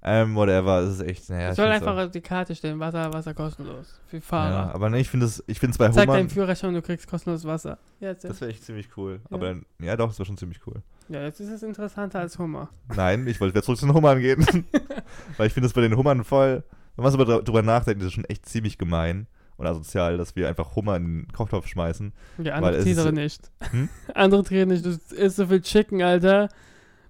Ähm, 0.00 0.36
whatever, 0.36 0.78
es 0.80 0.94
ist 0.94 1.00
echt, 1.00 1.28
naja. 1.28 1.46
Es 1.48 1.52
ich 1.52 1.56
soll 1.56 1.70
find's 1.72 1.86
einfach 1.86 2.04
auf 2.04 2.10
die 2.12 2.20
Karte 2.20 2.54
stehen, 2.54 2.78
Wasser, 2.78 3.12
Wasser 3.12 3.34
kostenlos. 3.34 4.00
Für 4.06 4.16
auch, 4.18 4.20
ja, 4.20 4.26
Fahrer. 4.26 4.74
aber 4.74 4.90
ne, 4.90 5.00
ich 5.00 5.10
finde 5.10 5.26
es, 5.26 5.42
ich 5.48 5.58
finde 5.58 5.72
es 5.72 5.78
bei 5.78 5.88
Zeig 5.88 6.04
Hummern, 6.04 6.18
deinen 6.18 6.28
Führerschein, 6.30 6.72
du 6.72 6.82
kriegst 6.82 7.08
kostenlos 7.08 7.44
Wasser. 7.44 7.78
Ja, 7.98 8.14
das 8.14 8.40
wäre 8.40 8.50
echt 8.52 8.62
ziemlich 8.62 8.96
cool. 8.96 9.20
Ja. 9.28 9.36
Aber 9.36 9.46
dann, 9.48 9.66
ja 9.80 9.96
doch, 9.96 10.06
das 10.08 10.18
wäre 10.20 10.26
schon 10.26 10.36
ziemlich 10.38 10.60
cool. 10.68 10.82
ja, 11.08 11.22
jetzt 11.24 11.40
ist 11.40 11.50
es 11.50 11.64
interessanter 11.64 12.20
als 12.20 12.38
Hummer. 12.38 12.68
Nein, 12.94 13.26
ich 13.26 13.40
wollte 13.40 13.54
wieder 13.54 13.64
zurück 13.64 13.78
zu 13.78 13.86
den 13.86 13.94
Hummern 13.94 14.20
gehen. 14.20 14.46
Weil 15.36 15.48
ich 15.48 15.52
finde 15.52 15.66
es 15.66 15.72
bei 15.72 15.80
den 15.80 15.96
Hummern 15.96 16.22
voll, 16.22 16.62
wenn 16.94 17.02
man 17.02 17.10
so 17.12 17.18
dr- 17.18 17.42
drüber 17.42 17.62
nachdenkt, 17.62 18.00
ist 18.00 18.06
es 18.08 18.12
schon 18.12 18.24
echt 18.26 18.46
ziemlich 18.46 18.78
gemein 18.78 19.26
und 19.58 19.66
asozial, 19.66 20.16
dass 20.16 20.34
wir 20.36 20.48
einfach 20.48 20.74
Hummer 20.76 20.96
in 20.96 21.04
den 21.04 21.32
Kochtopf 21.32 21.66
schmeißen. 21.66 22.12
Ja, 22.42 22.54
andere 22.54 22.82
Tiere 22.82 23.12
nicht. 23.12 23.50
Hm? 23.70 23.88
andere 24.14 24.42
Tiere 24.44 24.66
nicht. 24.66 24.84
Du 24.86 24.90
isst 25.14 25.36
so 25.36 25.46
viel 25.46 25.60
Chicken, 25.60 26.02
Alter. 26.02 26.48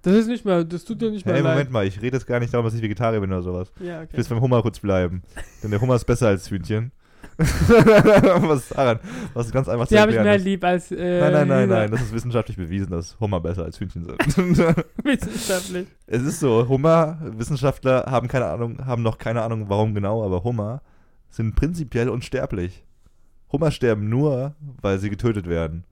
Das 0.02 0.14
ist 0.14 0.26
nicht 0.28 0.44
mal, 0.44 0.64
das 0.64 0.84
tut 0.84 1.00
dir 1.02 1.10
nicht 1.10 1.26
Hey, 1.26 1.34
mal 1.34 1.50
Moment 1.50 1.58
leid. 1.66 1.70
mal, 1.72 1.86
ich 1.86 2.00
rede 2.00 2.16
jetzt 2.16 2.26
gar 2.26 2.40
nicht 2.40 2.52
darum, 2.54 2.64
dass 2.64 2.74
ich 2.74 2.82
Vegetarier 2.82 3.20
bin 3.20 3.30
oder 3.32 3.42
sowas. 3.42 3.70
Ja, 3.80 3.98
Ich 4.02 4.08
okay. 4.08 4.12
will 4.12 4.20
jetzt 4.20 4.28
beim 4.30 4.40
Hummer 4.40 4.62
kurz 4.62 4.78
bleiben. 4.80 5.22
Denn 5.62 5.70
der 5.70 5.80
Hummer 5.80 5.96
ist 5.96 6.04
besser 6.04 6.28
als 6.28 6.50
Hühnchen. 6.50 6.92
Was 7.38 8.60
ist 8.62 8.76
daran? 8.76 9.00
Was 9.34 9.46
ist 9.46 9.52
ganz 9.52 9.68
einfach 9.68 9.86
zu 9.86 9.94
Die 9.94 10.00
habe 10.00 10.12
ich 10.12 10.18
mehr 10.20 10.36
ist. 10.36 10.44
lieb 10.44 10.64
als 10.64 10.90
äh, 10.92 11.20
Nein, 11.20 11.32
nein, 11.32 11.48
nein, 11.48 11.62
Hühner. 11.64 11.74
nein. 11.80 11.90
Das 11.90 12.00
ist 12.02 12.12
wissenschaftlich 12.12 12.56
bewiesen, 12.56 12.90
dass 12.90 13.18
Hummer 13.20 13.40
besser 13.40 13.64
als 13.64 13.78
Hühnchen 13.78 14.04
sind. 14.04 14.18
Wissenschaftlich. 15.04 15.86
es 16.06 16.22
ist 16.22 16.40
so, 16.40 16.66
Hummer, 16.68 17.18
Wissenschaftler 17.36 18.06
haben 18.08 18.28
keine 18.28 18.46
Ahnung, 18.46 18.84
haben 18.86 19.02
noch 19.02 19.18
keine 19.18 19.42
Ahnung, 19.42 19.64
warum 19.68 19.94
genau, 19.94 20.24
aber 20.24 20.42
Hummer 20.44 20.80
sind 21.30 21.54
prinzipiell 21.56 22.08
unsterblich. 22.08 22.84
Hummer 23.52 23.70
sterben 23.70 24.08
nur, 24.08 24.54
weil 24.80 24.98
sie 24.98 25.10
getötet 25.10 25.48
werden. 25.48 25.84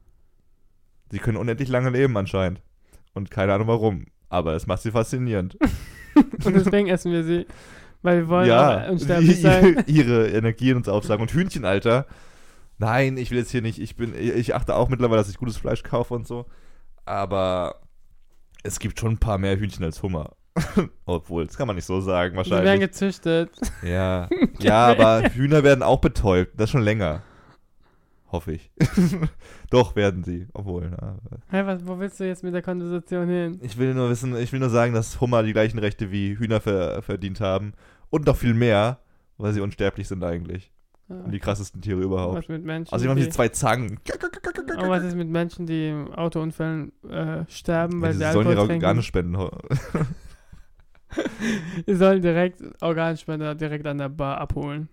Sie 1.11 1.19
können 1.19 1.37
unendlich 1.37 1.69
lange 1.69 1.91
leben 1.91 2.17
anscheinend. 2.17 2.63
Und 3.15 3.31
keine 3.31 3.55
Ahnung 3.55 3.69
warum. 3.69 4.07
Aber 4.29 4.55
es 4.55 4.67
macht 4.67 4.83
sie 4.83 4.91
faszinierend. 4.91 5.57
Und 6.45 6.55
deswegen 6.55 6.89
essen 6.89 7.13
wir 7.13 7.25
sie. 7.25 7.47
Weil 8.03 8.19
wir 8.23 8.29
wollen 8.29 8.49
ja, 8.49 8.91
unsterblich 8.91 9.41
sein. 9.43 9.85
ihre 9.87 10.29
Energien 10.29 10.77
uns 10.77 10.89
aufsagen. 10.89 11.23
Und 11.23 11.33
Hühnchen, 11.33 11.65
Alter. 11.65 12.07
Nein, 12.79 13.17
ich 13.17 13.31
will 13.31 13.39
jetzt 13.39 13.51
hier 13.51 13.63
nicht, 13.63 13.79
ich 13.79 13.97
bin, 13.97 14.15
ich 14.15 14.55
achte 14.55 14.75
auch 14.75 14.89
mittlerweile, 14.89 15.21
dass 15.21 15.31
ich 15.31 15.39
gutes 15.39 15.57
Fleisch 15.57 15.83
kaufe 15.83 16.13
und 16.13 16.27
so. 16.27 16.47
Aber 17.07 17.81
es 18.63 18.79
gibt 18.81 19.01
schon 19.01 19.13
ein 19.13 19.19
paar 19.19 19.39
mehr 19.39 19.59
Hühnchen 19.59 19.85
als 19.85 20.03
Hummer. 20.03 20.37
Obwohl, 21.07 21.47
das 21.47 21.57
kann 21.57 21.67
man 21.67 21.77
nicht 21.77 21.85
so 21.85 22.01
sagen, 22.01 22.33
Sie 22.33 22.51
werden 22.51 22.65
wahrscheinlich. 22.65 22.81
gezüchtet. 22.81 23.51
Ja. 23.83 24.29
ja, 24.59 24.87
aber 24.87 25.23
Hühner 25.31 25.63
werden 25.63 25.83
auch 25.83 26.01
betäubt. 26.01 26.59
Das 26.59 26.71
schon 26.71 26.83
länger. 26.83 27.23
Hoffe 28.33 28.53
ich. 28.53 28.71
Doch, 29.71 29.95
werden 29.95 30.25
sie. 30.25 30.49
Obwohl, 30.53 30.91
na, 30.91 31.19
Hä, 31.51 31.63
was, 31.65 31.87
wo 31.87 31.99
willst 31.99 32.19
du 32.19 32.27
jetzt 32.27 32.43
mit 32.43 32.55
der 32.55 32.63
Konversation 32.63 33.29
hin? 33.29 33.59
Ich 33.63 33.79
will 33.79 33.95
nur 33.95 34.11
wissen, 34.11 34.37
ich 34.37 34.53
will 34.53 34.61
nur 34.61 34.71
sagen, 34.71 34.95
dass 34.95 35.21
Hummer 35.21 35.43
die 35.43 35.53
gleichen 35.53 35.79
Rechte 35.79 36.11
wie 36.11 36.37
Hühner 36.37 36.61
ver 36.61 37.03
verdient 37.03 37.41
haben. 37.41 37.75
Und 38.11 38.27
noch 38.27 38.37
viel 38.37 38.55
mehr, 38.55 38.99
weil 39.39 39.53
sie 39.53 39.61
unsterblich 39.61 40.09
sind 40.09 40.25
eigentlich. 40.25 40.73
Ja. 41.09 41.21
Und 41.21 41.31
die 41.31 41.39
krassesten 41.39 41.81
Tiere 41.81 42.01
überhaupt. 42.01 42.37
Was 42.37 42.49
mit 42.49 42.65
Menschen? 42.65 42.93
Also, 42.93 43.09
haben 43.09 43.17
die, 43.17 43.23
diese 43.23 43.35
zwei 43.35 43.49
Zangen. 43.49 44.01
und 44.01 44.89
was 44.89 45.05
ist 45.05 45.15
mit 45.15 45.29
Menschen, 45.29 45.67
die 45.67 45.91
im 45.91 46.13
Autounfällen 46.13 46.93
äh, 47.09 47.45
sterben, 47.49 48.01
Ja, 48.01 48.03
weil 48.03 48.13
die 48.13 48.19
sie 48.19 48.33
sollen 48.33 48.49
ihre 48.49 48.61
Alkohol? 48.61 48.75
Organe 48.75 49.03
spenden. 49.03 49.37
Die 51.87 51.95
sollen 51.95 52.23
direkt 52.23 52.63
Organspender 52.81 53.55
direkt 53.55 53.87
an 53.87 53.99
der 53.99 54.09
Bar 54.09 54.39
abholen. 54.39 54.89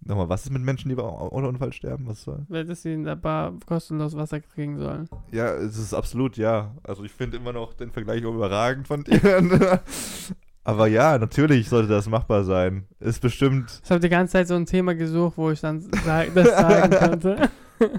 Nochmal, 0.00 0.28
was 0.28 0.44
ist 0.44 0.52
mit 0.52 0.62
Menschen, 0.62 0.88
die 0.88 0.94
beim 0.94 1.06
Autounfall 1.06 1.72
sterben? 1.72 2.06
Was 2.06 2.22
soll? 2.22 2.46
Weil 2.48 2.64
dass 2.64 2.82
sie 2.82 2.92
in 2.94 3.04
der 3.04 3.16
Bar 3.16 3.54
kostenlos 3.66 4.16
Wasser 4.16 4.40
kriegen 4.40 4.78
sollen. 4.78 5.08
Ja, 5.32 5.52
es 5.54 5.76
ist 5.76 5.92
absolut, 5.92 6.36
ja. 6.36 6.74
Also, 6.84 7.04
ich 7.04 7.12
finde 7.12 7.36
immer 7.36 7.52
noch 7.52 7.74
den 7.74 7.90
Vergleich 7.90 8.22
überragend 8.22 8.86
von 8.86 9.02
dir. 9.04 9.80
Aber 10.64 10.86
ja, 10.86 11.18
natürlich 11.18 11.68
sollte 11.68 11.88
das 11.88 12.08
machbar 12.08 12.44
sein. 12.44 12.84
Ist 13.00 13.20
bestimmt, 13.22 13.80
Ich 13.84 13.90
habe 13.90 14.00
die 14.00 14.08
ganze 14.10 14.32
Zeit 14.32 14.48
so 14.48 14.54
ein 14.54 14.66
Thema 14.66 14.94
gesucht, 14.94 15.36
wo 15.36 15.50
ich 15.50 15.60
dann 15.60 15.80
sag, 16.04 16.34
das 16.34 16.48
sagen 16.48 16.94
konnte. 17.10 17.50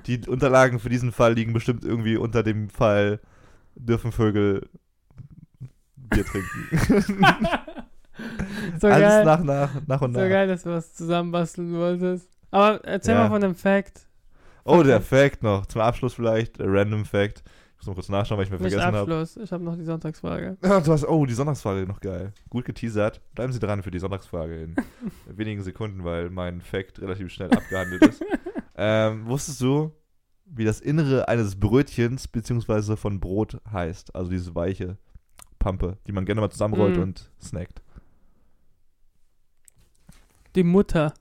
die 0.05 0.21
Unterlagen 0.27 0.79
für 0.79 0.89
diesen 0.89 1.11
Fall 1.11 1.33
liegen 1.33 1.51
bestimmt 1.53 1.83
irgendwie 1.83 2.15
unter 2.15 2.43
dem 2.43 2.69
Fall, 2.69 3.19
dürfen 3.75 4.11
Vögel 4.11 4.67
Bier 6.09 6.25
trinken. 6.25 6.67
so 8.79 8.87
Alles 8.87 9.09
geil. 9.09 9.25
nach, 9.25 9.43
nach, 9.43 9.69
nach 9.87 10.01
und 10.01 10.13
so 10.13 10.19
nach. 10.19 10.29
geil, 10.29 10.47
dass 10.47 10.63
du 10.63 10.69
was 10.71 10.93
zusammenbasteln 10.93 11.73
wolltest. 11.73 12.29
Aber 12.51 12.83
erzähl 12.85 13.15
Ja. 13.15 13.23
mal 13.23 13.29
von 13.29 13.41
dem 13.41 13.55
Fact. 13.55 14.07
Oh, 14.65 14.83
der 14.83 15.01
Fact 15.01 15.41
noch. 15.43 15.65
Zum 15.65 15.81
Abschluss 15.81 16.13
vielleicht, 16.13 16.57
Random 16.59 17.05
Fact. 17.05 17.43
muss 17.77 17.87
mal 17.87 17.93
kurz 17.93 18.09
nachschauen, 18.09 18.37
weil 18.37 18.45
ich 18.45 18.51
mir 18.51 18.57
Nicht 18.57 18.73
vergessen 18.73 18.87
habe. 18.95 18.99
Abschluss. 18.99 19.37
Ich 19.37 19.51
habe 19.51 19.63
noch 19.63 19.75
die 19.75 19.85
Sonntagsfrage. 19.85 20.57
Ja, 20.63 20.79
du 20.81 20.91
hast, 20.91 21.05
oh, 21.07 21.25
die 21.25 21.33
Sonntagsfrage 21.33 21.87
noch 21.87 21.99
geil. 22.01 22.33
Gut 22.49 22.65
geteasert. 22.65 23.21
Bleiben 23.35 23.53
Sie 23.53 23.59
dran 23.59 23.83
für 23.83 23.91
die 23.91 23.99
Sonntagsfrage 23.99 24.61
in 24.63 24.75
wenigen 25.27 25.61
Sekunden, 25.63 26.03
weil 26.03 26.29
mein 26.29 26.61
Fact 26.61 27.01
relativ 27.01 27.31
schnell 27.31 27.51
abgehandelt 27.51 28.05
ist. 28.05 28.23
Ähm, 28.81 29.27
wusstest 29.27 29.59
du, 29.59 29.91
wie 30.45 30.63
das 30.63 30.79
Innere 30.79 31.27
eines 31.27 31.59
Brötchens 31.59 32.29
beziehungsweise 32.29 32.95
von 32.95 33.19
Brot 33.19 33.57
heißt? 33.69 34.15
Also 34.15 34.31
diese 34.31 34.55
weiche 34.55 34.95
Pampe, 35.69 35.97
die 36.07 36.11
man 36.11 36.25
gerne 36.25 36.41
mal 36.41 36.49
zusammenrollt 36.49 36.97
Mm. 36.97 37.01
und 37.01 37.31
snackt. 37.41 37.81
Die 40.55 40.63
Mutter. 40.63 41.13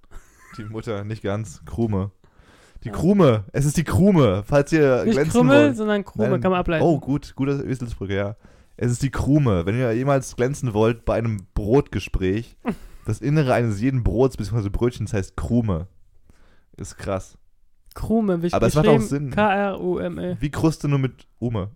Die 0.57 0.65
Mutter, 0.65 1.05
nicht 1.05 1.23
ganz. 1.23 1.63
Krume. 1.67 2.11
Die 2.85 2.91
Ah. 2.91 2.95
Krume. 2.95 3.45
Es 3.53 3.65
ist 3.65 3.77
die 3.77 3.85
Krume, 3.85 4.43
falls 4.47 4.73
ihr 4.73 5.05
Nicht 5.05 5.15
glänzen 5.15 5.33
Krümmel, 5.33 5.67
wollt. 5.67 5.77
sondern 5.77 6.05
Krume, 6.05 6.31
Nein. 6.31 6.41
kann 6.41 6.51
man 6.51 6.61
ableiten. 6.61 6.85
Oh, 6.85 6.99
gut, 6.99 7.35
gute 7.37 7.63
Eselsbrücke, 7.65 8.15
ja. 8.15 8.37
Es 8.77 8.91
ist 8.93 9.03
die 9.03 9.11
Krume. 9.11 9.67
Wenn 9.67 9.77
ihr 9.77 9.93
jemals 9.93 10.37
glänzen 10.37 10.73
wollt 10.73 11.05
bei 11.05 11.15
einem 11.19 11.47
Brotgespräch, 11.55 12.57
das 13.07 13.21
Innere 13.21 13.53
eines 13.55 13.81
jeden 13.81 14.03
Brots 14.05 14.37
bzw. 14.37 14.69
Brötchens 14.71 15.13
heißt 15.13 15.37
Krume. 15.37 15.89
Ist 16.77 16.97
krass. 16.97 17.37
Krume, 17.95 18.43
wie 18.43 18.53
Aber 18.53 18.67
es 18.69 18.77
macht 18.77 18.87
auch 18.87 19.01
Sinn. 19.01 19.31
K-R-U-M-E. 19.31 20.37
Wie 20.41 20.51
Kruste 20.51 20.87
nur 20.89 21.01
mit 21.01 21.27
Ume. 21.41 21.71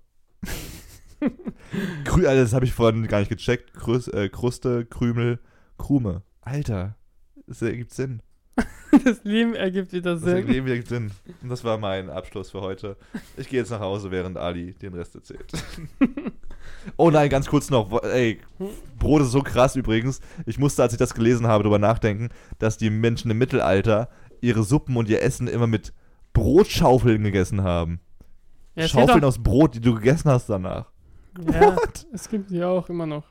Krü 2.05 2.27
Alter, 2.27 2.43
das 2.43 2.53
habe 2.53 2.65
ich 2.65 2.73
vorhin 2.73 3.07
gar 3.07 3.21
nicht 3.21 3.29
gecheckt. 3.29 3.75
Krus 3.75 4.09
äh, 4.09 4.29
Kruste, 4.29 4.85
Krümel, 4.87 5.39
Krume. 5.79 6.23
Alter, 6.41 6.97
das 7.47 7.63
ergibt 7.63 7.93
Sinn. 7.93 8.23
Das 9.05 9.25
Leben 9.25 9.55
ergibt 9.55 9.95
wieder 9.95 10.13
Das 10.17 10.23
Sinn. 10.23 10.47
ergibt 10.47 10.89
Sinn. 10.89 11.13
Und 11.43 11.49
das 11.49 11.65
war 11.65 11.79
mein 11.79 12.11
Abschluss 12.11 12.51
für 12.51 12.61
heute. 12.61 12.99
Ich 13.39 13.49
gehe 13.49 13.59
jetzt 13.61 13.71
nach 13.71 13.81
Hause, 13.81 14.11
während 14.11 14.37
Ali 14.37 14.75
den 14.75 14.93
Rest 14.93 15.15
erzählt. 15.15 15.51
oh 16.99 17.11
nein, 17.11 17.31
ganz 17.31 17.47
kurz 17.47 17.71
noch. 17.71 18.03
Ey, 18.03 18.41
Brot 18.99 19.23
ist 19.23 19.31
so 19.31 19.41
krass 19.41 19.77
übrigens. 19.77 20.21
Ich 20.45 20.59
musste, 20.59 20.83
als 20.83 20.93
ich 20.93 20.99
das 20.99 21.15
gelesen 21.15 21.47
habe, 21.47 21.65
darüber 21.65 21.79
nachdenken, 21.79 22.29
dass 22.59 22.77
die 22.77 22.91
Menschen 22.91 23.31
im 23.31 23.39
Mittelalter 23.39 24.11
ihre 24.43 24.63
Suppen 24.63 24.97
und 24.99 25.09
ihr 25.09 25.23
Essen 25.23 25.49
immer 25.49 25.67
mit 25.67 25.95
Brotschaufeln 26.35 27.23
gegessen 27.23 27.63
haben. 27.63 28.01
Ja, 28.75 28.89
Schaufeln 28.89 29.25
aus 29.25 29.43
Brot, 29.43 29.75
die 29.75 29.81
du 29.81 29.95
gegessen 29.95 30.31
hast 30.31 30.51
danach. 30.51 30.92
Ja, 31.53 31.77
es 32.13 32.29
gibt 32.29 32.51
die 32.51 32.63
auch 32.63 32.89
immer 32.89 33.07
noch. 33.07 33.25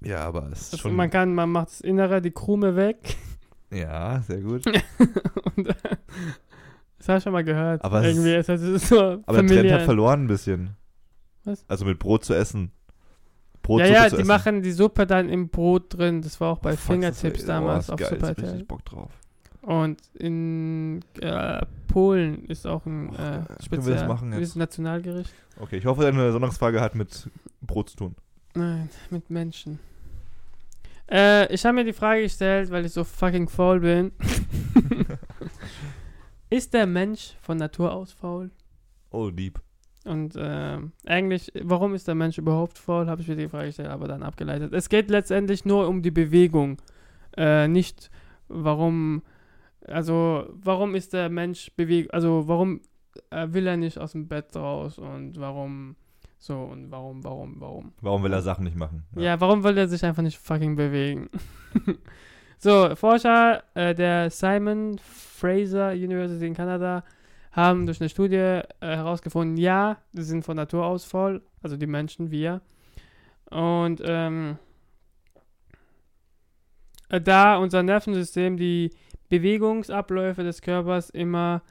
Ja, 0.00 0.20
aber 0.20 0.48
es 0.52 0.62
ist 0.62 0.72
Also 0.74 0.88
schon. 0.88 0.96
man 0.96 1.10
kann, 1.10 1.34
man 1.34 1.50
macht 1.50 1.68
das 1.68 1.80
Innere, 1.80 2.20
die 2.22 2.30
Krume 2.30 2.76
weg. 2.76 3.16
ja, 3.72 4.20
sehr 4.22 4.40
gut. 4.40 4.64
Und, 5.56 5.68
äh, 5.68 5.74
das 6.98 7.08
habe 7.08 7.18
ich 7.18 7.24
schon 7.24 7.32
mal 7.32 7.44
gehört. 7.44 7.82
Aber 7.84 8.00
es 8.04 8.06
Irgendwie 8.16 8.34
ist 8.34 8.48
das 8.48 8.88
so 8.88 9.22
Aber 9.26 9.42
der 9.42 9.46
Trend 9.46 9.72
hat 9.72 9.82
verloren 9.82 10.24
ein 10.24 10.26
bisschen. 10.28 10.76
Was? 11.44 11.64
Also 11.68 11.84
mit 11.84 11.98
Brot 11.98 12.24
zu 12.24 12.34
essen. 12.34 12.70
Ja, 12.70 13.60
Brotsuppe 13.62 13.92
ja, 13.92 14.08
die 14.08 14.16
essen. 14.16 14.26
machen 14.26 14.62
die 14.62 14.72
Suppe 14.72 15.06
dann 15.06 15.28
im 15.28 15.48
Brot 15.50 15.98
drin. 15.98 16.22
Das 16.22 16.40
war 16.40 16.52
auch 16.52 16.58
bei 16.58 16.72
Oh, 16.72 16.76
fuck, 16.76 17.00
das 17.00 17.20
Fingertips 17.20 17.44
damals 17.44 17.90
oh, 17.90 17.94
auf 17.94 17.98
geil, 17.98 18.08
Super 18.10 18.30
ist 18.30 18.38
richtig 18.38 18.44
RTL. 18.48 18.64
Bock 18.64 18.84
drauf. 18.84 19.10
Und 19.68 20.00
in 20.14 21.04
äh, 21.20 21.60
Polen 21.88 22.46
ist 22.46 22.66
auch 22.66 22.86
ein 22.86 23.14
äh, 23.16 23.42
dieses 23.70 24.56
Nationalgericht. 24.56 25.30
Okay, 25.60 25.76
ich 25.76 25.84
hoffe, 25.84 26.04
deine 26.04 26.32
Sonntagsfrage 26.32 26.80
hat 26.80 26.94
mit 26.94 27.28
Brot 27.60 27.90
zu 27.90 27.96
tun. 27.98 28.16
Nein, 28.54 28.88
mit 29.10 29.28
Menschen. 29.28 29.78
Äh, 31.10 31.52
ich 31.52 31.66
habe 31.66 31.74
mir 31.74 31.84
die 31.84 31.92
Frage 31.92 32.22
gestellt, 32.22 32.70
weil 32.70 32.86
ich 32.86 32.92
so 32.94 33.04
fucking 33.04 33.46
faul 33.50 33.80
bin. 33.80 34.12
ist 36.48 36.72
der 36.72 36.86
Mensch 36.86 37.36
von 37.42 37.58
Natur 37.58 37.92
aus 37.92 38.12
faul? 38.12 38.50
Oh, 39.10 39.28
lieb. 39.28 39.60
Und 40.06 40.32
ähm, 40.38 40.92
eigentlich, 41.04 41.52
warum 41.60 41.94
ist 41.94 42.08
der 42.08 42.14
Mensch 42.14 42.38
überhaupt 42.38 42.78
faul, 42.78 43.06
habe 43.06 43.20
ich 43.20 43.28
mir 43.28 43.36
die 43.36 43.48
Frage 43.48 43.66
gestellt, 43.66 43.90
aber 43.90 44.08
dann 44.08 44.22
abgeleitet. 44.22 44.72
Es 44.72 44.88
geht 44.88 45.10
letztendlich 45.10 45.66
nur 45.66 45.88
um 45.88 46.00
die 46.00 46.10
Bewegung, 46.10 46.80
äh, 47.36 47.68
nicht 47.68 48.10
warum, 48.48 49.20
also 49.90 50.48
warum 50.62 50.94
ist 50.94 51.12
der 51.12 51.28
Mensch 51.28 51.70
bewegt, 51.76 52.12
also 52.14 52.46
warum 52.46 52.80
äh, 53.30 53.46
will 53.50 53.66
er 53.66 53.76
nicht 53.76 53.98
aus 53.98 54.12
dem 54.12 54.28
Bett 54.28 54.54
raus 54.54 54.98
und 54.98 55.38
warum 55.38 55.96
so 56.38 56.62
und 56.62 56.90
warum, 56.90 57.24
warum, 57.24 57.60
warum. 57.60 57.92
Warum 58.00 58.22
will 58.22 58.32
er 58.32 58.42
Sachen 58.42 58.64
nicht 58.64 58.76
machen? 58.76 59.04
Ja, 59.16 59.40
warum 59.40 59.64
will 59.64 59.76
er 59.76 59.88
sich 59.88 60.04
einfach 60.04 60.22
nicht 60.22 60.38
fucking 60.38 60.76
bewegen? 60.76 61.28
so, 62.58 62.94
Forscher 62.94 63.64
äh, 63.74 63.94
der 63.94 64.30
Simon 64.30 64.98
Fraser 64.98 65.90
University 65.92 66.46
in 66.46 66.54
Kanada 66.54 67.04
haben 67.50 67.86
durch 67.86 68.00
eine 68.00 68.08
Studie 68.08 68.36
äh, 68.36 68.62
herausgefunden, 68.80 69.56
ja, 69.56 69.98
sie 70.12 70.22
sind 70.22 70.44
von 70.44 70.56
Natur 70.56 70.86
aus 70.86 71.04
voll, 71.04 71.42
also 71.62 71.76
die 71.76 71.86
Menschen, 71.86 72.30
wir. 72.30 72.60
Und 73.50 74.00
ähm, 74.04 74.58
äh, 77.08 77.20
da 77.20 77.56
unser 77.56 77.82
Nervensystem 77.82 78.56
die 78.56 78.90
Bewegungsabläufe 79.28 80.42
des 80.42 80.62
Körpers 80.62 81.10
immer 81.10 81.62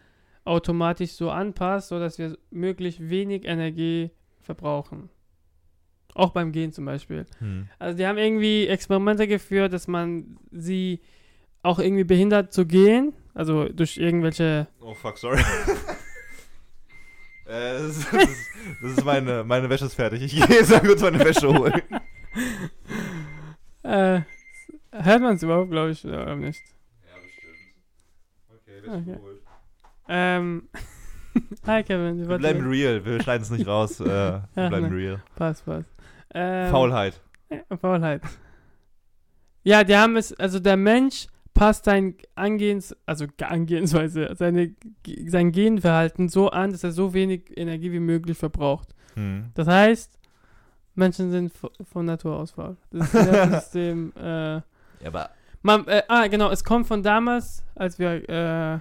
automatisch 0.45 1.12
so 1.12 1.30
anpasst, 1.30 1.89
sodass 1.89 2.18
wir 2.18 2.38
möglichst 2.51 3.10
wenig 3.10 3.45
Energie 3.45 4.12
verbrauchen. 4.41 5.10
Auch 6.14 6.32
beim 6.32 6.51
Gehen 6.51 6.72
zum 6.72 6.86
Beispiel. 6.86 7.26
Hm. 7.39 7.68
Also 7.78 7.97
die 7.97 8.08
haben 8.08 8.18
irgendwie 8.18 8.68
Experimente 8.68 9.28
geführt, 9.28 9.74
dass 9.74 9.88
man 9.88 10.38
sie 10.51 11.01
auch 11.64 11.80
irgendwie 11.80 12.05
behindert 12.05 12.53
zu 12.53 12.66
gehen, 12.66 13.14
also 13.34 13.68
durch 13.70 13.97
irgendwelche 13.97 14.68
Oh, 14.80 14.93
fuck, 14.93 15.18
sorry. 15.18 15.39
äh, 17.45 17.74
das, 17.74 17.97
ist, 17.97 18.14
das, 18.14 18.24
ist, 18.24 18.47
das 18.82 18.91
ist 18.93 19.05
meine, 19.05 19.43
meine 19.43 19.70
Wäsche 19.70 19.86
ist 19.86 19.95
fertig. 19.95 20.24
Ich 20.24 20.36
gehe 20.36 20.58
jetzt 20.58 20.72
mal 20.72 20.80
kurz 20.80 21.01
meine 21.01 21.20
Wäsche 21.20 21.49
holen. 21.49 21.74
äh, 23.84 24.22
hört 24.91 25.22
man 25.22 25.36
es 25.36 25.43
überhaupt, 25.43 25.72
glaube 25.72 25.91
ich, 25.91 26.05
oder 26.05 26.36
nicht. 26.36 26.62
Okay, 28.88 29.04
Okay. 29.14 29.18
Ähm, 30.10 30.70
hi 31.68 31.84
Kevin, 31.84 32.28
Wir 32.28 32.38
bleiben 32.38 32.68
real. 32.68 33.04
Wir 33.06 33.22
schneiden 33.22 33.44
es 33.44 33.50
nicht 33.52 33.68
raus. 33.68 34.00
Äh, 34.00 34.06
wir 34.06 34.50
Ach, 34.56 34.70
bleiben 34.70 34.90
ne. 34.90 34.96
real. 34.96 35.24
Passt, 35.36 35.66
passt. 35.66 35.90
Ähm, 36.34 36.72
Faulheit. 36.72 37.22
Ja, 37.50 37.78
Faulheit. 37.78 38.22
Ja, 39.64 39.84
die 39.84 39.96
haben 39.98 40.16
es, 40.16 40.34
also 40.40 40.60
der 40.60 40.78
Mensch 40.78 41.28
passt 41.54 41.86
sein 41.86 42.16
Angehens, 42.36 42.96
also 43.06 43.26
Ge- 43.28 43.48
Angehensweise, 43.48 44.30
seine, 44.36 44.74
sein 45.28 45.52
Genverhalten 45.52 46.30
so 46.30 46.50
an, 46.50 46.72
dass 46.72 46.84
er 46.84 46.92
so 46.92 47.14
wenig 47.14 47.52
Energie 47.58 47.92
wie 47.92 48.00
möglich 48.00 48.38
verbraucht. 48.38 48.94
Hm. 49.16 49.52
Das 49.56 49.68
heißt, 49.68 50.20
Menschen 50.96 51.32
sind 51.32 51.52
von 51.92 52.06
Natur 52.06 52.38
aus 52.38 52.52
faul. 52.52 52.78
Das 52.92 53.12
Nervensystem, 53.14 54.14
äh, 54.20 54.54
Ja, 54.56 54.62
aber 55.08 55.30
man, 55.68 55.86
äh, 55.88 56.01
ah, 56.07 56.28
genau, 56.28 56.49
es 56.49 56.63
kommt 56.63 56.88
von 56.88 57.03
damals, 57.03 57.63
als 57.76 57.99
wir 57.99 58.28
äh, 58.30 58.80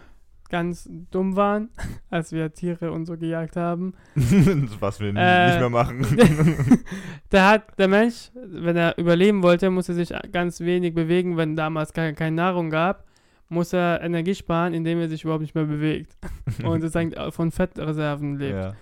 ganz 0.48 0.88
dumm 1.10 1.34
waren, 1.34 1.68
als 2.10 2.32
wir 2.32 2.54
Tiere 2.54 2.92
und 2.92 3.06
so 3.06 3.16
gejagt 3.18 3.56
haben. 3.56 3.94
was 4.14 5.00
wir 5.00 5.08
Äh, 5.14 5.48
nicht 5.48 5.60
mehr 5.60 5.68
machen. 5.68 6.06
da 7.30 7.50
hat 7.50 7.78
der 7.78 7.88
Mensch, 7.88 8.30
wenn 8.34 8.76
er 8.76 8.96
überleben 8.98 9.42
wollte, 9.42 9.68
musste 9.68 9.94
sich 9.94 10.14
ganz 10.30 10.60
wenig 10.60 10.94
bewegen, 10.94 11.36
wenn 11.36 11.56
damals 11.56 11.92
keine, 11.92 12.14
keine 12.14 12.36
Nahrung 12.36 12.70
gab, 12.70 13.04
muss 13.48 13.72
er 13.72 14.00
Energie 14.02 14.34
sparen, 14.34 14.72
indem 14.72 15.00
er 15.00 15.08
sich 15.08 15.24
überhaupt 15.24 15.42
nicht 15.42 15.56
mehr 15.56 15.64
bewegt. 15.64 16.16
Und 16.64 16.80
sozusagen 16.82 17.12
von 17.32 17.50
Fettreserven 17.50 18.38
lebt. 18.38 18.56
ja. 18.56 18.72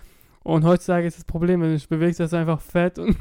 Und 0.43 0.63
heutzutage 0.63 1.07
ist 1.07 1.17
das 1.17 1.25
Problem, 1.25 1.61
wenn 1.61 1.69
du 1.69 1.75
dich 1.75 1.89
bewegst, 1.89 2.19
hast 2.19 2.33
du 2.33 2.37
einfach 2.37 2.61
Fett 2.61 2.99
und 2.99 3.17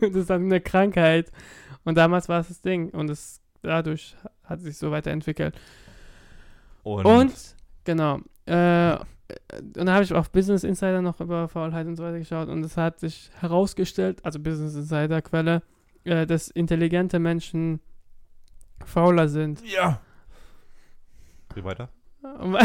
das 0.00 0.14
ist 0.14 0.30
dann 0.30 0.44
eine 0.44 0.60
Krankheit. 0.60 1.32
Und 1.84 1.98
damals 1.98 2.28
war 2.28 2.38
es 2.38 2.48
das 2.48 2.60
Ding. 2.62 2.90
Und 2.90 3.10
es 3.10 3.40
dadurch 3.62 4.16
hat 4.44 4.60
sich 4.60 4.78
so 4.78 4.90
weiterentwickelt. 4.90 5.58
Und, 6.82 7.04
Und, 7.04 7.34
genau. 7.84 8.20
Äh, 8.46 8.96
und 8.96 9.06
dann 9.76 9.90
habe 9.90 10.04
ich 10.04 10.14
auf 10.14 10.30
Business 10.30 10.64
Insider 10.64 11.02
noch 11.02 11.20
über 11.20 11.48
Faulheit 11.48 11.86
und 11.86 11.96
so 11.96 12.02
weiter 12.02 12.18
geschaut 12.18 12.48
und 12.48 12.64
es 12.64 12.76
hat 12.76 12.98
sich 12.98 13.30
herausgestellt, 13.40 14.24
also 14.24 14.38
Business 14.38 14.74
Insider 14.74 15.20
Quelle, 15.20 15.62
äh, 16.04 16.26
dass 16.26 16.48
intelligente 16.48 17.18
Menschen 17.18 17.80
fauler 18.84 19.28
sind. 19.28 19.62
ja. 19.64 20.00
Geh 21.54 21.64
weiter. 21.64 21.88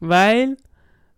Weil, 0.00 0.56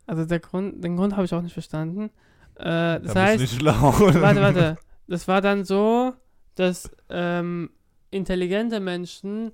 also 0.07 0.25
der 0.25 0.41
Grund, 0.41 0.83
den 0.83 0.97
Grund 0.97 1.15
habe 1.15 1.25
ich 1.25 1.35
auch 1.35 1.43
nicht 1.43 1.53
verstanden. 1.53 2.11
Äh, 2.57 3.01
das 3.01 3.15
Da 3.15 3.23
heißt, 3.23 3.65
warte, 3.65 4.41
warte. 4.41 4.77
Das 5.09 5.29
war 5.29 5.41
dann 5.41 5.65
so, 5.65 6.15
dass 6.57 6.91
ähm, 7.11 7.71
intelligente 8.17 8.81
Menschen 8.81 9.53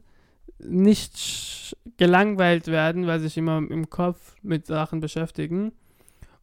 nicht 0.58 1.76
gelangweilt 1.96 2.68
werden, 2.68 3.06
weil 3.06 3.20
sie 3.20 3.26
sich 3.26 3.38
immer 3.38 3.58
im 3.58 3.90
Kopf 3.90 4.36
mit 4.42 4.66
Sachen 4.66 5.00
beschäftigen. 5.00 5.72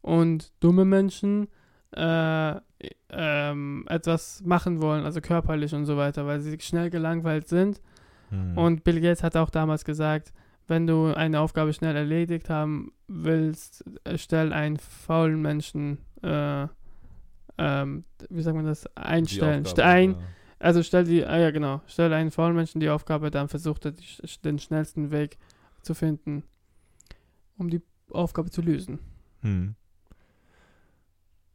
Und 0.01 0.51
dumme 0.61 0.85
Menschen 0.85 1.47
äh, 1.91 2.55
ähm, 3.09 3.85
etwas 3.89 4.41
machen 4.45 4.81
wollen, 4.81 5.03
also 5.03 5.19
körperlich 5.21 5.73
und 5.73 5.85
so 5.85 5.97
weiter, 5.97 6.25
weil 6.25 6.39
sie 6.39 6.57
schnell 6.59 6.89
gelangweilt 6.89 7.47
sind. 7.47 7.81
Hm. 8.29 8.57
Und 8.57 8.83
Bill 8.83 9.01
Gates 9.01 9.23
hat 9.23 9.35
auch 9.35 9.49
damals 9.49 9.83
gesagt, 9.83 10.31
wenn 10.67 10.85
du 10.85 11.13
eine 11.13 11.39
Aufgabe 11.39 11.73
schnell 11.73 11.95
erledigt 11.95 12.49
haben 12.49 12.93
willst, 13.07 13.83
äh, 14.03 14.17
stell 14.17 14.53
einen 14.53 14.77
faulen 14.77 15.41
Menschen 15.41 15.97
äh, 16.21 16.67
ähm, 17.59 18.05
wie 18.29 18.41
sagt 18.41 18.55
man 18.55 18.65
das, 18.65 18.87
einstellen. 18.95 19.65
Aufgabe, 19.65 19.87
ein, 19.87 20.11
ja. 20.11 20.17
Also 20.59 20.83
stell 20.83 21.05
die, 21.05 21.25
ah 21.25 21.37
ja 21.37 21.51
genau, 21.51 21.81
stell 21.87 22.13
einen 22.13 22.31
faulen 22.31 22.55
Menschen 22.55 22.79
die 22.79 22.89
Aufgabe, 22.89 23.31
dann 23.31 23.47
versucht 23.47 23.85
er 23.85 23.93
den 24.43 24.59
schnellsten 24.59 25.11
Weg 25.11 25.37
zu 25.81 25.93
finden, 25.93 26.43
um 27.57 27.69
die 27.69 27.81
Aufgabe 28.11 28.51
zu 28.51 28.61
lösen. 28.61 28.99
Hm. 29.41 29.75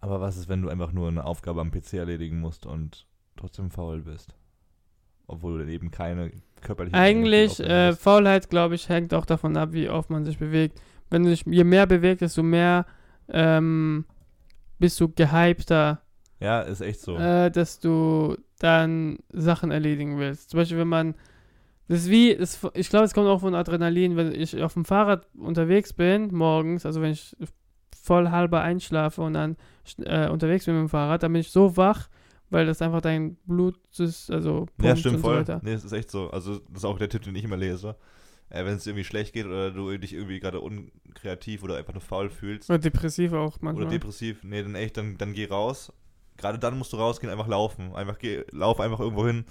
Aber 0.00 0.20
was 0.20 0.36
ist, 0.36 0.48
wenn 0.48 0.62
du 0.62 0.68
einfach 0.68 0.92
nur 0.92 1.08
eine 1.08 1.24
Aufgabe 1.24 1.60
am 1.60 1.70
PC 1.70 1.94
erledigen 1.94 2.40
musst 2.40 2.66
und 2.66 3.06
trotzdem 3.36 3.70
faul 3.70 4.02
bist? 4.02 4.34
Obwohl 5.26 5.64
du 5.64 5.72
eben 5.72 5.90
keine 5.90 6.30
körperliche 6.60 6.96
Eigentlich, 6.96 7.60
äh. 7.60 7.94
Faulheit, 7.94 8.50
glaube 8.50 8.74
ich, 8.74 8.88
hängt 8.88 9.14
auch 9.14 9.24
davon 9.24 9.56
ab, 9.56 9.72
wie 9.72 9.88
oft 9.88 10.10
man 10.10 10.24
sich 10.24 10.38
bewegt. 10.38 10.80
Wenn 11.08 11.24
du 11.24 11.30
dich, 11.30 11.44
je 11.46 11.64
mehr 11.64 11.86
bewegt, 11.86 12.20
desto 12.20 12.42
mehr 12.42 12.86
ähm, 13.28 14.04
bist 14.78 15.00
du 15.00 15.08
gehypter, 15.08 16.03
Ja, 16.44 16.60
ist 16.60 16.82
echt 16.82 17.00
so. 17.00 17.16
äh, 17.16 17.50
dass 17.50 17.80
du 17.80 18.36
dann 18.58 19.18
Sachen 19.32 19.70
erledigen 19.70 20.18
willst. 20.18 20.50
Zum 20.50 20.58
Beispiel, 20.58 20.78
wenn 20.78 20.88
man, 20.88 21.14
das 21.88 22.00
ist 22.00 22.10
wie, 22.10 22.36
das, 22.36 22.60
ich 22.74 22.90
glaube, 22.90 23.06
es 23.06 23.14
kommt 23.14 23.28
auch 23.28 23.40
von 23.40 23.54
Adrenalin, 23.54 24.16
wenn 24.16 24.32
ich 24.34 24.62
auf 24.62 24.74
dem 24.74 24.84
Fahrrad 24.84 25.26
unterwegs 25.38 25.94
bin, 25.94 26.34
morgens, 26.34 26.84
also 26.84 27.00
wenn 27.00 27.12
ich 27.12 27.34
voll 28.02 28.30
halber 28.30 28.60
einschlafe 28.60 29.22
und 29.22 29.32
dann 29.32 29.56
äh, 30.04 30.28
unterwegs 30.28 30.66
bin 30.66 30.74
mit 30.74 30.82
dem 30.82 30.88
Fahrrad, 30.90 31.22
dann 31.22 31.32
bin 31.32 31.40
ich 31.40 31.50
so 31.50 31.78
wach, 31.78 32.10
weil 32.50 32.66
das 32.66 32.82
einfach 32.82 33.00
dein 33.00 33.36
Blut 33.46 33.78
ist, 33.98 34.30
also 34.30 34.66
ja, 34.82 34.94
stimmt 34.94 35.16
und 35.16 35.22
so 35.22 35.28
voll. 35.28 35.38
weiter. 35.38 35.60
nee, 35.64 35.72
es 35.72 35.84
ist 35.84 35.92
echt 35.92 36.10
so. 36.10 36.30
Also, 36.30 36.58
das 36.58 36.78
ist 36.78 36.84
auch 36.84 36.98
der 36.98 37.08
Tipp, 37.08 37.22
den 37.22 37.34
ich 37.34 37.44
immer 37.44 37.56
lese. 37.56 37.96
Äh, 38.50 38.66
wenn 38.66 38.74
es 38.74 38.86
irgendwie 38.86 39.04
schlecht 39.04 39.32
geht 39.32 39.46
oder 39.46 39.70
du 39.70 39.96
dich 39.96 40.12
irgendwie 40.12 40.38
gerade 40.38 40.60
unkreativ 40.60 41.62
oder 41.62 41.78
einfach 41.78 41.94
nur 41.94 42.02
faul 42.02 42.28
fühlst 42.28 42.68
Oder 42.68 42.78
depressiv 42.78 43.32
auch 43.32 43.56
manchmal. 43.62 43.86
oder 43.86 43.92
depressiv, 43.92 44.44
nee, 44.44 44.62
dann 44.62 44.74
echt, 44.74 44.98
dann, 44.98 45.16
dann 45.16 45.32
geh 45.32 45.46
raus. 45.46 45.90
Gerade 46.36 46.58
dann 46.58 46.76
musst 46.78 46.92
du 46.92 46.96
rausgehen, 46.96 47.32
einfach 47.32 47.48
laufen. 47.48 47.94
Einfach 47.94 48.18
geh, 48.18 48.42
lauf 48.50 48.80
einfach 48.80 49.00
irgendwo 49.00 49.26
hin, 49.26 49.44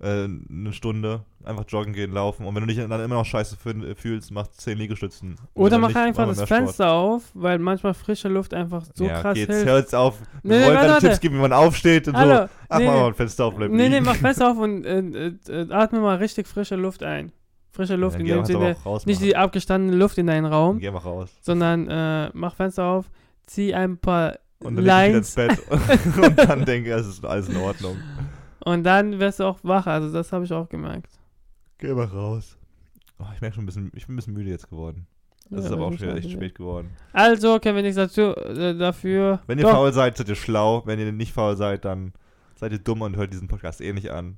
äh, 0.00 0.24
eine 0.24 0.72
Stunde, 0.72 1.24
einfach 1.44 1.64
joggen 1.68 1.92
gehen, 1.92 2.12
laufen. 2.12 2.44
Und 2.44 2.54
wenn 2.54 2.62
du 2.62 2.66
dich 2.66 2.76
dann 2.76 2.90
immer 2.90 3.14
noch 3.14 3.24
scheiße 3.24 3.56
fühl- 3.56 3.94
fühlst, 3.94 4.30
mach 4.32 4.48
10 4.48 4.76
Liegestützen. 4.78 5.36
Oder 5.54 5.78
mach 5.78 5.88
nicht, 5.88 5.96
einfach 5.96 6.26
das. 6.26 6.42
Fenster 6.42 6.92
auf, 6.92 7.22
weil 7.34 7.58
manchmal 7.58 7.94
frische 7.94 8.28
Luft 8.28 8.52
einfach 8.52 8.84
so 8.94 9.04
ja, 9.04 9.20
krass 9.20 9.38
jetzt 9.38 9.52
hilft. 9.54 9.66
jetzt 9.68 9.94
auf. 9.94 10.18
Wir 10.42 10.58
nee, 10.58 10.66
wollen 10.66 10.76
keine. 10.76 10.98
Tipps 10.98 11.20
geben, 11.20 11.36
wie 11.36 11.40
man 11.40 11.52
aufsteht 11.52 12.08
und 12.08 12.14
so. 12.14 12.20
Hallo. 12.20 12.48
Ach, 12.68 12.78
nee, 12.78 12.86
mach 12.86 12.94
mal 12.94 13.06
ein 13.06 13.14
Fenster 13.14 13.44
auf, 13.44 13.54
bleib 13.54 13.70
nee, 13.70 13.88
nee, 13.88 14.00
mach 14.00 14.16
Fenster 14.16 14.50
auf 14.50 14.58
und 14.58 14.84
äh, 14.84 14.98
äh, 14.98 15.34
äh, 15.48 15.72
atme 15.72 16.00
mal 16.00 16.16
richtig 16.16 16.48
frische 16.48 16.76
Luft 16.76 17.02
ein. 17.02 17.32
Frische 17.70 17.96
Luft 17.96 18.16
Ja, 18.16 18.20
in 18.20 18.26
dem 18.26 18.44
Sinne, 18.44 18.76
nicht 19.04 19.20
die 19.20 19.34
abgestandene 19.36 19.96
Luft 19.96 20.16
in 20.18 20.28
deinen 20.28 20.46
Raum, 20.46 20.78
Geh 20.78 20.90
mal 20.92 20.98
raus. 20.98 21.30
sondern 21.40 21.88
äh, 21.88 22.30
mach 22.32 22.54
Fenster 22.54 22.84
auf, 22.84 23.10
zieh 23.46 23.74
ein 23.74 23.98
paar 23.98 24.36
Und 24.60 24.76
dann 24.76 24.84
leg 24.84 24.86
Lines 24.86 25.36
ich 25.36 25.36
wieder 25.36 25.52
ins 25.52 25.60
Bett 25.66 26.16
und 26.24 26.38
dann 26.38 26.64
denke, 26.64 26.92
es 26.92 27.06
ist 27.06 27.24
alles 27.24 27.48
in 27.48 27.56
Ordnung. 27.56 27.96
und 28.64 28.84
dann 28.84 29.18
wirst 29.20 29.40
du 29.40 29.44
auch 29.44 29.58
wach. 29.62 29.86
Also 29.86 30.12
das 30.12 30.32
habe 30.32 30.44
ich 30.44 30.52
auch 30.52 30.68
gemerkt. 30.68 31.10
Geh 31.78 31.92
mal 31.92 32.06
raus. 32.06 32.56
Oh, 33.18 33.24
ich 33.34 33.40
merke 33.40 33.56
schon 33.56 33.64
ein 33.64 33.66
bisschen, 33.66 33.90
ich 33.94 34.06
bin 34.06 34.14
ein 34.14 34.16
bisschen 34.16 34.34
müde 34.34 34.50
jetzt 34.50 34.68
geworden. 34.70 35.06
Es 35.46 35.50
Ja, 35.50 35.58
ist 35.58 35.72
aber 35.72 35.88
ich 35.88 35.94
auch 35.94 35.98
schon 35.98 36.16
echt 36.16 36.30
spät 36.30 36.54
geworden. 36.54 36.90
Also 37.12 37.58
können 37.58 37.76
wir 37.76 37.82
nichts 37.82 37.96
dazu, 37.96 38.34
äh, 38.34 38.74
dafür. 38.76 39.40
Wenn 39.46 39.58
ihr 39.58 39.64
Doch, 39.64 39.72
faul 39.72 39.92
seid, 39.92 40.16
seid 40.16 40.28
ihr 40.28 40.34
schlau. 40.34 40.82
Wenn 40.86 40.98
ihr 40.98 41.12
nicht 41.12 41.32
faul 41.32 41.56
seid, 41.56 41.84
dann 41.84 42.12
seid 42.58 42.72
ihr 42.72 42.78
dumm 42.78 43.02
und 43.02 43.16
hört 43.16 43.32
diesen 43.32 43.46
Podcast 43.48 43.80
eh 43.82 43.92
nicht 43.92 44.10
an. 44.10 44.36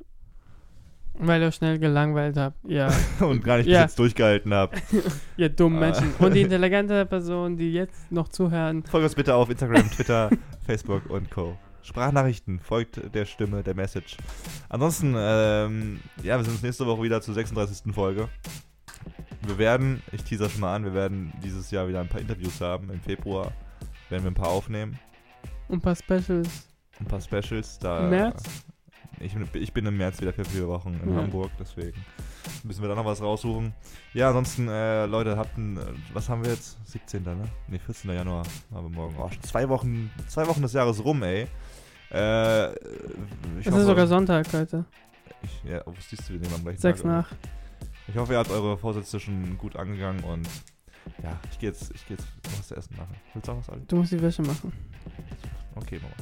Weil 1.18 1.40
ihr 1.42 1.50
schnell 1.52 1.78
gelangweilt 1.78 2.36
habt. 2.36 2.58
Ja, 2.68 2.92
Und 3.20 3.42
gar 3.42 3.56
nicht 3.58 3.66
Ja. 3.68 3.82
bis 3.82 3.92
jetzt 3.92 3.98
durchgehalten 3.98 4.52
habt. 4.54 4.80
ihr 5.36 5.48
dummen 5.48 5.78
Ah. 5.78 5.86
Menschen. 5.86 6.12
Und 6.18 6.34
die 6.34 6.42
intelligente 6.42 7.06
Person, 7.06 7.56
die 7.56 7.72
jetzt 7.72 8.10
noch 8.12 8.28
zuhören, 8.28 8.84
Folgt 8.84 9.04
uns 9.04 9.14
bitte 9.14 9.34
auf 9.34 9.48
Instagram, 9.50 9.90
Twitter, 9.90 10.30
Facebook 10.66 11.08
und 11.08 11.30
Co. 11.30 11.56
Sprachnachrichten, 11.82 12.58
folgt 12.58 13.14
der 13.14 13.24
Stimme, 13.26 13.62
der 13.62 13.74
Message. 13.76 14.16
Ansonsten, 14.68 15.14
ähm, 15.16 16.00
ja, 16.22 16.36
wir 16.36 16.42
sehen 16.44 16.54
uns 16.54 16.62
nächste 16.62 16.84
Woche 16.84 17.02
wieder 17.04 17.20
zur 17.22 17.32
36. 17.34 17.94
Folge. 17.94 18.28
Wir 19.46 19.58
werden, 19.58 20.02
ich 20.10 20.24
teaser 20.24 20.50
schon 20.50 20.62
mal 20.62 20.74
an, 20.74 20.84
wir 20.84 20.94
werden 20.94 21.32
dieses 21.44 21.70
Jahr 21.70 21.86
wieder 21.86 22.00
ein 22.00 22.08
paar 22.08 22.20
Interviews 22.20 22.60
haben. 22.60 22.90
Im 22.90 23.00
Februar 23.00 23.52
werden 24.10 24.24
wir 24.24 24.30
ein 24.32 24.34
paar 24.34 24.48
aufnehmen. 24.48 24.98
ein 25.68 25.80
paar 25.80 25.94
Specials. 25.94 26.66
Ein 26.98 27.06
paar 27.06 27.20
Specials. 27.20 27.78
Da, 27.78 28.00
Im 28.00 28.10
März? 28.10 28.42
Ich, 29.18 29.32
bin- 29.34 29.62
ich 29.62 29.72
bin 29.72 29.86
im 29.86 29.96
März 29.96 30.20
wieder 30.20 30.32
für 30.32 30.44
vier 30.44 30.68
Wochen 30.68 31.00
in 31.02 31.10
Ja. 31.14 31.22
Hamburg, 31.22 31.50
deswegen 31.58 31.96
müssen 32.64 32.82
wir 32.82 32.88
da 32.88 32.94
noch 32.94 33.04
was 33.06 33.22
raussuchen. 33.22 33.72
Ja, 34.12 34.28
ansonsten, 34.28 34.68
äh, 34.68 35.06
Leute, 35.06 35.36
habt 35.38 35.56
ein, 35.56 35.78
was 36.12 36.28
haben 36.28 36.44
wir 36.44 36.50
jetzt? 36.50 36.76
17. 36.90 37.22
ne? 37.24 37.36
Ne, 37.68 37.78
14. 37.78 38.10
Januar 38.12 38.44
haben 38.74 38.90
wir 38.90 38.94
morgen. 38.94 39.14
Oh, 39.18 39.28
schon 39.30 39.42
zwei 39.42 39.68
Wochen, 39.68 40.10
zwei 40.28 40.46
Wochen 40.46 40.60
des 40.62 40.74
Jahres 40.74 41.02
rum, 41.02 41.22
ey. 41.22 41.46
Äh, 42.10 42.16
Es 42.18 42.76
hoffe- 43.66 43.78
ist 43.80 43.86
sogar 43.86 44.06
Sonntag 44.06 44.52
heute. 44.52 44.84
Ich, 45.42 45.64
ja, 45.70 45.82
was 45.86 46.08
siehst 46.10 46.28
du, 46.28 46.34
wir 46.34 46.40
nehmen 46.40 46.54
am 46.54 46.62
gleichen 46.62 46.80
Sechs 46.80 47.00
Tag 47.02 47.10
nach. 47.10 47.28
Ich 48.08 48.16
hoffe, 48.16 48.32
ihr 48.34 48.38
habt 48.38 48.50
eure 48.50 48.76
Vorsätze 48.78 49.18
schon 49.18 49.56
gut 49.58 49.76
angegangen 49.76 50.22
und 50.24 50.46
ja, 51.22 51.38
ich 51.50 51.58
gehe 51.58 51.70
jetzt, 51.70 51.90
ich 51.94 52.06
gehe 52.06 52.16
jetzt 52.16 52.28
was 52.58 52.68
zu 52.68 52.76
essen 52.76 52.96
machen. 52.96 53.14
Willst 53.32 53.48
du 53.48 53.52
auch 53.52 53.58
was, 53.58 53.70
Ali? 53.70 53.82
Du 53.88 53.96
musst 53.96 54.12
die 54.12 54.20
Wäsche 54.20 54.42
machen. 54.42 54.72
Okay, 55.74 55.98
Mama. 56.02 56.14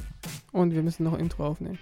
Und 0.51 0.73
wir 0.73 0.81
müssen 0.81 1.03
noch 1.03 1.17
Intro 1.17 1.45
aufnehmen. 1.45 1.77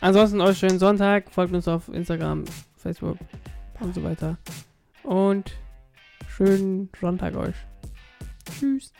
Ansonsten 0.00 0.40
euch 0.40 0.58
schönen 0.58 0.78
Sonntag. 0.78 1.30
Folgt 1.30 1.52
uns 1.54 1.66
auf 1.66 1.88
Instagram, 1.88 2.44
Facebook 2.76 3.18
und 3.80 3.94
so 3.94 4.02
weiter. 4.02 4.38
Und 5.02 5.52
schönen 6.28 6.90
Sonntag 7.00 7.34
euch. 7.36 7.56
Tschüss. 8.58 8.92